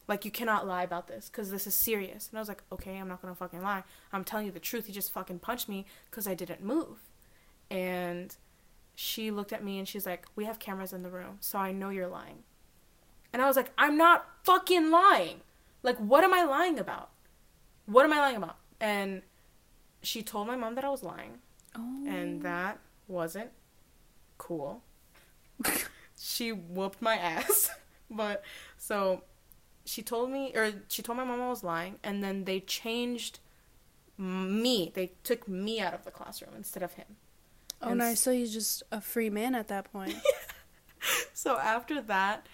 Like, 0.08 0.24
you 0.24 0.30
cannot 0.30 0.66
lie 0.66 0.84
about 0.84 1.08
this 1.08 1.28
because 1.28 1.50
this 1.50 1.66
is 1.66 1.74
serious. 1.74 2.28
And 2.30 2.38
I 2.38 2.40
was 2.40 2.48
like, 2.48 2.62
okay, 2.70 2.96
I'm 2.96 3.08
not 3.08 3.20
going 3.22 3.34
to 3.34 3.38
fucking 3.38 3.62
lie. 3.62 3.82
I'm 4.12 4.22
telling 4.24 4.46
you 4.46 4.52
the 4.52 4.60
truth. 4.60 4.86
He 4.86 4.92
just 4.92 5.12
fucking 5.12 5.40
punched 5.40 5.68
me 5.68 5.84
because 6.10 6.28
I 6.28 6.34
didn't 6.34 6.62
move. 6.62 7.00
And 7.70 8.34
she 8.94 9.30
looked 9.30 9.52
at 9.52 9.64
me 9.64 9.78
and 9.78 9.88
she's 9.88 10.06
like, 10.06 10.26
we 10.36 10.44
have 10.44 10.58
cameras 10.60 10.92
in 10.92 11.02
the 11.02 11.10
room. 11.10 11.38
So 11.40 11.58
I 11.58 11.72
know 11.72 11.88
you're 11.90 12.06
lying. 12.06 12.44
And 13.32 13.42
I 13.42 13.46
was 13.46 13.56
like, 13.56 13.72
I'm 13.76 13.96
not 13.96 14.26
fucking 14.44 14.90
lying. 14.90 15.40
Like, 15.82 15.98
what 15.98 16.24
am 16.24 16.32
I 16.32 16.44
lying 16.44 16.78
about? 16.78 17.10
What 17.86 18.04
am 18.04 18.12
I 18.12 18.18
lying 18.18 18.36
about? 18.36 18.56
And 18.80 19.22
she 20.02 20.22
told 20.22 20.46
my 20.46 20.56
mom 20.56 20.74
that 20.76 20.84
I 20.84 20.88
was 20.88 21.02
lying, 21.02 21.38
Oh. 21.76 22.04
and 22.06 22.42
that 22.42 22.78
wasn't 23.08 23.50
cool. 24.38 24.82
she 26.18 26.52
whooped 26.52 27.02
my 27.02 27.16
ass. 27.16 27.70
but 28.10 28.42
so 28.78 29.22
she 29.86 30.02
told 30.02 30.30
me 30.30 30.52
or 30.54 30.72
she 30.88 31.02
told 31.02 31.16
my 31.16 31.24
mom 31.24 31.40
I 31.40 31.48
was 31.48 31.64
lying 31.64 31.98
and 32.04 32.22
then 32.22 32.44
they 32.44 32.60
changed 32.60 33.38
me. 34.18 34.92
They 34.94 35.12
took 35.24 35.48
me 35.48 35.80
out 35.80 35.94
of 35.94 36.04
the 36.04 36.10
classroom 36.10 36.52
instead 36.56 36.82
of 36.82 36.92
him. 36.94 37.06
oh, 37.80 37.90
and 37.90 37.98
nice. 37.98 38.20
So 38.20 38.32
he's 38.32 38.52
just 38.52 38.82
a 38.92 39.00
free 39.00 39.30
man 39.30 39.54
at 39.54 39.68
that 39.68 39.90
point. 39.92 40.16
So 41.32 41.56
after 41.56 42.00
that, 42.02 42.46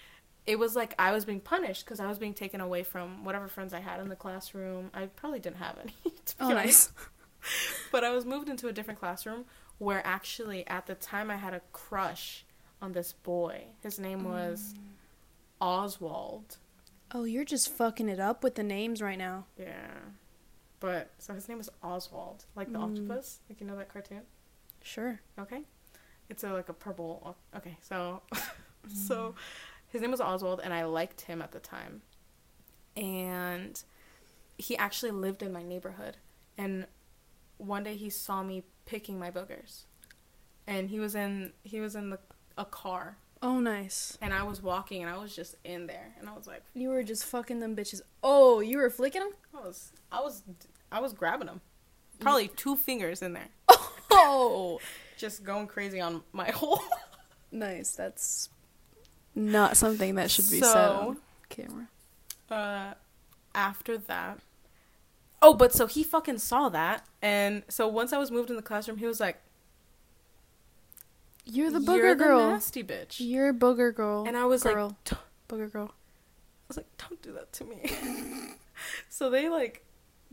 it 0.47 0.59
was 0.59 0.75
like 0.75 0.95
I 0.99 1.13
was 1.13 1.25
being 1.25 1.41
punished 1.41 1.85
because 1.85 2.01
I 2.01 2.07
was 2.07 2.19
being 2.19 2.35
taken 2.35 2.61
away 2.61 2.83
from 2.83 3.25
whatever 3.25 3.49
friends 3.49 3.73
I 3.73 3.81
had 3.81 4.01
in 4.01 4.09
the 4.09 4.17
classroom. 4.17 4.91
I 4.93 5.07
probably 5.07 5.39
didn't 5.39 5.59
have 5.59 5.79
any. 5.79 5.95
To 6.27 6.37
be 6.37 6.45
oh, 6.45 6.51
honest. 6.51 6.93
nice. 6.95 7.09
But 7.91 8.05
I 8.05 8.11
was 8.11 8.25
moved 8.25 8.49
into 8.49 8.69
a 8.69 8.73
different 8.73 9.01
classroom 9.01 9.47
where 9.79 10.07
actually 10.07 10.67
at 10.69 10.87
the 10.87 10.95
time 10.95 11.29
I 11.31 11.37
had 11.37 11.55
a 11.55 11.61
crush 11.73 12.45
on 12.81 12.93
this 12.93 13.13
boy. 13.13 13.65
His 13.83 13.99
name 13.99 14.25
was 14.25 14.75
mm. 14.77 14.83
Oswald. 15.61 16.59
Oh, 17.15 17.25
you're 17.25 17.45
just 17.45 17.69
fucking 17.71 18.09
it 18.09 18.19
up 18.21 18.43
with 18.43 18.55
the 18.55 18.63
names 18.63 19.03
right 19.03 19.19
now. 19.19 19.47
Yeah. 19.59 19.91
But 20.81 21.11
so 21.19 21.35
his 21.35 21.49
name 21.49 21.59
was 21.59 21.71
Oswald, 21.83 22.45
like 22.57 22.73
the 22.73 22.79
Mm. 22.79 22.83
octopus. 22.85 23.41
Like 23.49 23.61
you 23.61 23.67
know 23.67 23.77
that 23.77 23.89
cartoon? 23.93 24.23
Sure. 24.83 25.21
Okay. 25.39 25.63
It's 26.29 26.43
a 26.43 26.53
like 26.53 26.69
a 26.69 26.73
purple. 26.73 27.37
Okay, 27.55 27.77
so 27.83 28.23
so 28.89 29.35
his 29.89 30.01
name 30.01 30.11
was 30.11 30.21
Oswald, 30.21 30.61
and 30.65 30.73
I 30.73 30.85
liked 30.85 31.23
him 31.23 31.43
at 31.43 31.53
the 31.53 31.61
time. 31.61 32.03
And 32.97 33.83
he 34.59 34.77
actually 34.77 35.13
lived 35.13 35.43
in 35.43 35.53
my 35.53 35.63
neighborhood, 35.63 36.17
and 36.59 36.87
one 37.59 37.85
day 37.85 37.97
he 37.97 38.11
saw 38.11 38.43
me 38.43 38.65
picking 38.87 39.19
my 39.19 39.31
boogers, 39.31 39.85
and 40.67 40.91
he 40.91 40.99
was 41.01 41.15
in 41.15 41.53
he 41.63 41.81
was 41.81 41.95
in 41.95 42.11
the 42.11 42.19
a 42.59 42.65
car, 42.65 43.19
Oh, 43.45 43.59
nice. 43.59 44.17
and 44.23 44.33
I 44.33 44.45
was 44.45 44.63
walking, 44.63 45.03
and 45.03 45.11
I 45.11 45.19
was 45.19 45.35
just 45.35 45.57
in 45.65 45.87
there, 45.89 46.15
and 46.21 46.29
I 46.29 46.33
was 46.33 46.47
like, 46.47 46.63
You 46.75 46.91
were 46.91 47.03
just 47.03 47.25
fucking 47.25 47.59
them 47.61 47.75
bitches. 47.75 48.01
Oh, 48.23 48.61
you 48.61 48.79
were 48.79 48.89
flicking 48.91 49.21
them? 49.23 49.33
I 49.55 49.61
was 49.67 49.93
I 50.13 50.21
was 50.21 50.43
I 50.93 51.01
was 51.01 51.13
grabbing 51.13 51.49
him, 51.49 51.61
probably 52.21 52.49
two 52.49 52.77
fingers 52.77 53.21
in 53.23 53.33
there, 53.33 53.49
Oh, 54.11 54.79
just 55.17 55.43
going 55.45 55.67
crazy 55.67 56.01
on 56.01 56.23
my 56.33 56.51
hole. 56.51 56.81
nice. 57.51 57.93
That's 57.97 58.49
not 59.35 59.77
something 59.77 60.15
that 60.17 60.31
should 60.31 60.49
be 60.51 60.61
said 60.61 60.73
So- 60.73 61.09
on 61.09 61.17
camera. 61.49 61.89
uh 62.51 62.95
after 63.55 63.99
that 63.99 64.39
oh 65.43 65.53
but 65.53 65.73
so 65.75 65.87
he 65.87 66.03
fucking 66.03 66.39
saw 66.39 66.71
that 66.71 67.05
and 67.21 67.63
so 67.69 67.87
once 67.87 68.13
i 68.15 68.19
was 68.19 68.31
moved 68.31 68.49
in 68.49 68.57
the 68.57 68.63
classroom 68.63 68.97
he 68.97 69.05
was 69.05 69.21
like 69.21 69.39
You're 71.45 71.71
the 71.71 71.79
booger 71.81 71.87
girl. 71.87 71.97
You're 71.97 72.15
girl. 72.17 72.39
the 72.47 72.53
nasty 72.53 72.83
bitch 72.85 73.17
You're 73.19 73.53
booger 73.53 73.95
girl. 73.95 74.25
and 74.27 74.37
i 74.37 74.45
was 74.45 74.63
girl. 74.63 74.89
like 74.89 75.05
"T- 75.05 75.17
booger 75.49 75.71
girl. 75.71 75.91
i 75.91 76.65
was 76.69 76.77
like 76.77 76.87
don't 76.99 77.21
do 77.23 77.33
that 77.33 77.53
to 77.55 77.65
me 77.65 77.91
so 79.09 79.29
they 79.31 79.49
like 79.49 79.85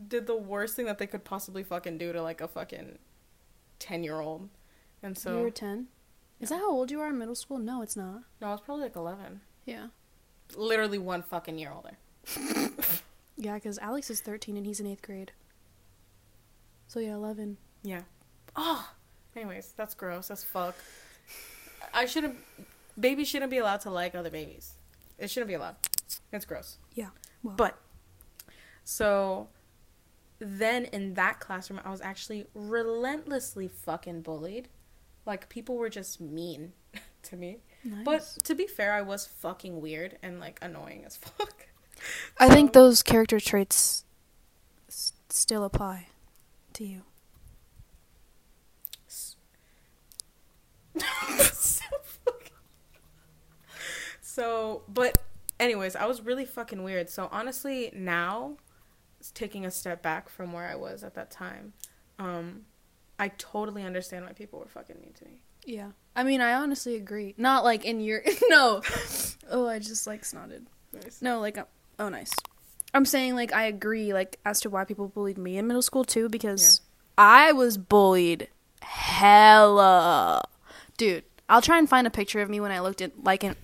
did 0.06 0.26
the 0.26 0.36
worst 0.36 0.76
thing 0.76 0.86
that 0.86 0.98
they 0.98 1.06
could 1.06 1.24
possibly 1.24 1.62
fucking 1.62 1.98
do 1.98 2.12
to 2.12 2.22
like 2.22 2.40
a 2.40 2.48
fucking 2.48 2.98
10 3.80 4.04
year 4.04 4.20
old 4.20 4.48
and 5.02 5.16
so 5.18 5.36
you 5.38 5.42
were 5.44 5.50
ten. 5.50 5.86
Is 6.40 6.48
that 6.50 6.58
how 6.58 6.70
old 6.70 6.90
you 6.90 7.00
are 7.00 7.08
in 7.08 7.18
middle 7.18 7.34
school? 7.34 7.58
No, 7.58 7.82
it's 7.82 7.96
not. 7.96 8.22
no 8.40 8.48
i 8.48 8.50
was 8.52 8.60
probably 8.60 8.84
like 8.84 8.96
11 8.96 9.40
Yeah. 9.66 9.88
literally 10.56 10.98
one 10.98 11.22
fucking 11.22 11.58
year 11.58 11.72
older 11.74 11.96
Yeah, 13.36 13.54
because 13.54 13.78
Alex 13.78 14.10
is 14.10 14.20
thirteen 14.20 14.58
and 14.58 14.66
he's 14.66 14.80
in 14.80 14.86
eighth 14.86 15.00
grade. 15.00 15.32
So 16.88 17.00
yeah, 17.00 17.14
eleven. 17.14 17.56
Yeah. 17.82 18.02
Oh. 18.54 18.90
Anyways, 19.36 19.72
that's 19.76 19.94
gross 19.94 20.30
as 20.30 20.42
fuck. 20.44 20.74
I 21.94 22.06
shouldn't. 22.06 22.36
Babies 22.98 23.28
shouldn't 23.28 23.50
be 23.50 23.58
allowed 23.58 23.80
to 23.82 23.90
like 23.90 24.14
other 24.14 24.30
babies. 24.30 24.72
It 25.18 25.30
shouldn't 25.30 25.48
be 25.48 25.54
allowed. 25.54 25.76
It's 26.32 26.44
gross. 26.44 26.78
Yeah. 26.94 27.08
Well. 27.42 27.54
But 27.56 27.78
so 28.84 29.48
then 30.38 30.86
in 30.86 31.14
that 31.14 31.40
classroom, 31.40 31.80
I 31.84 31.90
was 31.90 32.00
actually 32.00 32.46
relentlessly 32.54 33.68
fucking 33.68 34.22
bullied. 34.22 34.68
Like 35.26 35.48
people 35.48 35.76
were 35.76 35.90
just 35.90 36.20
mean 36.20 36.72
to 37.24 37.36
me. 37.36 37.58
Nice. 37.84 38.04
But 38.04 38.44
to 38.44 38.54
be 38.54 38.66
fair, 38.66 38.92
I 38.94 39.02
was 39.02 39.26
fucking 39.26 39.80
weird 39.80 40.18
and 40.22 40.40
like 40.40 40.58
annoying 40.62 41.04
as 41.06 41.16
fuck. 41.18 41.66
I 42.38 42.48
think 42.48 42.74
So- 42.74 42.80
those 42.80 43.02
character 43.02 43.38
traits 43.40 44.04
s- 44.88 45.12
still 45.28 45.64
apply 45.64 46.08
to 46.74 46.84
you. 46.84 47.02
so, 51.52 51.84
so, 54.20 54.82
but 54.88 55.22
anyways, 55.58 55.96
I 55.96 56.06
was 56.06 56.22
really 56.22 56.44
fucking 56.44 56.82
weird. 56.82 57.08
So 57.10 57.28
honestly, 57.30 57.90
now 57.94 58.56
taking 59.34 59.66
a 59.66 59.70
step 59.70 60.02
back 60.02 60.28
from 60.28 60.52
where 60.52 60.66
I 60.66 60.74
was 60.74 61.04
at 61.04 61.14
that 61.14 61.30
time, 61.30 61.74
um, 62.18 62.62
I 63.18 63.28
totally 63.28 63.82
understand 63.82 64.24
why 64.24 64.32
people 64.32 64.58
were 64.58 64.68
fucking 64.68 64.96
mean 65.00 65.12
to 65.14 65.24
me. 65.24 65.42
Yeah. 65.64 65.90
I 66.16 66.24
mean, 66.24 66.40
I 66.40 66.54
honestly 66.54 66.96
agree. 66.96 67.34
Not 67.36 67.64
like 67.64 67.84
in 67.84 68.00
your 68.00 68.22
no. 68.48 68.82
oh, 69.50 69.68
I 69.68 69.78
just 69.78 70.06
like 70.06 70.22
snotted. 70.22 70.66
No, 71.20 71.40
like 71.40 71.58
uh, 71.58 71.64
oh, 71.98 72.08
nice. 72.08 72.32
I'm 72.92 73.04
saying 73.04 73.34
like 73.34 73.52
I 73.52 73.64
agree 73.64 74.12
like 74.12 74.38
as 74.44 74.60
to 74.62 74.70
why 74.70 74.84
people 74.84 75.08
bullied 75.08 75.38
me 75.38 75.56
in 75.58 75.66
middle 75.66 75.82
school 75.82 76.04
too 76.04 76.28
because 76.28 76.80
I 77.16 77.52
was 77.52 77.78
bullied 77.78 78.48
hella. 78.82 80.42
Dude, 81.00 81.24
I'll 81.48 81.62
try 81.62 81.78
and 81.78 81.88
find 81.88 82.06
a 82.06 82.10
picture 82.10 82.42
of 82.42 82.50
me 82.50 82.60
when 82.60 82.70
I 82.70 82.80
looked 82.80 83.00
at 83.00 83.24
like 83.24 83.42
in 83.42 83.56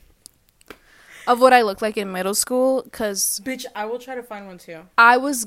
of 1.27 1.39
what 1.39 1.53
I 1.53 1.61
looked 1.61 1.83
like 1.83 1.99
in 1.99 2.11
middle 2.11 2.33
school 2.33 2.85
cuz 2.93 3.43
Bitch, 3.45 3.67
I 3.77 3.85
will 3.85 3.99
try 3.99 4.15
to 4.15 4.23
find 4.23 4.47
one 4.47 4.57
too. 4.57 4.85
I 4.97 5.19
was 5.19 5.47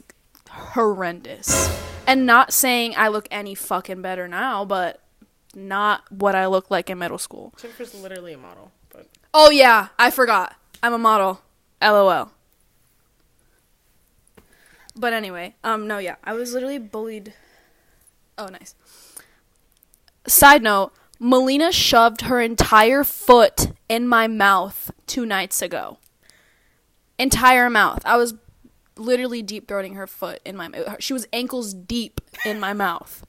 horrendous. 0.51 1.49
And 2.05 2.27
not 2.27 2.53
saying 2.53 2.93
I 2.95 3.07
look 3.07 3.27
any 3.31 3.55
fucking 3.55 4.03
better 4.03 4.27
now, 4.27 4.65
but 4.65 5.01
not 5.55 6.03
what 6.11 6.35
I 6.35 6.45
looked 6.45 6.69
like 6.69 6.91
in 6.91 6.99
middle 6.99 7.17
school. 7.17 7.55
Jennifer's 7.59 7.95
literally 7.95 8.33
a 8.33 8.37
model, 8.37 8.71
but 8.93 9.07
Oh 9.33 9.49
yeah, 9.49 9.87
I 9.97 10.11
forgot. 10.11 10.53
I'm 10.83 10.93
a 10.93 10.99
model. 10.99 11.41
LOL. 11.81 12.29
But 14.95 15.13
anyway, 15.13 15.55
um 15.63 15.87
no, 15.87 15.97
yeah. 15.97 16.17
I 16.23 16.33
was 16.33 16.53
literally 16.53 16.77
bullied. 16.77 17.33
Oh, 18.37 18.45
nice. 18.45 18.75
Side 20.27 20.61
note, 20.61 20.93
Melina 21.19 21.71
shoved 21.71 22.21
her 22.21 22.39
entire 22.39 23.03
foot 23.03 23.71
in 23.89 24.07
my 24.07 24.27
mouth 24.27 24.91
2 25.07 25.25
nights 25.25 25.61
ago. 25.61 25.97
Entire 27.17 27.69
mouth. 27.69 28.01
I 28.05 28.15
was 28.15 28.35
literally 28.95 29.41
deep 29.41 29.67
throating 29.67 29.95
her 29.95 30.07
foot 30.07 30.39
in 30.45 30.55
my 30.55 30.69
mouth. 30.69 30.97
She 30.99 31.13
was 31.13 31.27
ankles 31.33 31.73
deep 31.73 32.21
in 32.45 32.59
my 32.59 32.73
mouth. 32.73 33.25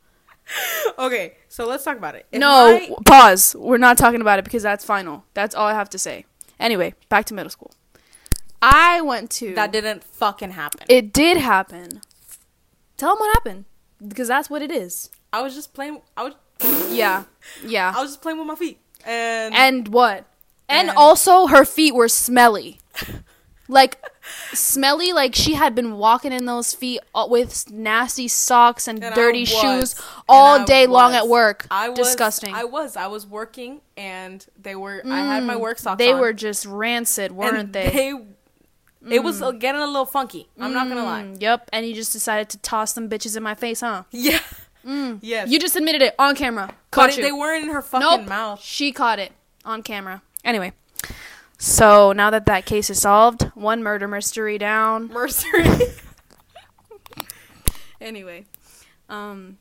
okay. 0.99 1.37
So 1.49 1.67
let's 1.67 1.85
talk 1.85 1.97
about 1.97 2.15
it. 2.15 2.27
If 2.31 2.41
no, 2.41 2.79
my- 2.79 2.95
pause. 3.05 3.57
We're 3.59 3.79
not 3.79 3.99
talking 3.99 4.21
about 4.21 4.39
it 4.39 4.45
because 4.45 4.63
that's 4.63 4.85
final. 4.85 5.25
That's 5.35 5.55
all 5.55 5.67
I 5.67 5.75
have 5.75 5.91
to 5.91 5.99
say. 5.99 6.27
Anyway, 6.59 6.95
back 7.09 7.25
to 7.27 7.35
middle 7.35 7.51
school. 7.51 7.73
I 8.63 9.01
went 9.01 9.31
to 9.33 9.55
that 9.55 9.73
didn't 9.73 10.05
fucking 10.05 10.51
happen. 10.51 10.87
It 10.89 11.13
did 11.13 11.39
happen. 11.39 12.03
Tell 12.99 13.15
them 13.15 13.21
what 13.21 13.33
happened 13.35 13.65
because 14.07 14.29
that's 14.29 14.51
what 14.51 14.61
it 14.61 14.71
is. 14.71 15.11
I 15.33 15.41
was 15.41 15.55
just 15.55 15.73
playing. 15.73 16.03
I 16.17 16.25
was. 16.25 16.35
Yeah, 16.91 17.25
yeah. 17.65 17.93
I 17.97 18.01
was 18.01 18.11
just 18.11 18.23
playing 18.23 18.39
with 18.39 18.47
my 18.47 18.55
feet, 18.55 18.79
and 19.05 19.55
And 19.55 19.89
what? 19.89 20.25
And, 20.69 20.89
And- 20.89 20.97
also, 20.97 21.47
her 21.49 21.65
feet 21.65 21.95
were 21.95 22.09
smelly. 22.09 22.79
Like 23.69 24.03
smelly, 24.53 25.13
like 25.13 25.35
she 25.37 25.55
had 25.55 25.77
been 25.77 25.93
walking 25.97 26.33
in 26.33 26.45
those 26.45 26.75
feet 26.75 27.01
uh, 27.15 27.27
with 27.31 27.71
nasty 27.71 28.27
socks 28.27 28.89
and, 28.89 29.03
And 29.03 29.15
dirty 29.15 29.41
was. 29.43 29.49
shoes 29.49 30.03
all 30.29 30.65
day 30.65 30.89
long 30.89 31.15
at 31.15 31.29
work. 31.29 31.67
I 31.71 31.89
was 31.89 31.99
Disgusting. 31.99 32.53
I 32.53 32.65
was. 32.65 32.97
I 32.97 33.07
was 33.07 33.27
working, 33.29 33.81
and 33.97 34.45
they 34.61 34.75
were. 34.75 35.03
I 35.07 35.21
had 35.21 35.45
my 35.45 35.55
work 35.57 35.79
socks. 35.79 35.93
On. 35.93 35.99
They 35.99 36.13
on, 36.13 36.21
were 36.21 36.33
just 36.33 36.67
rancid, 36.67 37.31
weren't 37.33 37.57
and 37.59 37.73
they? 37.73 38.13
It 39.09 39.23
was 39.23 39.41
uh, 39.41 39.53
getting 39.53 39.81
a 39.81 39.87
little 39.87 40.05
funky. 40.05 40.49
I'm 40.59 40.73
not 40.75 40.89
gonna 40.89 41.05
lie. 41.05 41.23
Mm, 41.23 41.41
Yep. 41.41 41.71
And 41.73 41.87
you 41.87 41.95
just 41.95 42.13
decided 42.13 42.49
to 42.51 42.59
toss 42.59 42.93
them 42.93 43.09
bitches 43.09 43.37
in 43.37 43.43
my 43.43 43.55
face, 43.55 43.81
huh? 43.81 44.03
Yeah. 44.11 44.41
Yes. 44.85 45.49
You 45.51 45.59
just 45.59 45.77
admitted 45.77 46.03
it 46.03 46.15
on 46.19 46.35
camera. 46.37 46.67
but 46.69 46.91
Caught 46.91 47.11
it- 47.11 47.17
you. 47.19 47.23
they 47.23 47.33
weren't 47.33 47.65
in 47.65 47.71
her 47.71 47.83
fucking 47.83 48.01
nope. 48.21 48.29
mouth. 48.29 48.61
She 48.63 48.93
caught 48.93 49.19
it 49.19 49.33
on 49.65 49.83
camera. 49.83 50.23
Anyway, 50.45 50.73
so 51.59 52.13
now 52.13 52.31
that 52.31 52.47
that 52.47 52.65
case 52.67 52.89
is 52.91 53.01
solved, 53.01 53.43
one 53.55 53.83
murder 53.83 54.09
mystery 54.09 54.57
down. 54.59 55.09
Mercery. 55.09 55.65
Anyway, 58.01 58.47
um, 59.11 59.59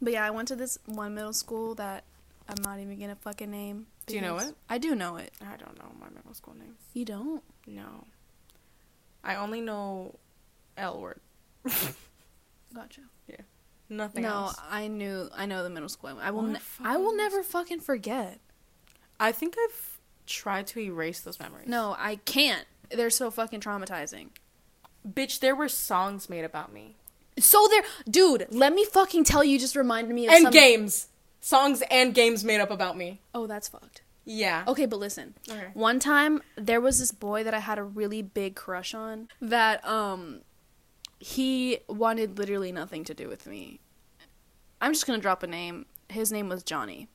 but 0.00 0.14
yeah, 0.14 0.24
I 0.24 0.30
went 0.30 0.48
to 0.48 0.56
this 0.56 0.78
one 0.86 1.14
middle 1.14 1.34
school 1.34 1.74
that 1.74 2.04
I'm 2.48 2.62
not 2.62 2.78
even 2.80 2.98
gonna 2.98 3.14
fucking 3.16 3.50
name. 3.50 3.88
Do 4.06 4.14
you 4.14 4.22
know 4.22 4.38
it? 4.38 4.54
I 4.70 4.78
do 4.78 4.94
know 4.94 5.16
it. 5.16 5.32
I 5.42 5.56
don't 5.58 5.76
know 5.78 5.90
my 6.00 6.08
middle 6.08 6.32
school 6.32 6.54
name. 6.54 6.76
You 6.94 7.04
don't? 7.04 7.42
No. 7.66 8.04
I 9.22 9.36
only 9.36 9.60
know 9.60 10.14
L 10.78 10.98
word. 10.98 11.20
Gotcha. 12.74 13.02
Yeah. 13.28 13.36
Nothing 13.88 14.22
no, 14.22 14.28
else. 14.30 14.56
I 14.70 14.88
knew. 14.88 15.28
I 15.34 15.46
know 15.46 15.62
the 15.62 15.70
middle 15.70 15.88
school. 15.88 16.18
I. 16.20 16.28
I 16.28 16.30
will. 16.30 16.42
Ne- 16.42 16.58
I 16.82 16.96
will 16.96 17.16
never 17.16 17.42
fucking 17.42 17.80
forget. 17.80 18.40
I 19.20 19.32
think 19.32 19.54
I've 19.62 19.98
tried 20.26 20.66
to 20.68 20.80
erase 20.80 21.20
those 21.20 21.38
memories. 21.38 21.68
No, 21.68 21.94
I 21.98 22.16
can't. 22.24 22.64
They're 22.90 23.10
so 23.10 23.30
fucking 23.30 23.60
traumatizing. 23.60 24.28
Bitch, 25.08 25.38
there 25.40 25.54
were 25.54 25.68
songs 25.68 26.28
made 26.28 26.44
about 26.44 26.72
me. 26.72 26.96
So 27.38 27.66
there, 27.70 27.82
dude. 28.10 28.46
Let 28.50 28.72
me 28.74 28.84
fucking 28.84 29.24
tell 29.24 29.44
you. 29.44 29.58
Just 29.58 29.76
reminded 29.76 30.14
me 30.14 30.26
of 30.26 30.32
And 30.34 30.42
some- 30.44 30.52
games. 30.52 31.08
Songs 31.40 31.82
and 31.92 32.12
games 32.12 32.42
made 32.44 32.60
up 32.60 32.72
about 32.72 32.96
me. 32.96 33.20
Oh, 33.32 33.46
that's 33.46 33.68
fucked. 33.68 34.02
Yeah. 34.24 34.64
Okay, 34.66 34.86
but 34.86 34.98
listen. 34.98 35.34
Okay. 35.48 35.68
One 35.74 36.00
time 36.00 36.42
there 36.56 36.80
was 36.80 36.98
this 36.98 37.12
boy 37.12 37.44
that 37.44 37.54
I 37.54 37.60
had 37.60 37.78
a 37.78 37.84
really 37.84 38.20
big 38.20 38.56
crush 38.56 38.92
on 38.94 39.28
that 39.40 39.86
um 39.86 40.40
he 41.18 41.78
wanted 41.88 42.38
literally 42.38 42.72
nothing 42.72 43.04
to 43.04 43.14
do 43.14 43.28
with 43.28 43.46
me. 43.46 43.80
I'm 44.80 44.92
just 44.92 45.06
gonna 45.06 45.18
drop 45.18 45.42
a 45.42 45.46
name. 45.46 45.86
His 46.08 46.30
name 46.30 46.48
was 46.48 46.62
Johnny. 46.62 47.08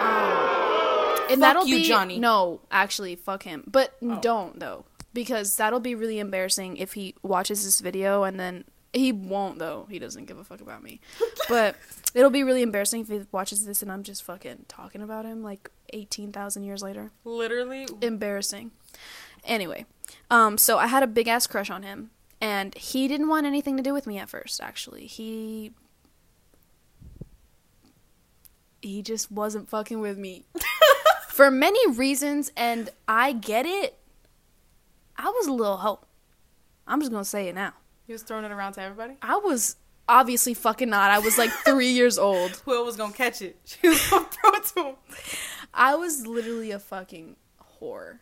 Um, 0.00 1.16
and 1.28 1.28
Fuck 1.28 1.38
that'll 1.40 1.66
you, 1.66 1.76
be 1.76 1.84
Johnny. 1.84 2.16
Oh. 2.16 2.20
No, 2.20 2.60
actually, 2.70 3.16
fuck 3.16 3.42
him. 3.42 3.64
But 3.66 3.94
don't 4.22 4.58
though, 4.58 4.84
because 5.12 5.56
that'll 5.56 5.80
be 5.80 5.94
really 5.94 6.18
embarrassing 6.18 6.76
if 6.76 6.94
he 6.94 7.14
watches 7.22 7.64
this 7.64 7.80
video 7.80 8.22
and 8.22 8.38
then 8.38 8.64
he 8.92 9.12
won't 9.12 9.58
though. 9.58 9.86
He 9.90 9.98
doesn't 9.98 10.26
give 10.26 10.38
a 10.38 10.44
fuck 10.44 10.60
about 10.60 10.82
me. 10.82 11.00
but 11.48 11.76
it'll 12.14 12.30
be 12.30 12.42
really 12.42 12.62
embarrassing 12.62 13.02
if 13.02 13.08
he 13.08 13.20
watches 13.32 13.64
this 13.64 13.82
and 13.82 13.90
I'm 13.90 14.02
just 14.02 14.22
fucking 14.22 14.66
talking 14.68 15.02
about 15.02 15.24
him 15.24 15.42
like 15.42 15.70
eighteen 15.92 16.32
thousand 16.32 16.64
years 16.64 16.82
later 16.82 17.10
Literally. 17.24 17.86
embarrassing. 18.00 18.70
Anyway, 19.44 19.86
um, 20.30 20.58
so 20.58 20.78
I 20.78 20.86
had 20.86 21.02
a 21.02 21.06
big 21.06 21.26
ass 21.28 21.46
crush 21.46 21.70
on 21.70 21.82
him, 21.82 22.10
and 22.40 22.74
he 22.74 23.08
didn't 23.08 23.28
want 23.28 23.46
anything 23.46 23.76
to 23.76 23.82
do 23.82 23.92
with 23.92 24.06
me 24.06 24.18
at 24.18 24.28
first. 24.28 24.60
Actually, 24.60 25.06
he 25.06 25.72
he 28.82 29.02
just 29.02 29.30
wasn't 29.30 29.68
fucking 29.68 30.00
with 30.00 30.16
me 30.16 30.44
for 31.28 31.50
many 31.50 31.90
reasons, 31.90 32.50
and 32.56 32.90
I 33.06 33.32
get 33.32 33.66
it. 33.66 33.98
I 35.16 35.28
was 35.28 35.46
a 35.46 35.52
little 35.52 35.76
hoe. 35.78 36.00
I'm 36.86 37.00
just 37.00 37.12
gonna 37.12 37.24
say 37.24 37.48
it 37.48 37.54
now. 37.54 37.74
He 38.06 38.12
was 38.12 38.22
throwing 38.22 38.44
it 38.44 38.50
around 38.50 38.72
to 38.74 38.82
everybody. 38.82 39.16
I 39.22 39.36
was 39.36 39.76
obviously 40.08 40.54
fucking 40.54 40.88
not. 40.90 41.10
I 41.10 41.18
was 41.18 41.38
like 41.38 41.50
three 41.64 41.90
years 41.90 42.18
old. 42.18 42.62
Who 42.64 42.84
was 42.84 42.96
gonna 42.96 43.12
catch 43.12 43.42
it? 43.42 43.58
She 43.64 43.88
was 43.88 44.08
gonna 44.08 44.24
throw 44.26 44.50
it 44.52 44.64
to 44.74 44.82
him. 44.84 44.94
I 45.72 45.94
was 45.94 46.26
literally 46.26 46.70
a 46.70 46.78
fucking 46.78 47.36
whore. 47.80 48.18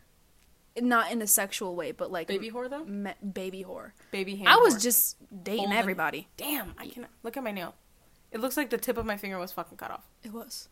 Not 0.83 1.11
in 1.13 1.21
a 1.23 1.27
sexual 1.27 1.75
way, 1.77 1.93
but 1.93 2.11
like 2.13 2.27
Baby 2.29 2.51
whore 2.51 2.69
though. 2.71 2.85
me- 2.85 3.13
baby 3.33 3.65
whore. 3.65 3.93
Baby 4.11 4.37
hand. 4.37 4.49
I 4.49 4.57
was 4.57 4.77
whore. 4.77 4.83
just 4.83 5.17
dating 5.45 5.61
Holding- 5.67 5.79
everybody. 5.79 6.29
Damn, 6.37 6.75
I 6.79 6.87
can 6.89 7.07
look 7.23 7.37
at 7.37 7.43
my 7.45 7.51
nail. 7.53 7.75
It 8.31 8.41
looks 8.41 8.57
like 8.57 8.71
the 8.71 8.79
tip 8.79 8.97
of 8.99 9.07
my 9.07 9.17
finger 9.17 9.39
was 9.39 9.53
fucking 9.53 9.79
cut 9.79 9.91
off. 9.91 10.07
It 10.23 10.33
was 10.33 10.69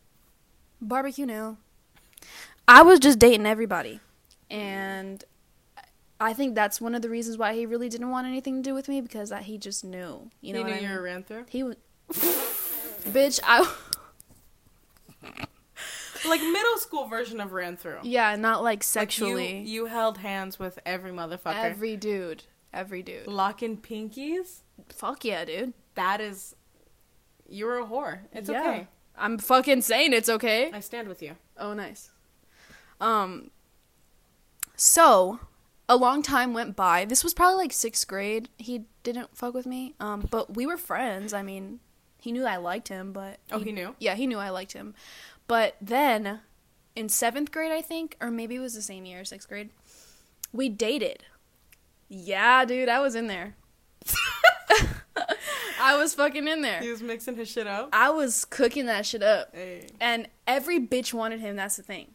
barbecue 0.80 1.24
nail. 1.26 1.58
I 2.68 2.82
was 2.82 2.98
just 2.98 3.18
dating 3.18 3.46
everybody, 3.46 4.00
and 4.50 5.24
I 6.20 6.32
think 6.32 6.54
that's 6.54 6.80
one 6.80 6.94
of 6.94 7.02
the 7.02 7.08
reasons 7.10 7.38
why 7.38 7.54
he 7.54 7.64
really 7.66 7.88
didn't 7.88 8.10
want 8.10 8.26
anything 8.26 8.56
to 8.56 8.62
do 8.62 8.74
with 8.74 8.88
me 8.88 9.00
because 9.00 9.30
I, 9.32 9.42
he 9.42 9.56
just 9.58 9.84
knew. 9.84 10.30
You 10.40 10.52
know 10.52 10.58
he 10.60 10.64
what 10.64 10.66
knew 10.70 10.72
I 10.74 10.80
you 10.80 10.88
mean? 10.88 10.96
were 10.96 11.02
ran 11.02 11.22
through. 11.22 11.44
He 11.48 11.62
was. 11.62 11.76
Bitch, 13.06 13.38
I. 13.44 13.72
Like 16.28 16.40
middle 16.40 16.76
school 16.78 17.06
version 17.06 17.40
of 17.40 17.52
ran 17.52 17.76
through. 17.76 17.98
Yeah, 18.02 18.34
not 18.36 18.62
like 18.62 18.78
Like, 18.78 18.82
sexually. 18.84 19.58
you, 19.58 19.64
you 19.64 19.86
held 19.86 20.18
hands 20.18 20.58
with 20.58 20.78
every 20.84 21.10
motherfucker. 21.12 21.54
every 21.64 21.96
dude. 21.96 22.44
Every 22.72 23.02
dude. 23.02 23.26
Locking 23.26 23.76
pinkies. 23.78 24.60
Fuck 24.88 25.24
yeah, 25.24 25.44
dude. 25.44 25.72
That 25.94 26.20
is. 26.20 26.54
You're 27.48 27.78
a 27.78 27.86
whore. 27.86 28.20
It's 28.32 28.48
Yeah. 28.50 28.60
okay. 28.60 28.88
I'm 29.16 29.38
fucking 29.38 29.80
saying 29.82 30.12
it's 30.12 30.28
okay. 30.28 30.70
I 30.72 30.80
stand 30.80 31.08
with 31.08 31.22
you. 31.22 31.36
Oh, 31.56 31.72
nice. 31.72 32.10
Um. 33.00 33.50
So, 34.76 35.40
a 35.88 35.96
long 35.96 36.22
time 36.22 36.52
went 36.52 36.76
by. 36.76 37.04
This 37.04 37.24
was 37.24 37.32
probably 37.32 37.56
like 37.56 37.72
sixth 37.72 38.06
grade. 38.06 38.48
He 38.58 38.84
didn't 39.02 39.36
fuck 39.36 39.54
with 39.54 39.66
me. 39.66 39.94
Um, 40.00 40.26
but 40.30 40.54
we 40.54 40.66
were 40.66 40.76
friends. 40.76 41.32
I 41.32 41.42
mean, 41.42 41.80
he 42.20 42.32
knew 42.32 42.44
I 42.44 42.56
liked 42.56 42.88
him, 42.88 43.12
but 43.12 43.38
Oh, 43.50 43.60
he 43.60 43.72
knew? 43.72 43.94
Yeah, 43.98 44.14
he 44.16 44.26
knew 44.26 44.38
I 44.38 44.50
liked 44.50 44.72
him. 44.72 44.94
But 45.46 45.76
then, 45.80 46.40
in 46.94 47.09
seventh 47.09 47.52
grade, 47.52 47.72
I 47.72 47.82
think, 47.82 48.16
or 48.20 48.30
maybe 48.30 48.56
it 48.56 48.61
was 48.61 48.74
the 48.74 48.82
same 48.82 49.04
year, 49.04 49.24
sixth 49.24 49.48
grade, 49.48 49.70
we 50.52 50.68
dated. 50.68 51.24
Yeah, 52.09 52.64
dude, 52.64 52.88
I 52.88 53.00
was 53.00 53.14
in 53.14 53.26
there. 53.26 53.56
I 55.80 55.96
was 55.96 56.14
fucking 56.14 56.48
in 56.48 56.62
there. 56.62 56.80
He 56.80 56.90
was 56.90 57.02
mixing 57.02 57.37
his 57.37 57.48
shit 57.48 57.66
up. 57.66 57.90
I 57.92 58.11
was 58.11 58.44
cooking 58.44 58.87
that 58.87 59.06
shit 59.06 59.22
up. 59.22 59.50
Hey. 59.54 59.87
And 60.00 60.28
every 60.46 60.80
bitch 60.80 61.12
wanted 61.12 61.40
him. 61.40 61.56
That's 61.56 61.76
the 61.76 61.82
thing. 61.82 62.12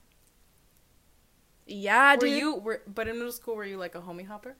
Yeah, 1.66 2.16
Were 2.16 2.22
dude. 2.22 2.40
you? 2.40 2.56
Were, 2.56 2.82
but 2.88 3.08
in 3.08 3.18
middle 3.18 3.32
school, 3.32 3.56
were 3.56 3.66
you 3.66 3.78
like 3.78 3.96
a 3.96 4.02
homie 4.02 4.28
hopper? 4.28 4.56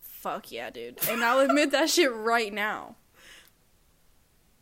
Fuck 0.00 0.52
yeah, 0.52 0.70
dude. 0.70 0.98
And 1.08 1.24
I'll 1.24 1.40
admit 1.40 1.70
that 1.72 1.90
shit 1.90 2.12
right 2.12 2.52
now. 2.52 2.96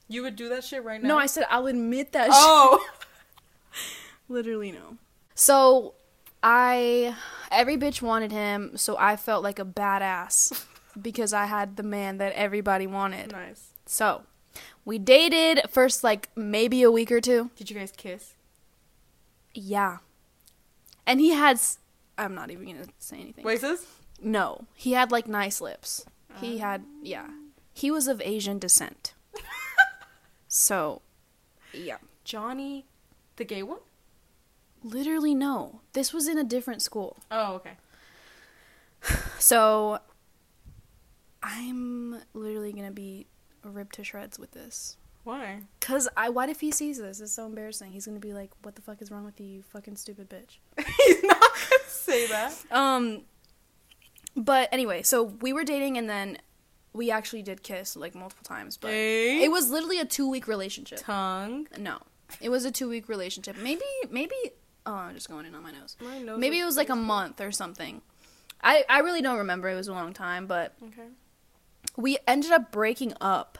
You 0.08 0.22
would 0.22 0.36
do 0.36 0.48
that 0.48 0.64
shit 0.64 0.82
right 0.82 1.02
now. 1.02 1.08
No, 1.08 1.18
I 1.18 1.26
said 1.26 1.44
I'll 1.50 1.66
admit 1.66 2.12
that 2.12 2.30
oh. 2.32 2.78
shit. 2.80 2.90
Oh. 2.90 3.84
Literally 4.28 4.72
no. 4.72 4.96
So, 5.34 5.94
I 6.42 7.14
every 7.50 7.76
bitch 7.76 8.02
wanted 8.02 8.32
him, 8.32 8.76
so 8.76 8.96
I 8.98 9.16
felt 9.16 9.42
like 9.42 9.58
a 9.58 9.64
badass 9.64 10.64
because 11.00 11.32
I 11.32 11.46
had 11.46 11.76
the 11.76 11.82
man 11.82 12.18
that 12.18 12.32
everybody 12.34 12.86
wanted. 12.86 13.32
nice. 13.32 13.68
So, 13.86 14.22
we 14.84 14.98
dated 14.98 15.62
first 15.70 16.02
like 16.02 16.28
maybe 16.34 16.82
a 16.82 16.90
week 16.90 17.12
or 17.12 17.20
two. 17.20 17.50
Did 17.56 17.70
you 17.70 17.76
guys 17.76 17.92
kiss? 17.96 18.34
Yeah. 19.54 19.98
And 21.06 21.20
he 21.20 21.30
had 21.30 21.60
I'm 22.18 22.34
not 22.34 22.50
even 22.50 22.64
going 22.64 22.84
to 22.84 22.90
say 22.98 23.20
anything. 23.20 23.44
Voices? 23.44 23.86
No, 24.20 24.64
he 24.74 24.92
had 24.92 25.12
like 25.12 25.28
nice 25.28 25.60
lips. 25.60 26.04
He 26.40 26.56
uh. 26.56 26.64
had 26.64 26.84
yeah. 27.02 27.28
He 27.72 27.90
was 27.90 28.08
of 28.08 28.20
Asian 28.22 28.58
descent. 28.58 29.14
So, 30.48 31.02
yeah. 31.72 31.98
Johnny, 32.24 32.86
the 33.36 33.44
gay 33.44 33.62
one? 33.62 33.78
Literally 34.82 35.34
no. 35.34 35.80
This 35.92 36.12
was 36.12 36.28
in 36.28 36.38
a 36.38 36.44
different 36.44 36.82
school. 36.82 37.16
Oh, 37.30 37.54
okay. 37.54 37.72
So 39.38 40.00
I'm 41.42 42.20
literally 42.34 42.72
going 42.72 42.86
to 42.86 42.92
be 42.92 43.26
ripped 43.62 43.94
to 43.94 44.04
shreds 44.04 44.38
with 44.38 44.50
this. 44.50 44.96
Why? 45.24 45.60
Cuz 45.80 46.08
I 46.16 46.28
what 46.30 46.48
if 46.48 46.60
he 46.60 46.70
sees 46.70 46.98
this? 46.98 47.20
It's 47.20 47.32
so 47.32 47.46
embarrassing. 47.46 47.92
He's 47.92 48.06
going 48.06 48.20
to 48.20 48.26
be 48.26 48.32
like, 48.32 48.50
"What 48.62 48.74
the 48.76 48.82
fuck 48.82 49.00
is 49.02 49.10
wrong 49.10 49.24
with 49.24 49.38
you, 49.40 49.46
you 49.46 49.62
fucking 49.62 49.96
stupid 49.96 50.28
bitch?" 50.30 50.58
He's 51.06 51.22
not 51.22 51.40
gonna 51.40 51.82
say 51.86 52.26
that. 52.28 52.54
Um 52.70 53.22
but 54.36 54.68
anyway, 54.72 55.02
so 55.02 55.22
we 55.22 55.52
were 55.52 55.64
dating 55.64 55.98
and 55.98 56.08
then 56.08 56.38
we 56.98 57.10
actually 57.10 57.42
did 57.42 57.62
kiss 57.62 57.96
like 57.96 58.14
multiple 58.14 58.44
times, 58.44 58.76
but 58.76 58.90
Hey. 58.90 59.42
it 59.44 59.50
was 59.50 59.70
literally 59.70 60.00
a 60.00 60.04
2-week 60.04 60.48
relationship. 60.48 60.98
Tongue. 61.00 61.68
No. 61.78 61.98
It 62.40 62.50
was 62.50 62.64
a 62.66 62.72
2-week 62.72 63.08
relationship. 63.08 63.56
Maybe 63.56 63.84
maybe 64.10 64.34
oh, 64.84 64.92
I'm 64.94 65.14
just 65.14 65.28
going 65.30 65.46
in 65.46 65.54
on 65.54 65.62
my 65.62 65.70
nose. 65.70 65.96
My 66.00 66.18
nose 66.18 66.38
Maybe 66.38 66.58
it 66.58 66.64
was 66.64 66.76
like 66.76 66.90
a 66.90 66.96
month 66.96 67.40
or 67.40 67.52
something. 67.52 68.02
I 68.62 68.84
I 68.90 68.98
really 69.00 69.22
don't 69.22 69.38
remember. 69.38 69.68
It 69.70 69.76
was 69.76 69.88
a 69.88 69.92
long 69.92 70.12
time, 70.12 70.46
but 70.46 70.74
Okay. 70.82 71.08
we 71.96 72.18
ended 72.26 72.50
up 72.50 72.70
breaking 72.72 73.14
up. 73.20 73.58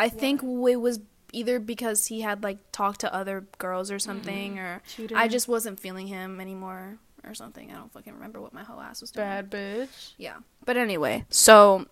I 0.00 0.08
think 0.08 0.42
it 0.42 0.76
was 0.80 1.00
either 1.32 1.60
because 1.60 2.06
he 2.06 2.22
had 2.22 2.42
like 2.42 2.58
talked 2.72 3.00
to 3.00 3.14
other 3.14 3.46
girls 3.58 3.90
or 3.90 3.98
something, 3.98 4.52
mm-hmm. 4.56 4.64
or 4.64 4.82
Cheater. 4.88 5.16
I 5.16 5.28
just 5.28 5.46
wasn't 5.46 5.78
feeling 5.78 6.06
him 6.06 6.40
anymore 6.40 6.98
or 7.24 7.34
something. 7.34 7.70
I 7.70 7.74
don't 7.74 7.92
fucking 7.92 8.14
remember 8.14 8.40
what 8.40 8.54
my 8.54 8.62
whole 8.62 8.80
ass 8.80 9.00
was 9.00 9.10
doing. 9.10 9.26
Bad 9.26 9.50
bitch. 9.50 10.12
Yeah. 10.16 10.36
But 10.64 10.76
anyway, 10.76 11.24
so 11.28 11.86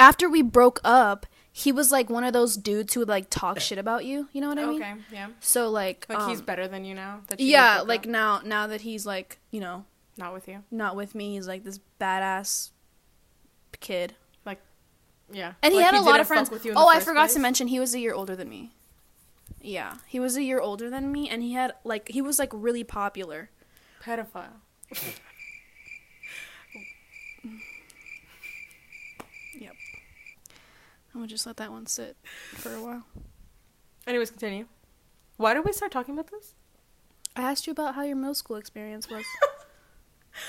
after 0.00 0.28
we 0.28 0.42
broke 0.42 0.80
up, 0.82 1.26
he 1.52 1.70
was 1.72 1.92
like 1.92 2.08
one 2.08 2.24
of 2.24 2.32
those 2.32 2.56
dudes 2.56 2.94
who 2.94 3.00
would 3.00 3.08
like 3.08 3.28
talk 3.30 3.60
shit 3.60 3.78
about 3.78 4.04
you. 4.04 4.28
You 4.32 4.40
know 4.40 4.48
what 4.48 4.58
I 4.58 4.66
mean? 4.66 4.82
Okay, 4.82 4.94
yeah. 5.12 5.28
So 5.40 5.68
like, 5.68 6.06
Like 6.08 6.28
he's 6.28 6.40
um, 6.40 6.44
better 6.46 6.66
than 6.66 6.84
you 6.84 6.94
now. 6.94 7.20
That 7.28 7.38
you 7.40 7.48
yeah, 7.48 7.80
like 7.82 8.00
up? 8.00 8.06
now 8.06 8.40
now 8.44 8.66
that 8.66 8.80
he's 8.80 9.04
like 9.06 9.38
you 9.50 9.60
know 9.60 9.84
not 10.16 10.32
with 10.32 10.48
you. 10.48 10.62
not 10.70 10.96
with 10.96 11.14
me, 11.14 11.34
he's 11.34 11.46
like 11.46 11.64
this 11.64 11.80
badass 12.00 12.70
kid. 13.80 14.14
Like, 14.44 14.60
yeah. 15.32 15.52
And 15.62 15.72
he 15.72 15.78
Like, 15.80 15.86
had 15.92 15.94
a 15.94 16.02
lot 16.02 16.20
of 16.20 16.26
friends. 16.26 16.50
with 16.50 16.64
you 16.64 16.72
Oh, 16.76 16.88
I 16.88 17.00
forgot 17.00 17.30
to 17.30 17.38
mention 17.38 17.68
he 17.68 17.80
was 17.80 17.94
a 17.94 17.98
year 17.98 18.14
older 18.14 18.34
than 18.36 18.48
me. 18.48 18.70
Yeah, 19.62 19.96
he 20.06 20.18
was 20.20 20.36
a 20.36 20.42
year 20.42 20.60
older 20.60 20.88
than 20.88 21.12
me, 21.12 21.28
and 21.28 21.42
he 21.42 21.52
had 21.52 21.72
like 21.84 22.08
he 22.08 22.22
was 22.22 22.38
like 22.38 22.50
really 22.52 22.84
popular. 22.84 23.50
Pedophile. 24.02 24.60
Yep. 29.58 29.74
I'm 31.14 31.20
gonna 31.20 31.26
just 31.28 31.46
let 31.46 31.56
that 31.58 31.70
one 31.70 31.86
sit 31.86 32.16
for 32.54 32.74
a 32.74 32.82
while. 32.82 33.04
Anyways, 34.06 34.30
continue. 34.30 34.66
Why 35.36 35.54
did 35.54 35.64
we 35.64 35.72
start 35.72 35.92
talking 35.92 36.14
about 36.14 36.30
this? 36.30 36.54
I 37.36 37.42
asked 37.42 37.66
you 37.66 37.70
about 37.72 37.94
how 37.94 38.02
your 38.02 38.16
middle 38.16 38.34
school 38.34 38.56
experience 38.56 39.08
was. 39.08 39.24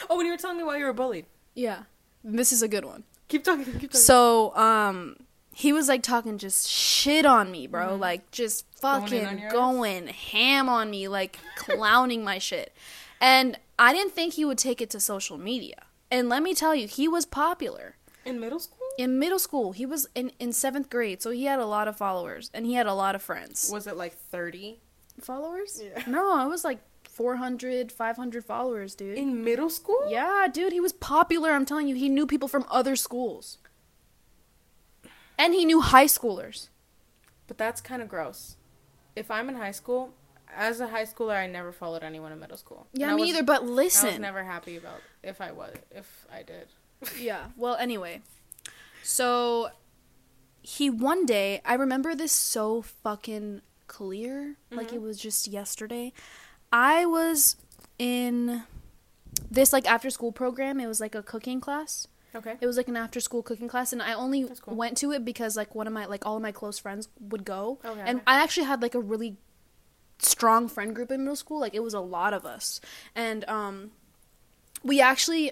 Oh, 0.10 0.16
when 0.18 0.28
you 0.28 0.32
were 0.32 0.38
telling 0.38 0.58
me 0.58 0.64
why 0.64 0.78
you 0.78 0.86
were 0.86 0.94
bullied. 0.94 1.26
yeah, 1.56 1.84
this 2.24 2.54
is 2.54 2.62
a 2.62 2.68
good 2.68 2.86
one. 2.86 3.04
Keep 3.30 3.44
talking. 3.44 3.66
Keep 3.66 3.74
talking. 3.92 3.92
So, 4.00 4.56
um, 4.56 5.18
he 5.54 5.74
was 5.74 5.88
like 5.88 6.04
talking 6.04 6.38
just 6.38 6.70
shit 6.70 7.26
on 7.26 7.52
me, 7.52 7.66
bro. 7.66 7.96
Like 7.96 8.30
just 8.32 8.66
fucking 8.80 9.40
your 9.40 9.50
going, 9.52 10.08
ham 10.08 10.70
on 10.70 10.92
me, 10.92 11.08
like 11.08 11.40
clowning 11.58 12.24
my 12.24 12.38
shit. 12.38 12.74
And 13.20 13.58
I 13.80 13.92
didn't 13.92 14.14
think 14.14 14.36
he 14.36 14.46
would 14.46 14.60
take 14.60 14.82
it 14.82 14.90
to 14.92 15.00
social 15.00 15.38
media. 15.38 15.76
And 16.12 16.30
let 16.30 16.44
me 16.44 16.54
tell 16.54 16.76
you, 16.76 16.88
he 16.88 17.08
was 17.08 17.26
popular. 17.26 17.96
In 18.24 18.40
middle 18.40 18.60
school? 18.60 18.78
In 18.98 19.18
middle 19.20 19.40
school, 19.40 19.72
he 19.72 19.86
was 19.86 20.08
in, 20.16 20.32
in 20.40 20.52
seventh 20.54 20.90
grade, 20.90 21.22
so 21.22 21.32
he 21.32 21.46
had 21.46 21.60
a 21.60 21.66
lot 21.66 21.88
of 21.88 21.96
followers 21.96 22.50
and 22.54 22.66
he 22.66 22.74
had 22.74 22.88
a 22.88 22.94
lot 22.94 23.16
of 23.16 23.22
friends. 23.22 23.70
Was 23.72 23.88
it 23.88 23.96
like 23.98 24.14
30? 24.14 24.80
Followers? 25.22 25.82
Yeah. 25.84 26.04
No, 26.08 26.46
it 26.46 26.50
was 26.50 26.64
like 26.64 26.80
400, 27.10 27.92
500 27.92 28.44
followers, 28.46 28.96
dude. 28.96 29.18
In 29.18 29.44
middle 29.44 29.70
school? 29.70 30.06
Yeah, 30.10 30.48
dude, 30.52 30.74
he 30.74 30.80
was 30.80 30.94
popular. 30.94 31.52
I'm 31.52 31.66
telling 31.66 31.88
you, 31.88 31.96
he 31.96 32.10
knew 32.10 32.26
people 32.26 32.48
from 32.48 32.66
other 32.70 32.96
schools. 32.96 33.58
And 35.38 35.54
he 35.54 35.66
knew 35.66 35.82
high 35.82 36.06
schoolers. 36.06 36.70
But 37.48 37.58
that's 37.58 37.82
kind 37.82 38.02
of 38.02 38.08
gross. 38.08 38.56
If 39.16 39.30
I'm 39.32 39.50
in 39.50 39.56
high 39.56 39.72
school, 39.72 40.14
as 40.56 40.80
a 40.80 40.88
high 40.88 41.06
schooler, 41.06 41.36
I 41.36 41.48
never 41.48 41.72
followed 41.72 42.04
anyone 42.04 42.32
in 42.32 42.40
middle 42.40 42.58
school. 42.58 42.88
Yeah, 42.94 43.08
And 43.08 43.16
me 43.16 43.22
was- 43.24 43.30
either, 43.32 43.44
but 43.44 43.66
listen. 43.66 44.08
I 44.10 44.12
was 44.14 44.20
never 44.20 44.44
happy 44.44 44.78
about 44.78 45.02
if 45.24 45.42
I 45.42 45.52
was, 45.52 45.76
if 45.92 46.26
I 46.32 46.44
did. 46.44 46.68
yeah, 47.20 47.48
well, 47.58 47.76
anyway. 47.76 48.22
So, 49.04 49.70
he 50.62 50.90
one 50.90 51.26
day, 51.26 51.62
I 51.66 51.74
remember 51.74 52.16
this 52.16 52.32
so 52.32 52.82
fucking 52.82 53.62
clear, 53.88 54.56
like 54.72 54.94
it 54.94 55.02
was 55.02 55.20
just 55.20 55.48
yesterday. 55.48 56.14
I 56.72 57.06
was 57.06 57.56
in 58.00 58.64
this 59.50 59.74
like 59.74 59.90
after 59.90 60.10
school 60.10 60.32
program. 60.32 60.80
It 60.80 60.88
was 60.88 61.00
like 61.02 61.16
a 61.16 61.24
cooking 61.24 61.60
class. 61.62 62.08
Okay. 62.34 62.56
It 62.62 62.66
was 62.68 62.78
like 62.78 62.88
an 62.88 62.96
after 62.96 63.20
school 63.20 63.44
cooking 63.44 63.68
class, 63.68 63.92
and 63.92 64.02
I 64.02 64.14
only 64.14 64.48
cool. 64.62 64.76
went 64.76 64.96
to 64.98 65.12
it 65.12 65.26
because 65.26 65.58
like 65.58 65.76
one 65.76 65.88
of 65.88 65.94
my 65.94 66.06
like 66.06 66.26
all 66.26 66.38
of 66.38 66.42
my 66.42 66.52
close 66.54 66.80
friends 66.80 67.10
would 67.20 67.44
go, 67.44 67.80
Okay. 67.84 68.02
and 68.06 68.22
I 68.26 68.42
actually 68.42 68.68
had 68.68 68.82
like 68.82 68.96
a 68.96 69.00
really 69.02 69.36
strong 70.20 70.68
friend 70.70 70.96
group 70.96 71.12
in 71.12 71.22
middle 71.22 71.36
school. 71.36 71.60
Like 71.60 71.74
it 71.74 71.84
was 71.84 71.94
a 71.94 72.00
lot 72.00 72.34
of 72.34 72.46
us, 72.46 72.80
and 73.16 73.44
um, 73.50 73.92
we 74.84 75.02
actually 75.02 75.52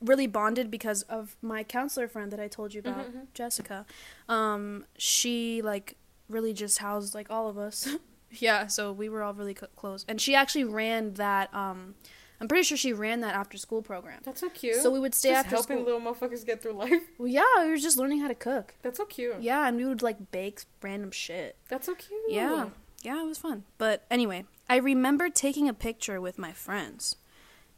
really 0.00 0.26
bonded 0.26 0.70
because 0.70 1.02
of 1.02 1.36
my 1.42 1.62
counselor 1.64 2.08
friend 2.08 2.30
that 2.32 2.40
I 2.40 2.48
told 2.48 2.74
you 2.74 2.80
about, 2.80 3.06
Jessica. 3.34 3.84
Um, 4.28 4.84
she 4.96 5.62
like 5.62 5.96
really 6.28 6.52
just 6.52 6.78
housed 6.78 7.14
like 7.14 7.30
all 7.30 7.48
of 7.48 7.58
us. 7.58 7.88
yeah, 8.30 8.66
so 8.66 8.92
we 8.92 9.08
were 9.08 9.22
all 9.22 9.34
really 9.34 9.54
co- 9.54 9.66
close, 9.76 10.04
and 10.08 10.20
she 10.20 10.34
actually 10.34 10.64
ran 10.64 11.14
that. 11.14 11.52
Um, 11.54 11.94
I'm 12.40 12.46
pretty 12.46 12.62
sure 12.62 12.76
she 12.76 12.92
ran 12.92 13.20
that 13.22 13.34
after 13.34 13.58
school 13.58 13.82
program. 13.82 14.20
That's 14.22 14.40
so 14.40 14.48
cute. 14.48 14.76
So 14.76 14.90
we 14.92 15.00
would 15.00 15.12
stay 15.12 15.30
Just 15.30 15.46
after 15.46 15.56
helping 15.56 15.78
school. 15.84 15.98
little 15.98 16.00
motherfuckers 16.14 16.46
get 16.46 16.62
through 16.62 16.74
life. 16.74 16.92
Well, 17.18 17.26
yeah, 17.26 17.42
we 17.64 17.70
were 17.70 17.76
just 17.78 17.96
learning 17.96 18.20
how 18.20 18.28
to 18.28 18.34
cook. 18.36 18.74
That's 18.82 18.98
so 18.98 19.06
cute. 19.06 19.40
Yeah, 19.40 19.66
and 19.66 19.76
we 19.76 19.84
would 19.84 20.02
like 20.02 20.30
bake 20.30 20.62
random 20.80 21.10
shit. 21.10 21.56
That's 21.68 21.86
so 21.86 21.96
cute. 21.96 22.20
Yeah, 22.28 22.68
yeah, 23.02 23.20
it 23.22 23.26
was 23.26 23.38
fun. 23.38 23.64
But 23.76 24.04
anyway, 24.08 24.44
I 24.68 24.76
remember 24.76 25.28
taking 25.30 25.68
a 25.68 25.74
picture 25.74 26.20
with 26.20 26.38
my 26.38 26.52
friends, 26.52 27.16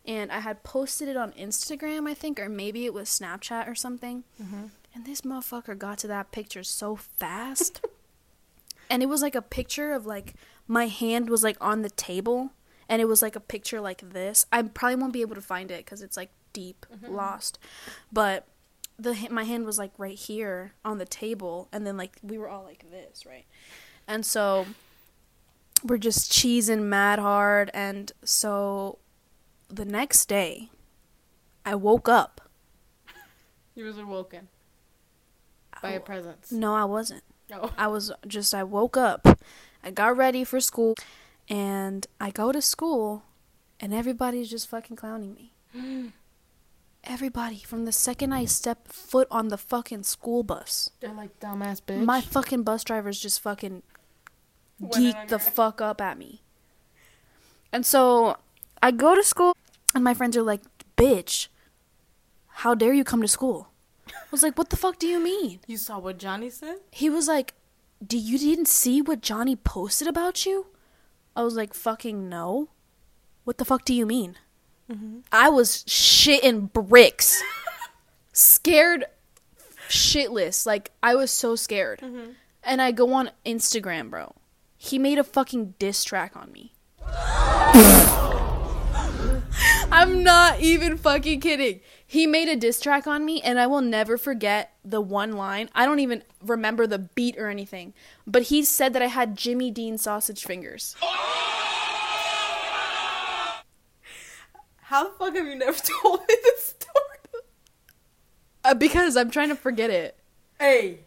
and 0.06 0.32
I 0.32 0.40
had 0.40 0.62
posted 0.62 1.08
it 1.08 1.16
on 1.16 1.32
Instagram, 1.32 2.08
I 2.08 2.14
think, 2.14 2.40
or 2.40 2.48
maybe 2.48 2.86
it 2.86 2.94
was 2.94 3.08
Snapchat 3.08 3.68
or 3.68 3.74
something. 3.74 4.24
Mm-hmm. 4.42 4.66
And 4.94 5.06
this 5.06 5.20
motherfucker 5.20 5.78
got 5.78 5.98
to 5.98 6.08
that 6.08 6.32
picture 6.32 6.62
so 6.62 6.96
fast, 6.96 7.84
and 8.90 9.02
it 9.02 9.06
was 9.06 9.22
like 9.22 9.34
a 9.34 9.42
picture 9.42 9.92
of 9.92 10.06
like 10.06 10.34
my 10.66 10.86
hand 10.86 11.30
was 11.30 11.44
like 11.44 11.56
on 11.60 11.82
the 11.82 11.90
table, 11.90 12.50
and 12.88 13.00
it 13.00 13.06
was 13.06 13.22
like 13.22 13.36
a 13.36 13.40
picture 13.40 13.80
like 13.80 14.12
this. 14.12 14.46
I 14.50 14.62
probably 14.62 14.96
won't 14.96 15.12
be 15.12 15.20
able 15.20 15.36
to 15.36 15.42
find 15.42 15.70
it 15.70 15.84
because 15.84 16.02
it's 16.02 16.16
like 16.16 16.30
deep 16.52 16.86
mm-hmm. 16.92 17.14
lost, 17.14 17.58
but 18.12 18.46
the 19.00 19.28
my 19.30 19.44
hand 19.44 19.64
was 19.64 19.78
like 19.78 19.92
right 19.96 20.18
here 20.18 20.72
on 20.84 20.98
the 20.98 21.06
table 21.06 21.68
and 21.72 21.86
then 21.86 21.96
like 21.96 22.18
we 22.22 22.36
were 22.36 22.48
all 22.48 22.62
like 22.62 22.84
this 22.90 23.24
right? 23.24 23.46
And 24.06 24.26
so 24.26 24.66
we're 25.82 25.98
just 25.98 26.30
cheesing 26.30 26.82
mad 26.82 27.18
hard 27.18 27.70
and 27.72 28.12
so 28.24 28.98
the 29.70 29.84
next 29.84 30.26
day 30.26 30.68
i 31.64 31.74
woke 31.74 32.08
up 32.08 32.40
You 33.74 33.84
was 33.84 33.98
awoken 33.98 34.48
by 35.82 35.90
a 35.92 36.00
presence. 36.00 36.52
no 36.52 36.74
i 36.74 36.84
wasn't 36.84 37.22
No. 37.48 37.70
i 37.78 37.86
was 37.86 38.12
just 38.26 38.52
i 38.54 38.62
woke 38.62 38.96
up 38.96 39.26
i 39.82 39.90
got 39.90 40.16
ready 40.16 40.44
for 40.44 40.60
school 40.60 40.94
and 41.48 42.06
i 42.20 42.30
go 42.30 42.52
to 42.52 42.60
school 42.60 43.22
and 43.80 43.94
everybody's 43.94 44.50
just 44.50 44.68
fucking 44.68 44.96
clowning 44.96 45.34
me 45.34 45.52
everybody 47.04 47.58
from 47.60 47.84
the 47.86 47.92
second 47.92 48.32
i 48.32 48.44
step 48.44 48.88
foot 48.88 49.26
on 49.30 49.48
the 49.48 49.56
fucking 49.56 50.02
school 50.02 50.42
bus 50.42 50.90
They're 51.00 51.14
like 51.14 51.38
dumbass 51.40 51.80
bitch. 51.80 52.04
My 52.04 52.20
fucking 52.20 52.62
bus 52.62 52.84
drivers 52.84 53.18
just 53.20 53.40
fucking 53.40 53.82
Went 54.78 54.96
in 54.96 55.14
the 55.28 55.38
fuck 55.38 55.80
up 55.82 56.00
at 56.00 56.16
me. 56.16 56.40
And 57.70 57.84
so 57.84 58.36
I 58.82 58.90
go 58.92 59.14
to 59.14 59.22
school 59.22 59.54
and 59.94 60.04
my 60.04 60.14
friends 60.14 60.36
are 60.36 60.42
like, 60.42 60.62
bitch, 60.96 61.48
how 62.46 62.74
dare 62.74 62.92
you 62.92 63.04
come 63.04 63.22
to 63.22 63.28
school? 63.28 63.68
I 64.08 64.12
was 64.30 64.42
like, 64.42 64.58
what 64.58 64.70
the 64.70 64.76
fuck 64.76 64.98
do 64.98 65.06
you 65.06 65.20
mean? 65.20 65.60
You 65.66 65.76
saw 65.76 65.98
what 65.98 66.18
Johnny 66.18 66.50
said? 66.50 66.76
He 66.90 67.08
was 67.08 67.28
like, 67.28 67.54
do 68.04 68.16
you 68.16 68.38
didn't 68.38 68.68
see 68.68 69.02
what 69.02 69.20
Johnny 69.20 69.56
posted 69.56 70.08
about 70.08 70.46
you? 70.46 70.66
I 71.36 71.42
was 71.42 71.54
like, 71.54 71.74
fucking 71.74 72.28
no. 72.28 72.68
What 73.44 73.58
the 73.58 73.64
fuck 73.64 73.84
do 73.84 73.94
you 73.94 74.06
mean? 74.06 74.36
Mm-hmm. 74.90 75.20
I 75.32 75.48
was 75.48 75.84
shitting 75.84 76.72
bricks. 76.72 77.42
scared 78.32 79.04
shitless. 79.88 80.66
Like, 80.66 80.90
I 81.02 81.14
was 81.14 81.30
so 81.30 81.56
scared. 81.56 82.00
Mm-hmm. 82.00 82.32
And 82.62 82.82
I 82.82 82.92
go 82.92 83.12
on 83.12 83.30
Instagram, 83.46 84.10
bro. 84.10 84.34
He 84.76 84.98
made 84.98 85.18
a 85.18 85.24
fucking 85.24 85.74
diss 85.78 86.04
track 86.04 86.36
on 86.36 86.52
me. 86.52 86.72
I'm 89.92 90.22
not 90.22 90.60
even 90.60 90.96
fucking 90.96 91.40
kidding. 91.40 91.80
He 92.06 92.26
made 92.26 92.48
a 92.48 92.56
diss 92.56 92.80
track 92.80 93.06
on 93.06 93.24
me, 93.24 93.40
and 93.42 93.58
I 93.58 93.66
will 93.66 93.80
never 93.80 94.18
forget 94.18 94.72
the 94.84 95.00
one 95.00 95.32
line. 95.32 95.68
I 95.74 95.86
don't 95.86 96.00
even 96.00 96.22
remember 96.44 96.86
the 96.86 96.98
beat 96.98 97.38
or 97.38 97.48
anything, 97.48 97.94
but 98.26 98.42
he 98.44 98.64
said 98.64 98.92
that 98.94 99.02
I 99.02 99.06
had 99.06 99.36
Jimmy 99.36 99.70
Dean 99.70 99.98
sausage 99.98 100.44
fingers. 100.44 100.96
How 104.82 105.04
the 105.04 105.10
fuck 105.10 105.36
have 105.36 105.46
you 105.46 105.54
never 105.54 105.78
told 106.02 106.20
me 106.20 106.34
this 106.42 106.74
story? 106.80 107.44
Uh, 108.64 108.74
because 108.74 109.16
I'm 109.16 109.30
trying 109.30 109.50
to 109.50 109.56
forget 109.56 109.90
it. 109.90 110.16
Hey. 110.58 110.98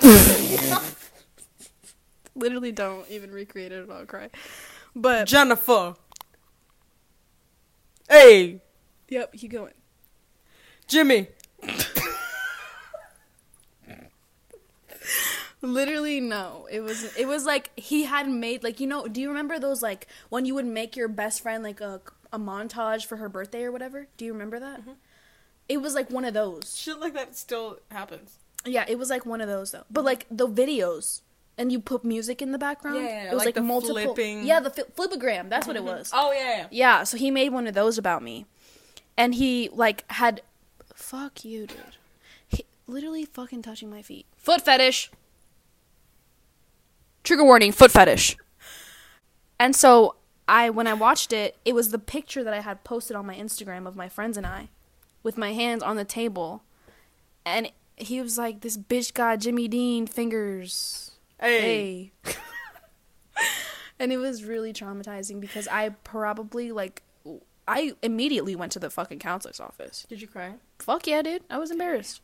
Literally, 2.34 2.72
don't 2.72 3.08
even 3.10 3.32
recreate 3.32 3.72
it, 3.72 3.88
or 3.88 3.92
I'll 3.92 4.06
cry. 4.06 4.30
But 4.96 5.26
Jennifer. 5.26 5.94
Hey. 8.08 8.60
yep, 9.08 9.32
keep 9.32 9.52
going. 9.52 9.74
Jimmy. 10.86 11.28
Literally, 15.60 16.20
no. 16.20 16.68
It 16.70 16.80
was 16.80 17.16
it 17.16 17.26
was 17.26 17.44
like 17.44 17.72
he 17.76 18.04
had 18.04 18.28
made 18.28 18.62
like 18.62 18.78
you 18.80 18.86
know. 18.86 19.06
Do 19.06 19.20
you 19.20 19.28
remember 19.28 19.58
those 19.58 19.82
like 19.82 20.06
when 20.28 20.44
you 20.44 20.54
would 20.54 20.66
make 20.66 20.96
your 20.96 21.08
best 21.08 21.42
friend 21.42 21.64
like 21.64 21.80
a 21.80 22.00
a 22.32 22.38
montage 22.38 23.06
for 23.06 23.16
her 23.16 23.28
birthday 23.28 23.64
or 23.64 23.72
whatever? 23.72 24.06
Do 24.16 24.24
you 24.24 24.32
remember 24.32 24.60
that? 24.60 24.82
Mm-hmm. 24.82 24.92
It 25.68 25.82
was 25.82 25.94
like 25.94 26.10
one 26.10 26.24
of 26.24 26.32
those. 26.32 26.76
Shit 26.76 27.00
like 27.00 27.14
that 27.14 27.36
still 27.36 27.80
happens. 27.90 28.38
Yeah, 28.64 28.84
it 28.88 28.98
was 28.98 29.10
like 29.10 29.26
one 29.26 29.40
of 29.40 29.48
those 29.48 29.72
though. 29.72 29.84
But 29.90 30.04
like 30.04 30.26
the 30.30 30.48
videos, 30.48 31.22
and 31.58 31.72
you 31.72 31.80
put 31.80 32.04
music 32.04 32.40
in 32.40 32.52
the 32.52 32.58
background. 32.58 32.98
Yeah, 32.98 33.02
yeah, 33.02 33.22
yeah, 33.24 33.30
it 33.30 33.34
was 33.34 33.38
like 33.38 33.46
like, 33.46 33.54
the 33.56 33.62
multiple. 33.62 33.94
flipping- 34.14 34.46
Yeah, 34.46 34.60
the 34.60 34.70
Flipagram. 34.70 35.50
That's 35.50 35.66
what 35.66 35.76
it 35.76 35.80
mm-hmm. 35.80 35.98
was. 35.98 36.10
Oh 36.14 36.32
yeah. 36.32 36.58
yeah. 36.58 36.66
Yeah, 36.70 37.04
so 37.04 37.16
he 37.16 37.30
made 37.30 37.52
one 37.52 37.66
of 37.66 37.74
those 37.74 37.98
about 37.98 38.22
me, 38.22 38.46
and 39.16 39.34
he 39.34 39.68
like 39.72 40.10
had, 40.12 40.42
fuck 40.94 41.44
you, 41.44 41.66
dude. 41.66 41.96
He 42.46 42.64
literally 42.86 43.24
fucking 43.24 43.62
touching 43.62 43.90
my 43.90 44.00
feet. 44.00 44.26
Foot 44.36 44.62
fetish. 44.62 45.10
Trigger 47.24 47.44
warning: 47.44 47.72
foot 47.72 47.90
fetish. 47.90 48.36
And 49.60 49.74
so 49.74 50.14
I, 50.46 50.70
when 50.70 50.86
I 50.86 50.94
watched 50.94 51.32
it, 51.32 51.56
it 51.64 51.74
was 51.74 51.90
the 51.90 51.98
picture 51.98 52.44
that 52.44 52.54
I 52.54 52.60
had 52.60 52.84
posted 52.84 53.16
on 53.16 53.26
my 53.26 53.34
Instagram 53.34 53.88
of 53.88 53.96
my 53.96 54.08
friends 54.08 54.36
and 54.36 54.46
I, 54.46 54.68
with 55.24 55.36
my 55.36 55.52
hands 55.52 55.82
on 55.82 55.96
the 55.96 56.04
table, 56.04 56.62
and 57.44 57.72
he 57.96 58.22
was 58.22 58.38
like, 58.38 58.60
"This 58.60 58.76
bitch 58.76 59.12
got 59.12 59.40
Jimmy 59.40 59.66
Dean 59.66 60.06
fingers." 60.06 61.17
Hey. 61.40 62.12
Hey. 62.24 62.32
and 63.98 64.12
it 64.12 64.18
was 64.18 64.44
really 64.44 64.72
traumatizing 64.72 65.40
because 65.40 65.68
I 65.68 65.90
probably 65.90 66.72
like 66.72 67.02
I 67.66 67.92
immediately 68.02 68.56
went 68.56 68.72
to 68.72 68.78
the 68.78 68.88
fucking 68.88 69.18
counselor's 69.18 69.60
office. 69.60 70.06
Did 70.08 70.22
you 70.22 70.28
cry? 70.28 70.54
Fuck 70.78 71.06
yeah, 71.06 71.20
dude. 71.22 71.42
I 71.50 71.58
was 71.58 71.70
embarrassed. 71.70 72.22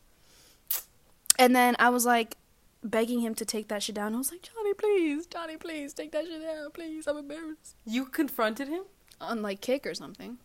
And 1.38 1.54
then 1.54 1.76
I 1.78 1.90
was 1.90 2.06
like 2.06 2.36
begging 2.82 3.20
him 3.20 3.34
to 3.34 3.44
take 3.44 3.68
that 3.68 3.82
shit 3.82 3.94
down. 3.94 4.14
I 4.14 4.18
was 4.18 4.30
like, 4.30 4.42
Johnny, 4.42 4.72
please, 4.74 5.26
Johnny, 5.26 5.56
please, 5.56 5.92
take 5.92 6.12
that 6.12 6.24
shit 6.24 6.42
down, 6.42 6.70
please. 6.70 7.06
I'm 7.06 7.18
embarrassed. 7.18 7.76
You 7.84 8.06
confronted 8.06 8.68
him? 8.68 8.84
On 9.20 9.42
like 9.42 9.60
Kik 9.60 9.86
or 9.86 9.94
something. 9.94 10.38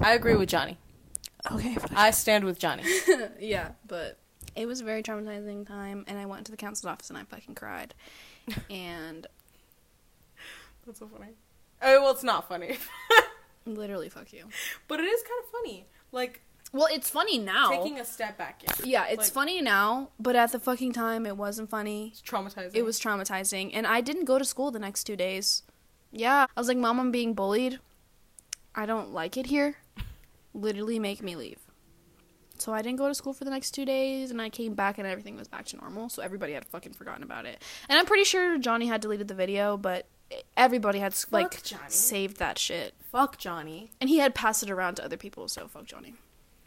I 0.00 0.14
agree 0.14 0.34
with 0.34 0.48
Johnny. 0.48 0.78
Okay. 1.50 1.76
I 1.94 2.10
stand 2.10 2.44
with 2.44 2.58
Johnny. 2.58 2.84
yeah, 3.38 3.72
but 3.86 4.18
it 4.56 4.66
was 4.66 4.80
a 4.80 4.84
very 4.84 5.02
traumatizing 5.02 5.66
time, 5.66 6.04
and 6.06 6.18
I 6.18 6.26
went 6.26 6.44
to 6.46 6.50
the 6.52 6.56
counsel's 6.56 6.86
office 6.90 7.08
and 7.10 7.18
I 7.18 7.24
fucking 7.24 7.54
cried, 7.54 7.94
and 8.70 9.26
That's 10.86 10.98
so 10.98 11.08
funny. 11.08 11.32
Oh, 11.82 12.02
well, 12.02 12.12
it's 12.12 12.22
not 12.24 12.48
funny, 12.48 12.76
literally, 13.66 14.08
fuck 14.08 14.32
you. 14.32 14.46
but 14.88 15.00
it 15.00 15.04
is 15.04 15.22
kind 15.22 15.42
of 15.44 15.50
funny. 15.50 15.86
Like 16.12 16.42
Well, 16.72 16.88
it's 16.90 17.10
funny 17.10 17.38
now. 17.38 17.70
taking 17.70 17.98
a 17.98 18.04
step 18.04 18.38
back. 18.38 18.62
Yeah, 18.62 18.72
yeah, 18.84 19.06
it's 19.08 19.24
like- 19.28 19.32
funny 19.32 19.60
now, 19.60 20.10
but 20.18 20.36
at 20.36 20.52
the 20.52 20.58
fucking 20.58 20.92
time, 20.92 21.26
it 21.26 21.36
wasn't 21.36 21.68
funny. 21.70 22.08
it's 22.12 22.22
traumatizing. 22.22 22.70
It 22.74 22.84
was 22.84 23.00
traumatizing, 23.00 23.70
and 23.74 23.86
I 23.86 24.00
didn't 24.00 24.24
go 24.24 24.38
to 24.38 24.44
school 24.44 24.70
the 24.70 24.78
next 24.78 25.04
two 25.04 25.16
days. 25.16 25.62
Yeah, 26.12 26.46
I 26.56 26.60
was 26.60 26.68
like, 26.68 26.76
Mom, 26.78 27.00
I'm 27.00 27.10
being 27.10 27.34
bullied. 27.34 27.80
I 28.76 28.86
don't 28.86 29.12
like 29.12 29.36
it 29.36 29.46
here. 29.46 29.76
Literally, 30.54 30.98
make 31.00 31.22
me 31.22 31.34
leave. 31.34 31.58
So 32.64 32.72
I 32.72 32.80
didn't 32.80 32.96
go 32.96 33.08
to 33.08 33.14
school 33.14 33.34
for 33.34 33.44
the 33.44 33.50
next 33.50 33.72
two 33.72 33.84
days, 33.84 34.30
and 34.30 34.40
I 34.40 34.48
came 34.48 34.72
back, 34.72 34.96
and 34.96 35.06
everything 35.06 35.36
was 35.36 35.48
back 35.48 35.66
to 35.66 35.76
normal. 35.76 36.08
So 36.08 36.22
everybody 36.22 36.54
had 36.54 36.64
fucking 36.64 36.94
forgotten 36.94 37.22
about 37.22 37.44
it, 37.44 37.62
and 37.90 37.98
I'm 37.98 38.06
pretty 38.06 38.24
sure 38.24 38.56
Johnny 38.56 38.86
had 38.86 39.02
deleted 39.02 39.28
the 39.28 39.34
video, 39.34 39.76
but 39.76 40.06
everybody 40.56 40.98
had 40.98 41.14
like 41.30 41.62
Johnny. 41.62 41.82
saved 41.88 42.38
that 42.38 42.58
shit, 42.58 42.94
fuck 43.12 43.36
Johnny. 43.36 43.90
and 44.00 44.08
he 44.08 44.16
had 44.16 44.34
passed 44.34 44.62
it 44.62 44.70
around 44.70 44.94
to 44.94 45.04
other 45.04 45.18
people. 45.18 45.46
So 45.46 45.68
fuck 45.68 45.84
Johnny. 45.84 46.14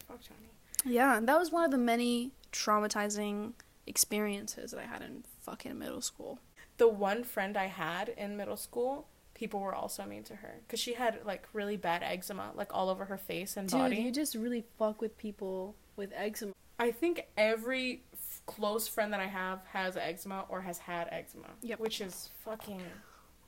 Fuck 0.07 0.21
Johnny. 0.21 0.51
Yeah, 0.85 1.17
and 1.17 1.27
that 1.27 1.39
was 1.39 1.51
one 1.51 1.65
of 1.65 1.71
the 1.71 1.79
many 1.79 2.29
traumatizing 2.53 3.53
experiences 3.87 4.69
that 4.69 4.79
I 4.79 4.85
had 4.85 5.01
in 5.01 5.23
fucking 5.41 5.79
middle 5.79 6.01
school. 6.01 6.37
The 6.77 6.87
one 6.87 7.23
friend 7.23 7.57
I 7.57 7.65
had 7.65 8.09
in 8.09 8.37
middle 8.37 8.57
school, 8.57 9.07
people 9.38 9.59
were 9.61 9.73
also 9.75 10.03
mean 10.05 10.23
to 10.23 10.35
her 10.35 10.55
because 10.65 10.79
she 10.79 10.93
had 10.93 11.19
like 11.25 11.47
really 11.53 11.77
bad 11.77 12.03
eczema, 12.03 12.51
like 12.55 12.73
all 12.73 12.89
over 12.89 13.05
her 13.05 13.17
face 13.17 13.55
and 13.55 13.69
Dude, 13.69 13.79
body. 13.79 13.95
you 13.97 14.11
just 14.11 14.35
really 14.35 14.65
fuck 14.77 14.99
with 15.01 15.17
people 15.17 15.75
with 15.95 16.11
eczema. 16.15 16.53
I 16.79 16.91
think 16.91 17.25
every 17.38 18.03
f- 18.13 18.41
close 18.45 18.88
friend 18.88 19.13
that 19.13 19.19
I 19.19 19.27
have 19.27 19.59
has 19.73 19.95
eczema 19.97 20.45
or 20.49 20.61
has 20.61 20.77
had 20.79 21.07
eczema. 21.11 21.47
Yep. 21.61 21.79
Which 21.79 22.01
is 22.01 22.29
fucking. 22.43 22.81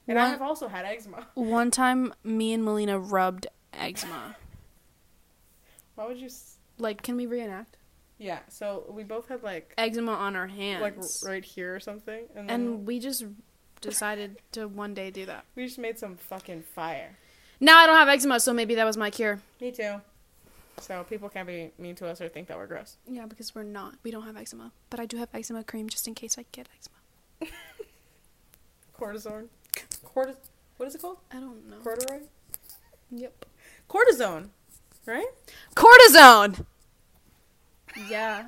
And 0.08 0.18
I've 0.18 0.42
also 0.42 0.68
had 0.68 0.86
eczema. 0.86 1.28
One 1.36 1.70
time, 1.72 2.14
me 2.24 2.54
and 2.54 2.64
Melina 2.64 2.98
rubbed 3.00 3.48
eczema. 3.74 4.36
Why 5.96 6.08
would 6.08 6.18
you? 6.20 6.28
S- 6.28 6.58
Like, 6.78 7.02
can 7.04 7.16
we 7.18 7.26
reenact? 7.26 7.78
yeah. 8.18 8.40
So 8.50 8.86
we 8.90 9.04
both 9.04 9.28
had 9.30 9.44
like 9.44 9.74
Eczema 9.78 10.12
on 10.14 10.36
our 10.36 10.48
hands. 10.48 10.82
like 10.82 10.98
r- 10.98 11.30
right 11.32 11.44
here 11.46 11.76
or 11.76 11.80
something, 11.80 12.24
and 12.36 12.50
then 12.50 12.62
and 12.62 12.88
we 12.88 13.00
just 13.00 13.24
decided 13.82 14.38
to 14.54 14.68
one 14.68 14.94
day 14.94 15.12
do 15.12 15.26
that. 15.26 15.46
we 15.56 15.66
just 15.66 15.78
made 15.80 15.98
some 16.00 16.16
fucking 16.16 16.64
fire. 16.64 17.18
Now 17.60 17.78
I 17.78 17.86
don't 17.88 17.96
have 17.98 18.08
eczema, 18.08 18.40
so 18.40 18.54
maybe 18.54 18.76
that 18.76 18.86
was 18.86 18.98
my 18.98 19.10
cure. 19.10 19.40
Me 19.60 19.72
too. 19.72 20.02
So 20.80 21.04
people 21.04 21.28
can't 21.28 21.48
be 21.48 21.72
mean 21.78 21.96
to 21.96 22.08
us 22.08 22.22
or 22.22 22.30
think 22.30 22.48
that 22.48 22.58
we're 22.58 22.68
gross. 22.68 22.96
Yeah, 23.06 23.26
because 23.26 23.54
we're 23.54 23.64
not. 23.64 23.96
We 24.04 24.12
don't 24.12 24.24
have 24.24 24.38
eczema. 24.38 24.72
But 24.90 25.00
I 25.02 25.06
do 25.06 25.18
have 25.18 25.28
eczema 25.34 25.64
cream 25.64 25.90
just 25.90 26.08
in 26.08 26.16
case 26.16 26.38
I 26.38 26.46
get 26.52 26.68
eczema. 26.78 27.52
Cortisone. 29.00 29.48
Cortis. 30.06 30.36
What 30.78 30.88
is 30.88 30.96
it 30.96 31.02
called? 31.02 31.18
I 31.32 31.40
don't 31.40 31.70
know. 31.70 31.78
Corduroy. 31.84 32.22
Yep. 33.12 33.46
Cortisone. 33.90 34.50
Right. 35.06 35.28
Cortisone! 35.76 36.66
Yeah. 38.10 38.48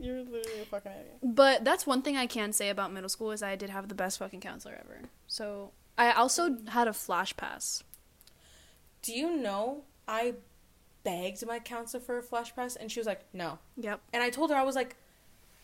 You're 0.00 0.22
literally 0.22 0.62
a 0.62 0.64
fucking 0.64 0.92
idiot. 0.92 1.18
But 1.22 1.64
that's 1.64 1.86
one 1.86 2.02
thing 2.02 2.16
I 2.16 2.26
can 2.26 2.52
say 2.52 2.70
about 2.70 2.92
middle 2.92 3.08
school 3.08 3.30
is 3.32 3.42
I 3.42 3.56
did 3.56 3.70
have 3.70 3.88
the 3.88 3.94
best 3.94 4.18
fucking 4.18 4.40
counselor 4.40 4.74
ever. 4.80 5.02
So 5.26 5.72
I 5.96 6.12
also 6.12 6.56
had 6.68 6.88
a 6.88 6.92
flash 6.92 7.36
pass. 7.36 7.82
Do 9.02 9.12
you 9.12 9.36
know 9.36 9.84
I 10.06 10.34
begged 11.04 11.46
my 11.46 11.58
counselor 11.58 12.02
for 12.02 12.18
a 12.18 12.22
flash 12.22 12.54
pass 12.54 12.76
and 12.76 12.90
she 12.90 13.00
was 13.00 13.06
like, 13.06 13.22
no. 13.32 13.58
Yep. 13.76 14.00
And 14.12 14.22
I 14.22 14.30
told 14.30 14.50
her 14.50 14.56
I 14.56 14.62
was 14.62 14.76
like, 14.76 14.96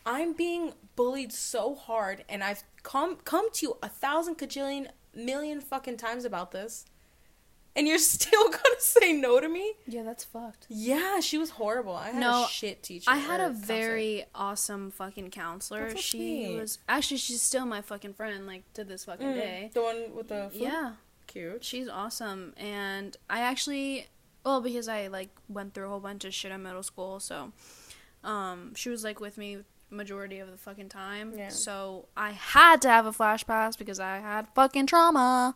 I'm 0.05 0.33
being 0.33 0.73
bullied 0.95 1.33
so 1.33 1.75
hard 1.75 2.23
and 2.29 2.43
I've 2.43 2.63
come 2.83 3.17
come 3.17 3.51
to 3.53 3.65
you 3.65 3.77
a 3.81 3.89
thousand 3.89 4.37
cajillion 4.37 4.87
million 5.13 5.61
fucking 5.61 5.97
times 5.97 6.25
about 6.25 6.51
this. 6.51 6.85
And 7.75 7.87
you're 7.87 7.97
still 8.15 8.49
gonna 8.49 8.79
say 8.79 9.11
no 9.13 9.39
to 9.39 9.49
me? 9.49 9.73
Yeah, 9.85 10.03
that's 10.03 10.23
fucked. 10.23 10.65
Yeah, 10.69 11.19
she 11.19 11.37
was 11.37 11.49
horrible. 11.51 11.95
I 11.95 12.07
had 12.11 12.15
No, 12.21 12.45
a 12.45 12.47
shit 12.47 12.81
teacher. 12.83 13.09
I 13.11 13.17
had 13.17 13.41
a 13.41 13.45
counselor. 13.47 13.65
very 13.65 14.25
awesome 14.33 14.91
fucking 14.91 15.31
counselor. 15.31 15.89
That's 15.89 16.01
she 16.01 16.55
was 16.59 16.79
actually 16.87 17.17
she's 17.17 17.41
still 17.41 17.65
my 17.65 17.81
fucking 17.81 18.13
friend, 18.13 18.47
like 18.47 18.63
to 18.73 18.83
this 18.83 19.05
fucking 19.05 19.27
Mm, 19.27 19.35
day. 19.35 19.71
the 19.73 19.81
one 19.81 20.15
with 20.15 20.29
the 20.29 20.49
food? 20.51 20.61
Yeah, 20.61 20.93
cute. 21.27 21.63
she's 21.65 21.89
awesome, 21.89 22.53
and 22.57 23.17
I 23.29 23.39
actually, 23.41 24.07
well, 24.45 24.61
because 24.61 24.87
I 24.87 25.07
like 25.07 25.29
went 25.49 25.73
through 25.73 25.87
a 25.87 25.89
whole 25.89 25.99
bunch 25.99 26.23
of 26.23 26.33
shit 26.33 26.51
in 26.53 26.63
middle 26.63 26.83
school, 26.83 27.19
so, 27.19 27.51
um, 28.23 28.73
she 28.75 28.89
was 28.89 29.03
like 29.03 29.19
with 29.19 29.37
me 29.37 29.59
majority 29.89 30.39
of 30.39 30.49
the 30.49 30.57
fucking 30.57 30.89
time. 30.89 31.33
Yeah. 31.37 31.49
So 31.49 32.07
I 32.17 32.31
had 32.31 32.81
to 32.83 32.89
have 32.89 33.05
a 33.05 33.13
flash 33.13 33.45
pass 33.45 33.75
because 33.75 33.99
I 33.99 34.17
had 34.19 34.47
fucking 34.55 34.87
trauma. 34.87 35.55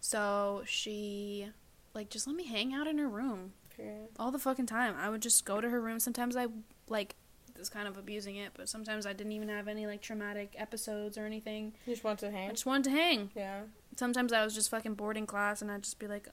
So 0.00 0.62
she, 0.66 1.48
like, 1.94 2.10
just 2.10 2.26
let 2.26 2.36
me 2.36 2.44
hang 2.44 2.72
out 2.72 2.86
in 2.86 2.98
her 2.98 3.08
room 3.08 3.52
Period. 3.76 4.08
all 4.18 4.30
the 4.30 4.38
fucking 4.38 4.66
time. 4.66 4.94
I 4.98 5.08
would 5.08 5.22
just 5.22 5.44
go 5.44 5.60
to 5.60 5.68
her 5.68 5.80
room. 5.80 6.00
Sometimes 6.00 6.36
I 6.36 6.46
like 6.88 7.16
was 7.58 7.68
kind 7.68 7.88
of 7.88 7.96
abusing 7.96 8.36
it, 8.36 8.52
but 8.54 8.68
sometimes 8.68 9.04
I 9.04 9.12
didn't 9.12 9.32
even 9.32 9.48
have 9.48 9.68
any 9.68 9.86
like 9.86 10.00
traumatic 10.00 10.54
episodes 10.56 11.18
or 11.18 11.26
anything. 11.26 11.74
You 11.86 11.92
just 11.92 12.04
wanted 12.04 12.26
to 12.26 12.30
hang. 12.30 12.48
I 12.48 12.52
just 12.52 12.66
wanted 12.66 12.84
to 12.84 12.90
hang. 12.90 13.30
Yeah. 13.34 13.62
Sometimes 13.96 14.32
I 14.32 14.44
was 14.44 14.54
just 14.54 14.70
fucking 14.70 14.94
bored 14.94 15.16
in 15.16 15.26
class 15.26 15.60
and 15.60 15.70
I'd 15.70 15.82
just 15.82 15.98
be 15.98 16.06
like, 16.06 16.28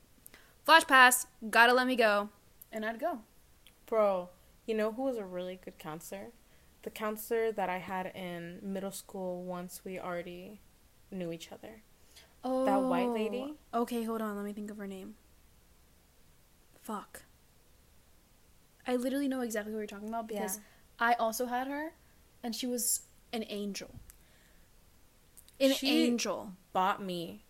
"Flash 0.64 0.86
pass, 0.86 1.28
gotta 1.50 1.74
let 1.74 1.88
me 1.88 1.96
go," 1.96 2.30
and 2.72 2.86
I'd 2.86 3.00
go. 3.00 3.20
Bro, 3.88 4.30
you 4.66 4.76
know 4.76 4.92
who 4.92 5.04
was 5.04 5.18
a 5.18 5.26
really 5.26 5.60
good 5.64 5.80
counselor? 5.80 6.28
The 6.84 6.90
counselor 6.92 7.52
that 7.52 7.70
I 7.70 7.80
had 7.80 8.08
in 8.16 8.60
middle 8.62 8.92
school 8.92 9.44
once 9.44 9.82
we 9.84 10.00
already 10.00 10.62
knew 11.12 11.32
each 11.32 11.52
other. 11.52 11.82
Oh, 12.48 12.64
That 12.64 12.82
white 12.82 13.08
oh, 13.08 13.14
lady? 13.14 13.56
Okay, 13.74 14.04
hold 14.04 14.22
on. 14.22 14.36
Let 14.36 14.46
me 14.46 14.54
think 14.54 14.70
of 14.70 14.78
her 14.78 14.86
name. 14.88 15.16
Fuck. 16.82 17.24
I 18.88 18.96
literally 18.96 19.28
know 19.28 19.42
exactly 19.42 19.74
what 19.74 19.80
you're 19.80 19.88
talking 19.88 20.10
about 20.10 20.28
because 20.28 20.58
Yeah. 20.58 20.64
I 21.08 21.14
also 21.16 21.48
had 21.48 21.68
her, 21.68 21.94
and 22.44 22.56
she 22.56 22.68
was 22.68 23.02
an 23.34 23.44
angel. 23.48 23.96
An 25.60 25.74
She- 25.74 26.04
angel. 26.06 26.54
Bought 26.72 27.02
me 27.02 27.44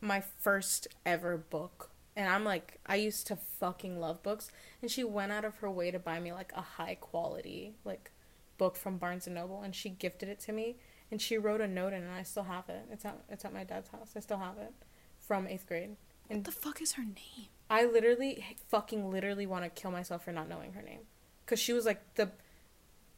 my 0.00 0.20
first 0.20 0.86
ever 1.04 1.36
book. 1.36 1.90
And 2.14 2.28
I'm 2.28 2.44
like, 2.44 2.78
I 2.86 2.96
used 2.96 3.26
to 3.28 3.36
fucking 3.36 3.98
love 3.98 4.22
books. 4.22 4.50
And 4.82 4.90
she 4.90 5.02
went 5.04 5.32
out 5.32 5.44
of 5.44 5.56
her 5.56 5.70
way 5.70 5.90
to 5.90 5.98
buy 5.98 6.20
me 6.20 6.32
like 6.32 6.52
a 6.54 6.60
high 6.60 6.94
quality 6.96 7.74
like 7.84 8.10
book 8.58 8.76
from 8.76 8.98
Barnes 8.98 9.26
and 9.26 9.34
Noble 9.36 9.62
and 9.62 9.74
she 9.74 9.88
gifted 9.88 10.28
it 10.28 10.38
to 10.40 10.52
me 10.52 10.76
and 11.10 11.20
she 11.20 11.36
wrote 11.38 11.60
a 11.60 11.66
note 11.68 11.92
in 11.92 12.02
it 12.02 12.06
and 12.06 12.12
I 12.12 12.22
still 12.22 12.44
have 12.44 12.68
it. 12.68 12.86
It's 12.90 13.04
at 13.04 13.18
it's 13.28 13.44
at 13.44 13.52
my 13.52 13.64
dad's 13.64 13.88
house. 13.88 14.12
I 14.16 14.20
still 14.20 14.38
have 14.38 14.58
it 14.58 14.72
from 15.18 15.46
8th 15.46 15.66
grade. 15.66 15.90
What 16.26 16.36
And 16.36 16.44
the 16.44 16.52
fuck 16.52 16.80
is 16.80 16.92
her 16.92 17.02
name? 17.04 17.48
I 17.68 17.84
literally 17.84 18.44
fucking 18.68 19.10
literally 19.10 19.46
want 19.46 19.64
to 19.64 19.70
kill 19.70 19.90
myself 19.90 20.24
for 20.24 20.32
not 20.32 20.48
knowing 20.48 20.72
her 20.72 20.82
name. 20.82 21.00
Cuz 21.46 21.58
she 21.58 21.72
was 21.72 21.84
like 21.86 22.14
the 22.14 22.30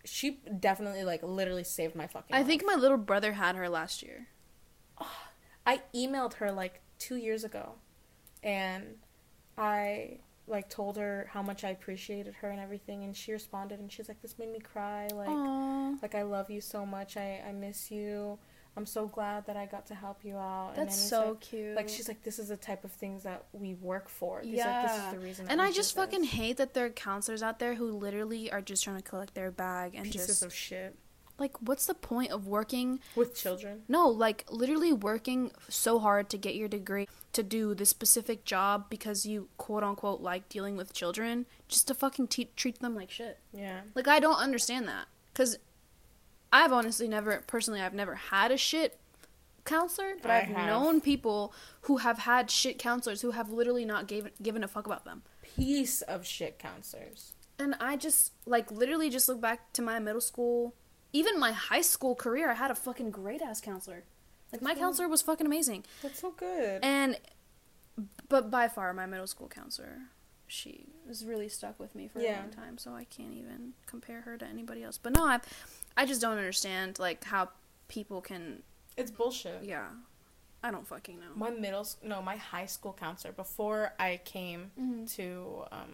she 0.04 0.40
definitely 0.58 1.04
like 1.04 1.22
literally 1.22 1.64
saved 1.64 1.94
my 1.94 2.06
fucking 2.06 2.34
I 2.34 2.38
life. 2.38 2.46
think 2.46 2.64
my 2.66 2.74
little 2.74 2.98
brother 2.98 3.34
had 3.34 3.54
her 3.56 3.68
last 3.68 4.02
year. 4.02 4.28
I 5.64 5.82
emailed 5.94 6.34
her 6.34 6.50
like 6.50 6.80
2 6.98 7.16
years 7.16 7.44
ago 7.44 7.76
and 8.42 8.96
I 9.56 10.18
like 10.46 10.68
told 10.68 10.96
her 10.96 11.28
how 11.30 11.42
much 11.42 11.64
I 11.64 11.70
appreciated 11.70 12.34
her 12.40 12.50
and 12.50 12.60
everything 12.60 13.04
and 13.04 13.16
she 13.16 13.32
responded 13.32 13.78
and 13.78 13.90
she's 13.90 14.08
like 14.08 14.20
this 14.22 14.38
made 14.38 14.52
me 14.52 14.58
cry 14.58 15.08
like 15.14 15.28
Aww. 15.28 16.02
like 16.02 16.14
I 16.14 16.22
love 16.22 16.50
you 16.50 16.60
so 16.60 16.84
much. 16.84 17.16
I 17.16 17.42
I 17.46 17.52
miss 17.52 17.90
you. 17.90 18.38
I'm 18.74 18.86
so 18.86 19.06
glad 19.06 19.46
that 19.46 19.56
I 19.56 19.66
got 19.66 19.86
to 19.88 19.94
help 19.94 20.24
you 20.24 20.36
out. 20.36 20.72
That's 20.76 20.96
and 20.98 21.08
so 21.10 21.22
then 21.24 21.36
cute. 21.40 21.76
Like 21.76 21.90
she's 21.90 22.08
like, 22.08 22.22
this 22.22 22.38
is 22.38 22.48
the 22.48 22.56
type 22.56 22.84
of 22.84 22.92
things 22.92 23.22
that 23.24 23.44
we 23.52 23.74
work 23.74 24.08
for. 24.08 24.42
She's 24.42 24.58
like, 24.58 24.88
this 24.88 24.96
is 24.96 25.12
the 25.12 25.18
reason. 25.18 25.46
And 25.50 25.60
I 25.60 25.70
just 25.72 25.94
this." 25.94 26.04
fucking 26.04 26.24
hate 26.24 26.56
that 26.56 26.72
there 26.72 26.86
are 26.86 26.90
counselors 26.90 27.42
out 27.42 27.58
there 27.58 27.74
who 27.74 27.92
literally 27.92 28.50
are 28.50 28.62
just 28.62 28.82
trying 28.82 28.96
to 28.96 29.02
collect 29.02 29.34
their 29.34 29.50
bag 29.50 29.94
and 29.94 30.06
pieces 30.06 30.26
just 30.26 30.42
of 30.42 30.54
shit 30.54 30.96
like, 31.42 31.60
what's 31.60 31.86
the 31.86 31.94
point 31.94 32.30
of 32.30 32.46
working? 32.46 33.00
with 33.16 33.34
children. 33.36 33.82
No, 33.88 34.08
like 34.08 34.44
literally 34.50 34.92
working 34.92 35.50
so 35.68 35.98
hard 35.98 36.30
to 36.30 36.38
get 36.38 36.54
your 36.54 36.68
degree 36.68 37.08
to 37.34 37.42
do 37.42 37.74
this 37.74 37.90
specific 37.90 38.44
job 38.44 38.86
because 38.88 39.26
you 39.26 39.48
quote 39.58 39.82
unquote 39.82 40.20
like 40.20 40.48
dealing 40.48 40.76
with 40.76 40.92
children, 40.94 41.46
just 41.68 41.88
to 41.88 41.94
fucking 41.94 42.28
te- 42.28 42.50
treat 42.56 42.78
them 42.80 42.94
like 42.94 43.10
shit. 43.10 43.38
Yeah. 43.52 43.80
Like 43.94 44.08
I 44.08 44.20
don't 44.20 44.38
understand 44.38 44.88
that 44.88 45.06
because 45.34 45.58
I've 46.52 46.72
honestly 46.72 47.08
never 47.08 47.42
personally 47.46 47.80
I've 47.80 47.94
never 47.94 48.14
had 48.14 48.50
a 48.50 48.56
shit 48.56 48.98
counselor, 49.64 50.14
but 50.20 50.30
I 50.30 50.38
I've 50.40 50.48
have. 50.48 50.66
known 50.66 51.00
people 51.00 51.52
who 51.82 51.98
have 51.98 52.18
had 52.20 52.50
shit 52.50 52.78
counselors 52.78 53.22
who 53.22 53.30
have 53.32 53.50
literally 53.50 53.84
not 53.84 54.06
given 54.06 54.32
given 54.42 54.62
a 54.64 54.68
fuck 54.68 54.86
about 54.86 55.04
them. 55.04 55.22
Piece 55.56 56.02
of 56.02 56.26
shit 56.26 56.58
counselors. 56.58 57.34
And 57.58 57.74
I 57.80 57.96
just 57.96 58.32
like 58.44 58.70
literally 58.72 59.08
just 59.08 59.28
look 59.28 59.40
back 59.40 59.72
to 59.74 59.82
my 59.82 59.98
middle 59.98 60.20
school, 60.20 60.74
even 61.12 61.38
my 61.38 61.52
high 61.52 61.80
school 61.82 62.14
career. 62.14 62.50
I 62.50 62.54
had 62.54 62.70
a 62.70 62.74
fucking 62.74 63.10
great 63.10 63.42
ass 63.42 63.60
counselor. 63.60 64.04
Like 64.52 64.62
my 64.62 64.74
counselor 64.74 65.08
was 65.08 65.22
fucking 65.22 65.46
amazing. 65.46 65.84
That's 66.02 66.20
so 66.20 66.30
good. 66.30 66.80
And 66.82 67.18
but 68.28 68.50
by 68.50 68.68
far 68.68 68.92
my 68.94 69.06
middle 69.06 69.26
school 69.26 69.48
counselor, 69.48 69.98
she 70.46 70.86
was 71.06 71.24
really 71.24 71.48
stuck 71.48 71.78
with 71.80 71.94
me 71.94 72.08
for 72.08 72.20
a 72.20 72.22
long 72.40 72.50
time, 72.50 72.78
so 72.78 72.92
I 72.94 73.04
can't 73.04 73.34
even 73.34 73.72
compare 73.86 74.20
her 74.22 74.36
to 74.38 74.44
anybody 74.46 74.82
else. 74.82 74.98
But 74.98 75.14
no, 75.16 75.24
I, 75.24 75.40
I 75.96 76.04
just 76.06 76.20
don't 76.20 76.36
understand 76.38 76.98
like 76.98 77.24
how 77.24 77.50
people 77.88 78.20
can. 78.20 78.62
It's 78.96 79.10
bullshit. 79.10 79.64
Yeah, 79.64 79.86
I 80.62 80.70
don't 80.70 80.86
fucking 80.86 81.18
know. 81.20 81.26
My 81.34 81.50
middle, 81.50 81.86
no, 82.02 82.20
my 82.20 82.36
high 82.36 82.66
school 82.66 82.92
counselor 82.98 83.32
before 83.32 83.92
I 83.98 84.20
came 84.24 84.70
Mhm. 84.78 85.14
to 85.16 85.64
um, 85.72 85.92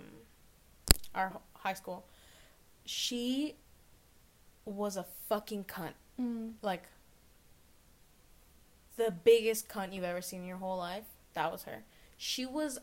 our 1.15 1.33
high 1.55 1.75
school, 1.75 2.07
she 2.85 3.55
was 4.71 4.97
a 4.97 5.07
fucking 5.29 5.65
cunt. 5.65 5.93
Mm. 6.21 6.55
Like 6.63 6.85
the 8.97 9.11
biggest 9.13 9.69
cunt 9.69 9.93
you've 9.93 10.05
ever 10.05 10.21
seen 10.21 10.41
in 10.43 10.47
your 10.47 10.57
whole 10.57 10.77
life. 10.79 11.05
That 11.35 11.53
was 11.53 11.63
her. 11.65 11.85
She 12.17 12.45
was 12.45 12.79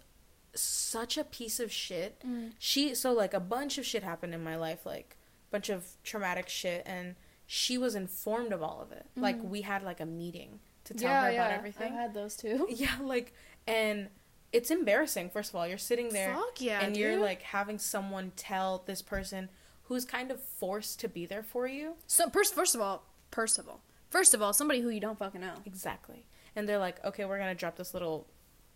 such 0.54 1.18
a 1.18 1.24
piece 1.24 1.60
of 1.60 1.72
shit. 1.72 2.22
Mm. 2.26 2.52
She 2.58 2.96
so 2.96 3.12
like 3.12 3.34
a 3.34 3.40
bunch 3.40 3.78
of 3.78 3.86
shit 3.86 4.04
happened 4.04 4.34
in 4.34 4.44
my 4.44 4.56
life, 4.56 4.86
like 4.86 5.18
a 5.50 5.52
bunch 5.52 5.70
of 5.70 5.86
traumatic 6.04 6.48
shit, 6.48 6.84
and 6.86 7.16
she 7.46 7.78
was 7.78 7.96
informed 7.96 8.54
of 8.54 8.64
all 8.64 8.82
of 8.82 8.92
it. 8.92 9.06
Like 9.16 9.38
Mhm. 9.38 9.50
we 9.50 9.62
had 9.62 9.84
like 9.84 10.00
a 10.00 10.06
meeting 10.06 10.60
to 10.86 10.94
tell 10.94 11.24
her 11.24 11.30
about 11.32 11.52
everything. 11.52 11.92
I've 11.94 12.00
had 12.00 12.14
those 12.14 12.36
too. 12.38 12.68
Yeah, 12.72 12.96
like, 13.02 13.34
and 13.68 14.10
it's 14.54 14.72
embarrassing. 14.72 15.30
First 15.32 15.50
of 15.50 15.56
all, 15.58 15.68
you're 15.68 15.78
sitting 15.78 16.10
there 16.10 16.34
Fuck 16.34 16.62
yeah, 16.62 16.80
and 16.80 16.96
you're 16.96 17.18
like 17.18 17.42
having 17.42 17.78
someone 17.78 18.32
tell 18.38 18.84
this 18.86 19.02
person 19.02 19.50
who's 19.88 20.06
kind 20.06 20.32
of 20.32 20.42
forced 20.42 21.00
to 21.02 21.08
be 21.10 21.26
there 21.26 21.44
for 21.44 21.68
you. 21.68 21.94
So 22.08 22.30
first, 22.30 22.54
first 22.54 22.76
of 22.76 22.82
all, 22.82 23.04
first 23.32 23.60
of 23.60 23.68
all, 23.68 23.82
first 24.10 24.34
of 24.34 24.42
all, 24.42 24.54
somebody 24.54 24.82
who 24.82 24.90
you 24.90 25.00
don't 25.00 25.18
fucking 25.18 25.42
know. 25.42 25.54
Exactly. 25.66 26.26
And 26.56 26.68
they're 26.68 26.80
like, 26.80 27.04
okay, 27.06 27.26
we're 27.26 27.38
gonna 27.38 27.56
drop 27.56 27.76
this 27.76 27.94
little, 27.94 28.28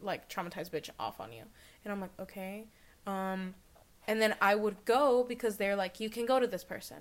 like, 0.01 0.29
traumatized 0.29 0.69
bitch 0.71 0.89
off 0.99 1.19
on 1.19 1.31
you. 1.31 1.43
And 1.83 1.91
I'm 1.91 2.01
like, 2.01 2.11
okay. 2.19 2.65
Um, 3.07 3.55
and 4.07 4.21
then 4.21 4.35
I 4.41 4.55
would 4.55 4.83
go 4.85 5.23
because 5.23 5.57
they're 5.57 5.75
like, 5.75 5.99
you 5.99 6.09
can 6.09 6.25
go 6.25 6.39
to 6.39 6.47
this 6.47 6.63
person. 6.63 6.97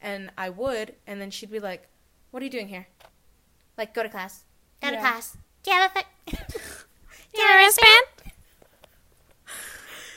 And 0.00 0.30
I 0.36 0.48
would, 0.50 0.94
and 1.06 1.20
then 1.20 1.30
she'd 1.30 1.50
be 1.50 1.60
like, 1.60 1.88
what 2.30 2.42
are 2.42 2.44
you 2.44 2.50
doing 2.50 2.68
here? 2.68 2.86
Like, 3.78 3.94
go 3.94 4.02
to 4.02 4.08
class. 4.08 4.44
Go 4.80 4.90
to 4.90 4.96
class. 4.98 5.36
Do 5.62 5.70
you 5.70 5.76
have 5.76 5.90
a, 5.90 5.94
th- 5.94 6.36
Do 7.34 7.40
you 7.40 7.46
have 7.46 7.60
a 7.60 7.64
wristband? 7.64 8.04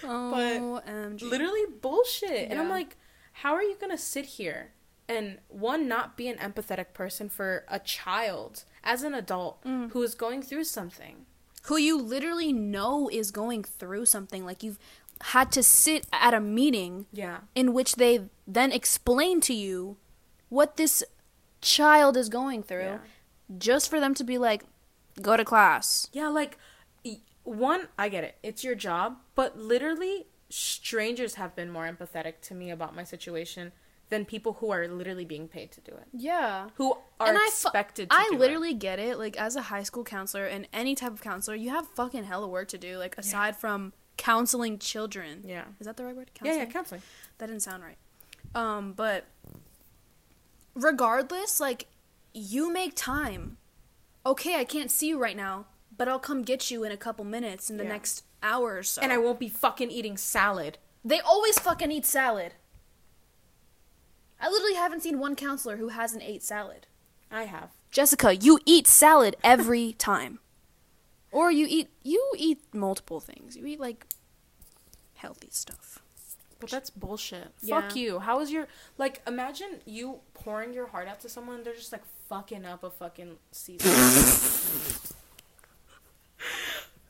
Oh, 0.08 0.82
MG. 0.88 1.24
literally 1.24 1.64
bullshit. 1.82 2.52
And 2.52 2.60
I'm 2.60 2.70
like, 2.70 2.96
how 3.40 3.54
are 3.54 3.62
you 3.64 3.76
gonna 3.80 3.98
sit 3.98 4.26
here 4.26 4.72
and 5.08 5.38
one 5.50 5.88
not 5.88 6.18
be 6.18 6.28
an 6.28 6.38
empathetic 6.38 6.94
person 6.94 7.30
for 7.30 7.64
a 7.68 7.80
child 7.80 8.64
as 8.84 9.04
an 9.04 9.14
adult 9.14 9.64
Mm. 9.64 9.92
who 9.92 10.02
is 10.04 10.16
going 10.16 10.42
through 10.42 10.64
something? 10.66 11.26
who 11.64 11.78
you 11.78 12.00
literally 12.00 12.54
know 12.54 13.10
is 13.12 13.32
going 13.32 13.64
through 13.64 14.06
something. 14.06 14.46
Like 14.46 14.62
you've 14.62 14.78
had 15.34 15.52
to 15.54 15.64
sit 15.64 16.06
at 16.14 16.32
a 16.32 16.40
meeting 16.40 17.08
Yeah. 17.12 17.40
in 17.56 17.74
which 17.74 17.96
they 17.96 18.30
then 18.46 18.72
explain 18.72 19.42
to 19.42 19.54
you 19.54 19.98
what 20.50 20.78
this 20.78 21.04
child 21.62 22.18
is 22.18 22.30
going 22.30 22.62
through, 22.62 22.84
Yeah. 22.84 23.00
just 23.58 23.90
for 23.90 24.00
them 24.00 24.14
to 24.14 24.24
be 24.24 24.38
like, 24.38 24.64
go 25.24 25.36
to 25.36 25.44
class. 25.44 26.08
Yeah, 26.14 26.28
like 26.28 26.60
one, 27.44 27.88
I 27.98 28.10
get 28.10 28.24
it. 28.24 28.38
It's 28.44 28.64
your 28.64 28.76
job, 28.76 29.18
but 29.34 29.58
literally 29.58 30.28
strangers 30.50 31.36
have 31.36 31.56
been 31.56 31.72
more 31.72 31.86
empathetic 31.88 32.42
to 32.44 32.54
me 32.54 32.70
about 32.72 32.96
my 32.96 33.04
situation 33.04 33.72
than 34.10 34.24
people 34.24 34.54
who 34.54 34.72
are 34.72 34.88
literally 34.88 35.26
being 35.26 35.48
paid 35.48 35.72
to 35.72 35.82
do 35.82 35.92
it. 35.92 36.06
Yeah. 36.14 36.70
Who 36.76 36.94
are 37.20 37.28
And 37.28 37.38
I 37.38 37.46
fu- 37.46 37.68
expected 37.68 38.10
to 38.12 38.16
I 38.16 38.30
literally 38.36 38.74
get 38.74 39.00
it. 39.00 39.18
Like 39.18 39.36
as 39.38 39.56
a 39.56 39.64
high 39.64 39.82
school 39.84 40.04
counselor 40.04 40.46
and 40.46 40.68
any 40.72 40.94
type 40.94 41.12
of 41.12 41.22
counselor, 41.22 41.56
you 41.58 41.72
have 41.72 41.88
fucking 41.88 42.26
hella 42.26 42.48
work 42.48 42.68
to 42.70 42.78
do. 42.78 42.98
Like 43.00 43.18
aside 43.18 43.56
from 43.56 43.94
counseling 44.18 44.78
children. 44.78 45.42
Yeah. 45.44 45.66
Is 45.80 45.88
that 45.88 45.98
the 45.98 46.06
right 46.06 46.16
word? 46.16 46.30
Counseling? 46.36 46.60
Yeah, 46.60 46.66
yeah, 46.66 46.72
counseling. 46.72 47.02
That 47.40 47.48
didn't 47.48 47.64
sound 47.64 47.84
right. 47.84 47.98
Um, 48.54 48.94
but 48.94 49.26
regardless, 50.76 51.60
like 51.60 51.88
you 52.34 52.72
make 52.72 52.94
time. 52.96 53.58
Okay, 54.26 54.56
I 54.60 54.64
can't 54.64 54.90
see 54.90 55.08
you 55.08 55.20
right 55.20 55.38
now, 55.38 55.66
but 55.98 56.08
I'll 56.08 56.20
come 56.20 56.42
get 56.42 56.70
you 56.72 56.84
in 56.84 56.92
a 56.92 56.98
couple 56.98 57.26
minutes 57.26 57.70
in 57.70 57.78
the 57.78 57.84
Yeah. 57.84 57.90
next 57.90 58.24
hour 58.44 58.78
or 58.78 58.84
so. 58.84 59.02
And 59.02 59.12
I 59.12 59.18
won't 59.18 59.40
be 59.40 59.50
fucking 59.50 59.92
eating 59.92 60.18
salad. 60.18 60.78
They 61.04 61.20
always 61.20 61.58
fucking 61.60 61.92
eat 61.92 62.06
salad. 62.06 62.54
I 64.40 64.50
literally 64.50 64.76
haven't 64.76 65.02
seen 65.02 65.20
one 65.20 65.36
counselor 65.36 65.78
who 65.78 65.90
hasn't 65.90 66.24
ate 66.24 66.44
salad. 66.44 66.88
I 67.32 67.44
have. 67.46 67.72
Jessica, 67.92 68.36
you 68.36 68.60
eat 68.66 68.88
salad 68.88 69.36
every 69.44 69.94
time. 69.98 70.40
Or 71.32 71.52
you 71.52 71.66
eat 71.70 71.90
you 72.04 72.32
eat 72.38 72.62
multiple 72.74 73.20
things. 73.20 73.56
You 73.58 73.66
eat 73.66 73.80
like 73.80 74.06
healthy 75.16 75.50
stuff. 75.52 76.00
But 76.60 76.70
that's 76.70 76.90
bullshit. 76.90 77.50
Yeah. 77.62 77.82
Fuck 77.82 77.96
you. 77.96 78.20
How 78.20 78.40
is 78.40 78.52
your 78.52 78.68
like 78.98 79.22
imagine 79.28 79.82
you 79.86 80.20
pouring 80.34 80.74
your 80.74 80.88
heart 80.88 81.08
out 81.08 81.20
to 81.22 81.30
someone 81.30 81.64
they're 81.64 81.74
just 81.76 81.92
like 81.92 82.04
fucking 82.30 82.66
up 82.66 82.84
a 82.84 82.90
fucking 82.90 83.38
Caesar. 83.52 83.90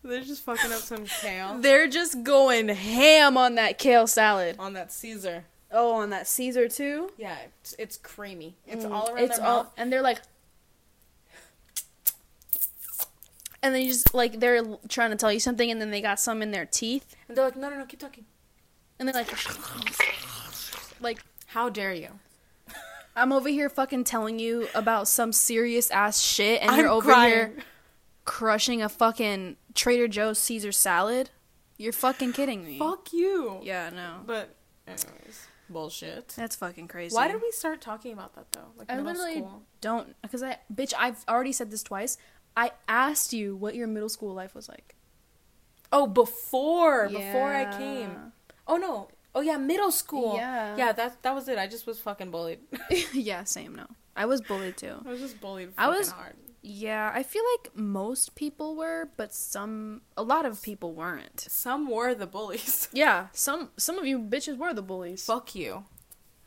they're 0.07 0.21
just 0.23 0.43
fucking 0.43 0.71
up 0.71 0.79
some 0.79 1.05
kale 1.05 1.57
They're 1.59 1.87
just 1.87 2.23
going 2.23 2.67
ham 2.69 3.37
on 3.37 3.55
that 3.55 3.77
kale 3.77 4.07
salad. 4.07 4.55
on 4.59 4.73
that 4.73 4.91
Caesar. 4.91 5.45
Oh, 5.71 5.93
on 5.95 6.09
that 6.11 6.27
Caesar 6.27 6.67
too. 6.69 7.11
Yeah, 7.17 7.35
it's, 7.61 7.75
it's 7.79 7.97
creamy. 7.97 8.55
It's 8.67 8.85
Mm, 8.85 8.91
all 8.91 9.09
around 9.09 9.23
it's 9.23 9.37
their 9.37 9.47
all, 9.47 9.63
mouth. 9.63 9.73
and 9.77 9.91
they're 9.91 10.01
like, 10.01 10.19
and 13.61 13.73
then 13.73 13.81
you 13.81 13.87
just 13.87 14.13
like 14.13 14.39
they're 14.39 14.63
trying 14.89 15.09
to 15.11 15.15
tell 15.17 15.31
you 15.31 15.39
something, 15.39 15.69
and 15.71 15.81
then 15.81 15.91
they 15.91 16.01
got 16.01 16.19
some 16.19 16.41
in 16.41 16.51
their 16.51 16.65
teeth, 16.65 17.15
And 17.27 17.35
they're 17.37 17.45
like, 17.45 17.55
no, 17.57 17.69
no, 17.69 17.77
no, 17.79 17.85
keep 17.85 17.99
talking. 17.99 18.25
and 18.99 19.07
they're 19.07 19.15
like, 19.15 19.33
like 21.01 21.19
How 21.47 21.69
dare 21.69 21.93
you? 21.93 22.09
I'm 23.17 23.31
over 23.31 23.47
here 23.49 23.69
fucking 23.69 24.03
telling 24.03 24.39
you 24.39 24.67
about 24.75 25.07
some 25.07 25.31
serious 25.33 25.89
ass 25.89 26.21
shit, 26.21 26.61
and 26.61 26.71
I'm 26.71 26.79
you're 26.79 26.89
over 26.89 27.11
crying. 27.11 27.31
here 27.31 27.53
crushing 28.25 28.81
a 28.81 28.89
fucking 28.89 29.55
Trader 29.75 30.07
Joe's 30.07 30.39
Caesar 30.39 30.71
salad. 30.71 31.29
You're 31.77 31.93
fucking 31.93 32.33
kidding 32.33 32.63
me. 32.63 32.79
Fuck 32.79 33.11
you. 33.13 33.59
Yeah, 33.61 33.89
no, 33.89 34.21
But 34.25 34.55
anyways, 34.87 35.47
bullshit. 35.69 36.29
that's 36.29 36.55
fucking 36.55 36.87
crazy. 36.87 37.13
Why 37.13 37.27
did 37.27 37.41
we 37.41 37.51
start 37.51 37.81
talking 37.81 38.13
about 38.13 38.33
that 38.35 38.51
though? 38.53 38.71
Like 38.77 38.89
I 38.89 38.95
middle 38.95 39.11
literally 39.11 39.35
school. 39.39 39.63
don't 39.81 40.15
because 40.21 40.41
I 40.41 40.57
bitch. 40.73 40.93
I've 40.97 41.23
already 41.27 41.51
said 41.51 41.71
this 41.71 41.83
twice. 41.83 42.17
I 42.57 42.71
asked 42.87 43.33
you 43.33 43.55
what 43.57 43.75
your 43.75 43.87
middle 43.87 44.07
school 44.09 44.33
life 44.33 44.55
was 44.55 44.69
like. 44.69 44.95
Oh, 45.91 46.07
before 46.07 47.09
before 47.09 47.53
I 47.53 47.65
came. 47.77 48.31
Oh 48.67 48.77
no. 48.77 49.09
Oh 49.33 49.41
yeah, 49.41 49.57
middle 49.57 49.91
school. 49.91 50.35
Yeah. 50.37 50.77
Yeah, 50.77 50.91
that 50.93 51.21
that 51.23 51.35
was 51.35 51.49
it. 51.49 51.57
I 51.57 51.67
just 51.67 51.85
was 51.85 51.99
fucking 51.99 52.31
bullied. 52.31 52.59
yeah, 53.13 53.43
same. 53.43 53.75
No, 53.75 53.85
I 54.15 54.25
was 54.27 54.39
bullied 54.39 54.77
too. 54.77 54.95
I 55.05 55.09
was 55.09 55.19
just 55.19 55.41
bullied. 55.41 55.73
I 55.77 55.89
was- 55.89 56.11
hard. 56.11 56.35
Yeah, 56.67 57.11
I 57.13 57.21
feel 57.21 57.43
like 57.53 57.75
most 57.75 58.33
people 58.33 58.75
were, 58.75 59.09
but 59.17 59.33
some, 59.35 60.01
a 60.17 60.23
lot 60.23 60.45
of 60.47 60.63
people 60.63 60.93
weren't. 60.93 61.41
Some 61.41 61.87
were 61.87 62.15
the 62.15 62.25
bullies. 62.25 62.89
Yeah, 62.93 63.27
some 63.33 63.69
some 63.77 63.99
of 63.99 64.05
you 64.07 64.17
bitches 64.19 64.57
were 64.57 64.73
the 64.73 64.81
bullies. 64.81 65.23
Fuck 65.25 65.53
you. 65.53 65.83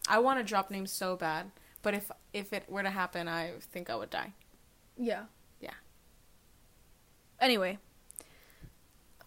I 0.08 0.18
want 0.18 0.40
to 0.40 0.44
drop 0.44 0.70
names 0.72 0.90
so 0.90 1.14
bad, 1.14 1.52
but 1.82 1.94
if 1.94 2.10
if 2.32 2.52
it 2.52 2.64
were 2.68 2.82
to 2.82 2.90
happen, 2.90 3.28
I 3.28 3.52
think 3.60 3.90
I 3.90 3.94
would 3.96 4.10
die. 4.10 4.32
Yeah. 4.96 5.24
Yeah. 5.60 5.74
Anyway, 7.40 7.78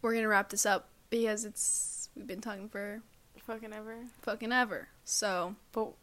we're 0.01 0.13
gonna 0.13 0.27
wrap 0.27 0.49
this 0.49 0.65
up 0.65 0.89
because 1.09 1.45
it's 1.45 2.09
we've 2.15 2.27
been 2.27 2.41
talking 2.41 2.67
for 2.67 3.01
Fucking 3.45 3.71
ever. 3.73 3.95
fucking 4.21 4.51
ever. 4.51 4.89
So 5.05 5.55
But 5.71 5.93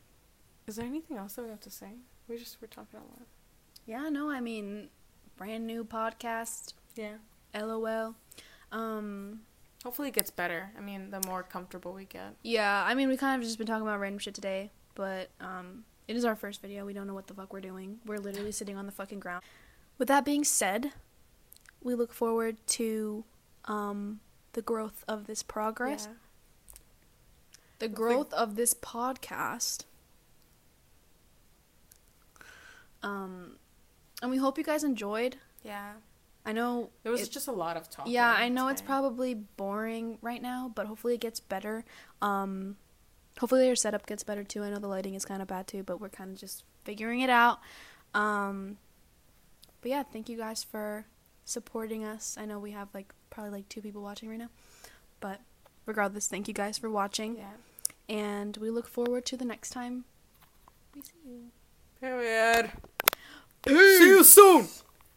is 0.66 0.76
there 0.76 0.86
anything 0.86 1.16
else 1.18 1.34
that 1.34 1.42
we 1.42 1.50
have 1.50 1.60
to 1.60 1.70
say? 1.70 1.90
We 2.26 2.36
just 2.38 2.56
we're 2.62 2.68
talking 2.68 2.98
a 3.00 3.02
lot. 3.02 3.26
Yeah, 3.88 4.08
no, 4.10 4.30
I 4.30 4.40
mean, 4.40 4.88
brand 5.36 5.66
new 5.66 5.82
podcast. 5.82 6.74
Yeah. 6.94 7.14
LOL. 7.54 8.14
Um, 8.70 9.40
Hopefully 9.82 10.08
it 10.08 10.14
gets 10.14 10.30
better. 10.30 10.70
I 10.76 10.80
mean, 10.80 11.10
the 11.10 11.20
more 11.26 11.42
comfortable 11.42 11.92
we 11.94 12.04
get. 12.04 12.34
yeah, 12.42 12.84
I 12.86 12.94
mean, 12.94 13.08
we 13.08 13.16
kind 13.16 13.40
of 13.40 13.46
just 13.46 13.56
been 13.58 13.66
talking 13.66 13.82
about 13.82 13.98
random 14.00 14.18
shit 14.18 14.34
today, 14.34 14.70
but 14.94 15.30
um, 15.40 15.84
it 16.06 16.16
is 16.16 16.24
our 16.24 16.36
first 16.36 16.60
video. 16.60 16.84
We 16.84 16.92
don't 16.92 17.06
know 17.06 17.14
what 17.14 17.26
the 17.28 17.34
fuck 17.34 17.52
we're 17.52 17.60
doing. 17.60 17.98
We're 18.04 18.18
literally 18.18 18.52
sitting 18.52 18.76
on 18.76 18.86
the 18.86 18.92
fucking 18.92 19.20
ground. 19.20 19.42
With 19.96 20.08
that 20.08 20.24
being 20.24 20.44
said, 20.44 20.92
we 21.82 21.94
look 21.94 22.12
forward 22.12 22.56
to 22.68 23.24
um 23.64 24.20
the 24.52 24.62
growth 24.62 25.04
of 25.08 25.26
this 25.26 25.42
progress, 25.42 26.08
Yeah. 26.10 26.78
the 27.78 27.88
growth 27.88 28.32
of 28.34 28.56
this 28.56 28.74
podcast. 28.74 29.84
Um, 33.02 33.56
and 34.22 34.30
we 34.30 34.38
hope 34.38 34.58
you 34.58 34.64
guys 34.64 34.84
enjoyed. 34.84 35.36
Yeah. 35.62 35.92
I 36.44 36.52
know 36.52 36.90
there 37.02 37.12
was 37.12 37.22
it, 37.22 37.30
just 37.30 37.48
a 37.48 37.52
lot 37.52 37.76
of 37.76 37.90
talk. 37.90 38.06
Yeah, 38.08 38.30
I 38.30 38.48
know 38.48 38.68
it's 38.68 38.80
probably 38.80 39.34
boring 39.34 40.18
right 40.22 40.40
now, 40.40 40.72
but 40.74 40.86
hopefully 40.86 41.14
it 41.14 41.20
gets 41.20 41.40
better. 41.40 41.84
Um, 42.22 42.76
hopefully 43.38 43.68
our 43.68 43.76
setup 43.76 44.06
gets 44.06 44.22
better 44.22 44.44
too. 44.44 44.62
I 44.62 44.70
know 44.70 44.78
the 44.78 44.88
lighting 44.88 45.14
is 45.14 45.24
kind 45.24 45.42
of 45.42 45.48
bad 45.48 45.66
too, 45.66 45.82
but 45.82 46.00
we're 46.00 46.08
kind 46.08 46.30
of 46.30 46.38
just 46.38 46.64
figuring 46.84 47.20
it 47.20 47.28
out. 47.28 47.60
Um, 48.14 48.78
but 49.82 49.90
yeah, 49.90 50.02
thank 50.02 50.28
you 50.28 50.38
guys 50.38 50.64
for 50.64 51.04
supporting 51.44 52.04
us. 52.04 52.36
I 52.40 52.46
know 52.46 52.58
we 52.58 52.70
have 52.70 52.88
like 52.94 53.12
probably 53.30 53.52
like 53.52 53.68
two 53.68 53.82
people 53.82 54.02
watching 54.02 54.30
right 54.30 54.38
now, 54.38 54.50
but 55.20 55.40
regardless, 55.84 56.28
thank 56.28 56.48
you 56.48 56.54
guys 56.54 56.78
for 56.78 56.88
watching. 56.88 57.36
Yeah. 57.36 58.14
And 58.14 58.56
we 58.56 58.70
look 58.70 58.88
forward 58.88 59.26
to 59.26 59.36
the 59.36 59.44
next 59.44 59.70
time 59.70 60.04
we 60.94 61.02
see 61.02 61.12
you. 61.26 61.42
Period. 62.00 62.72
See 63.68 64.08
you 64.08 64.24
soon. 64.24 64.66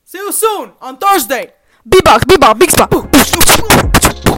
See 0.04 0.18
you 0.18 0.32
soon 0.32 0.72
on 0.82 0.98
Thursday. 0.98 1.54
Bebop, 1.88 2.20
bebop, 2.28 2.60
Be 2.60 2.68
back. 2.68 4.31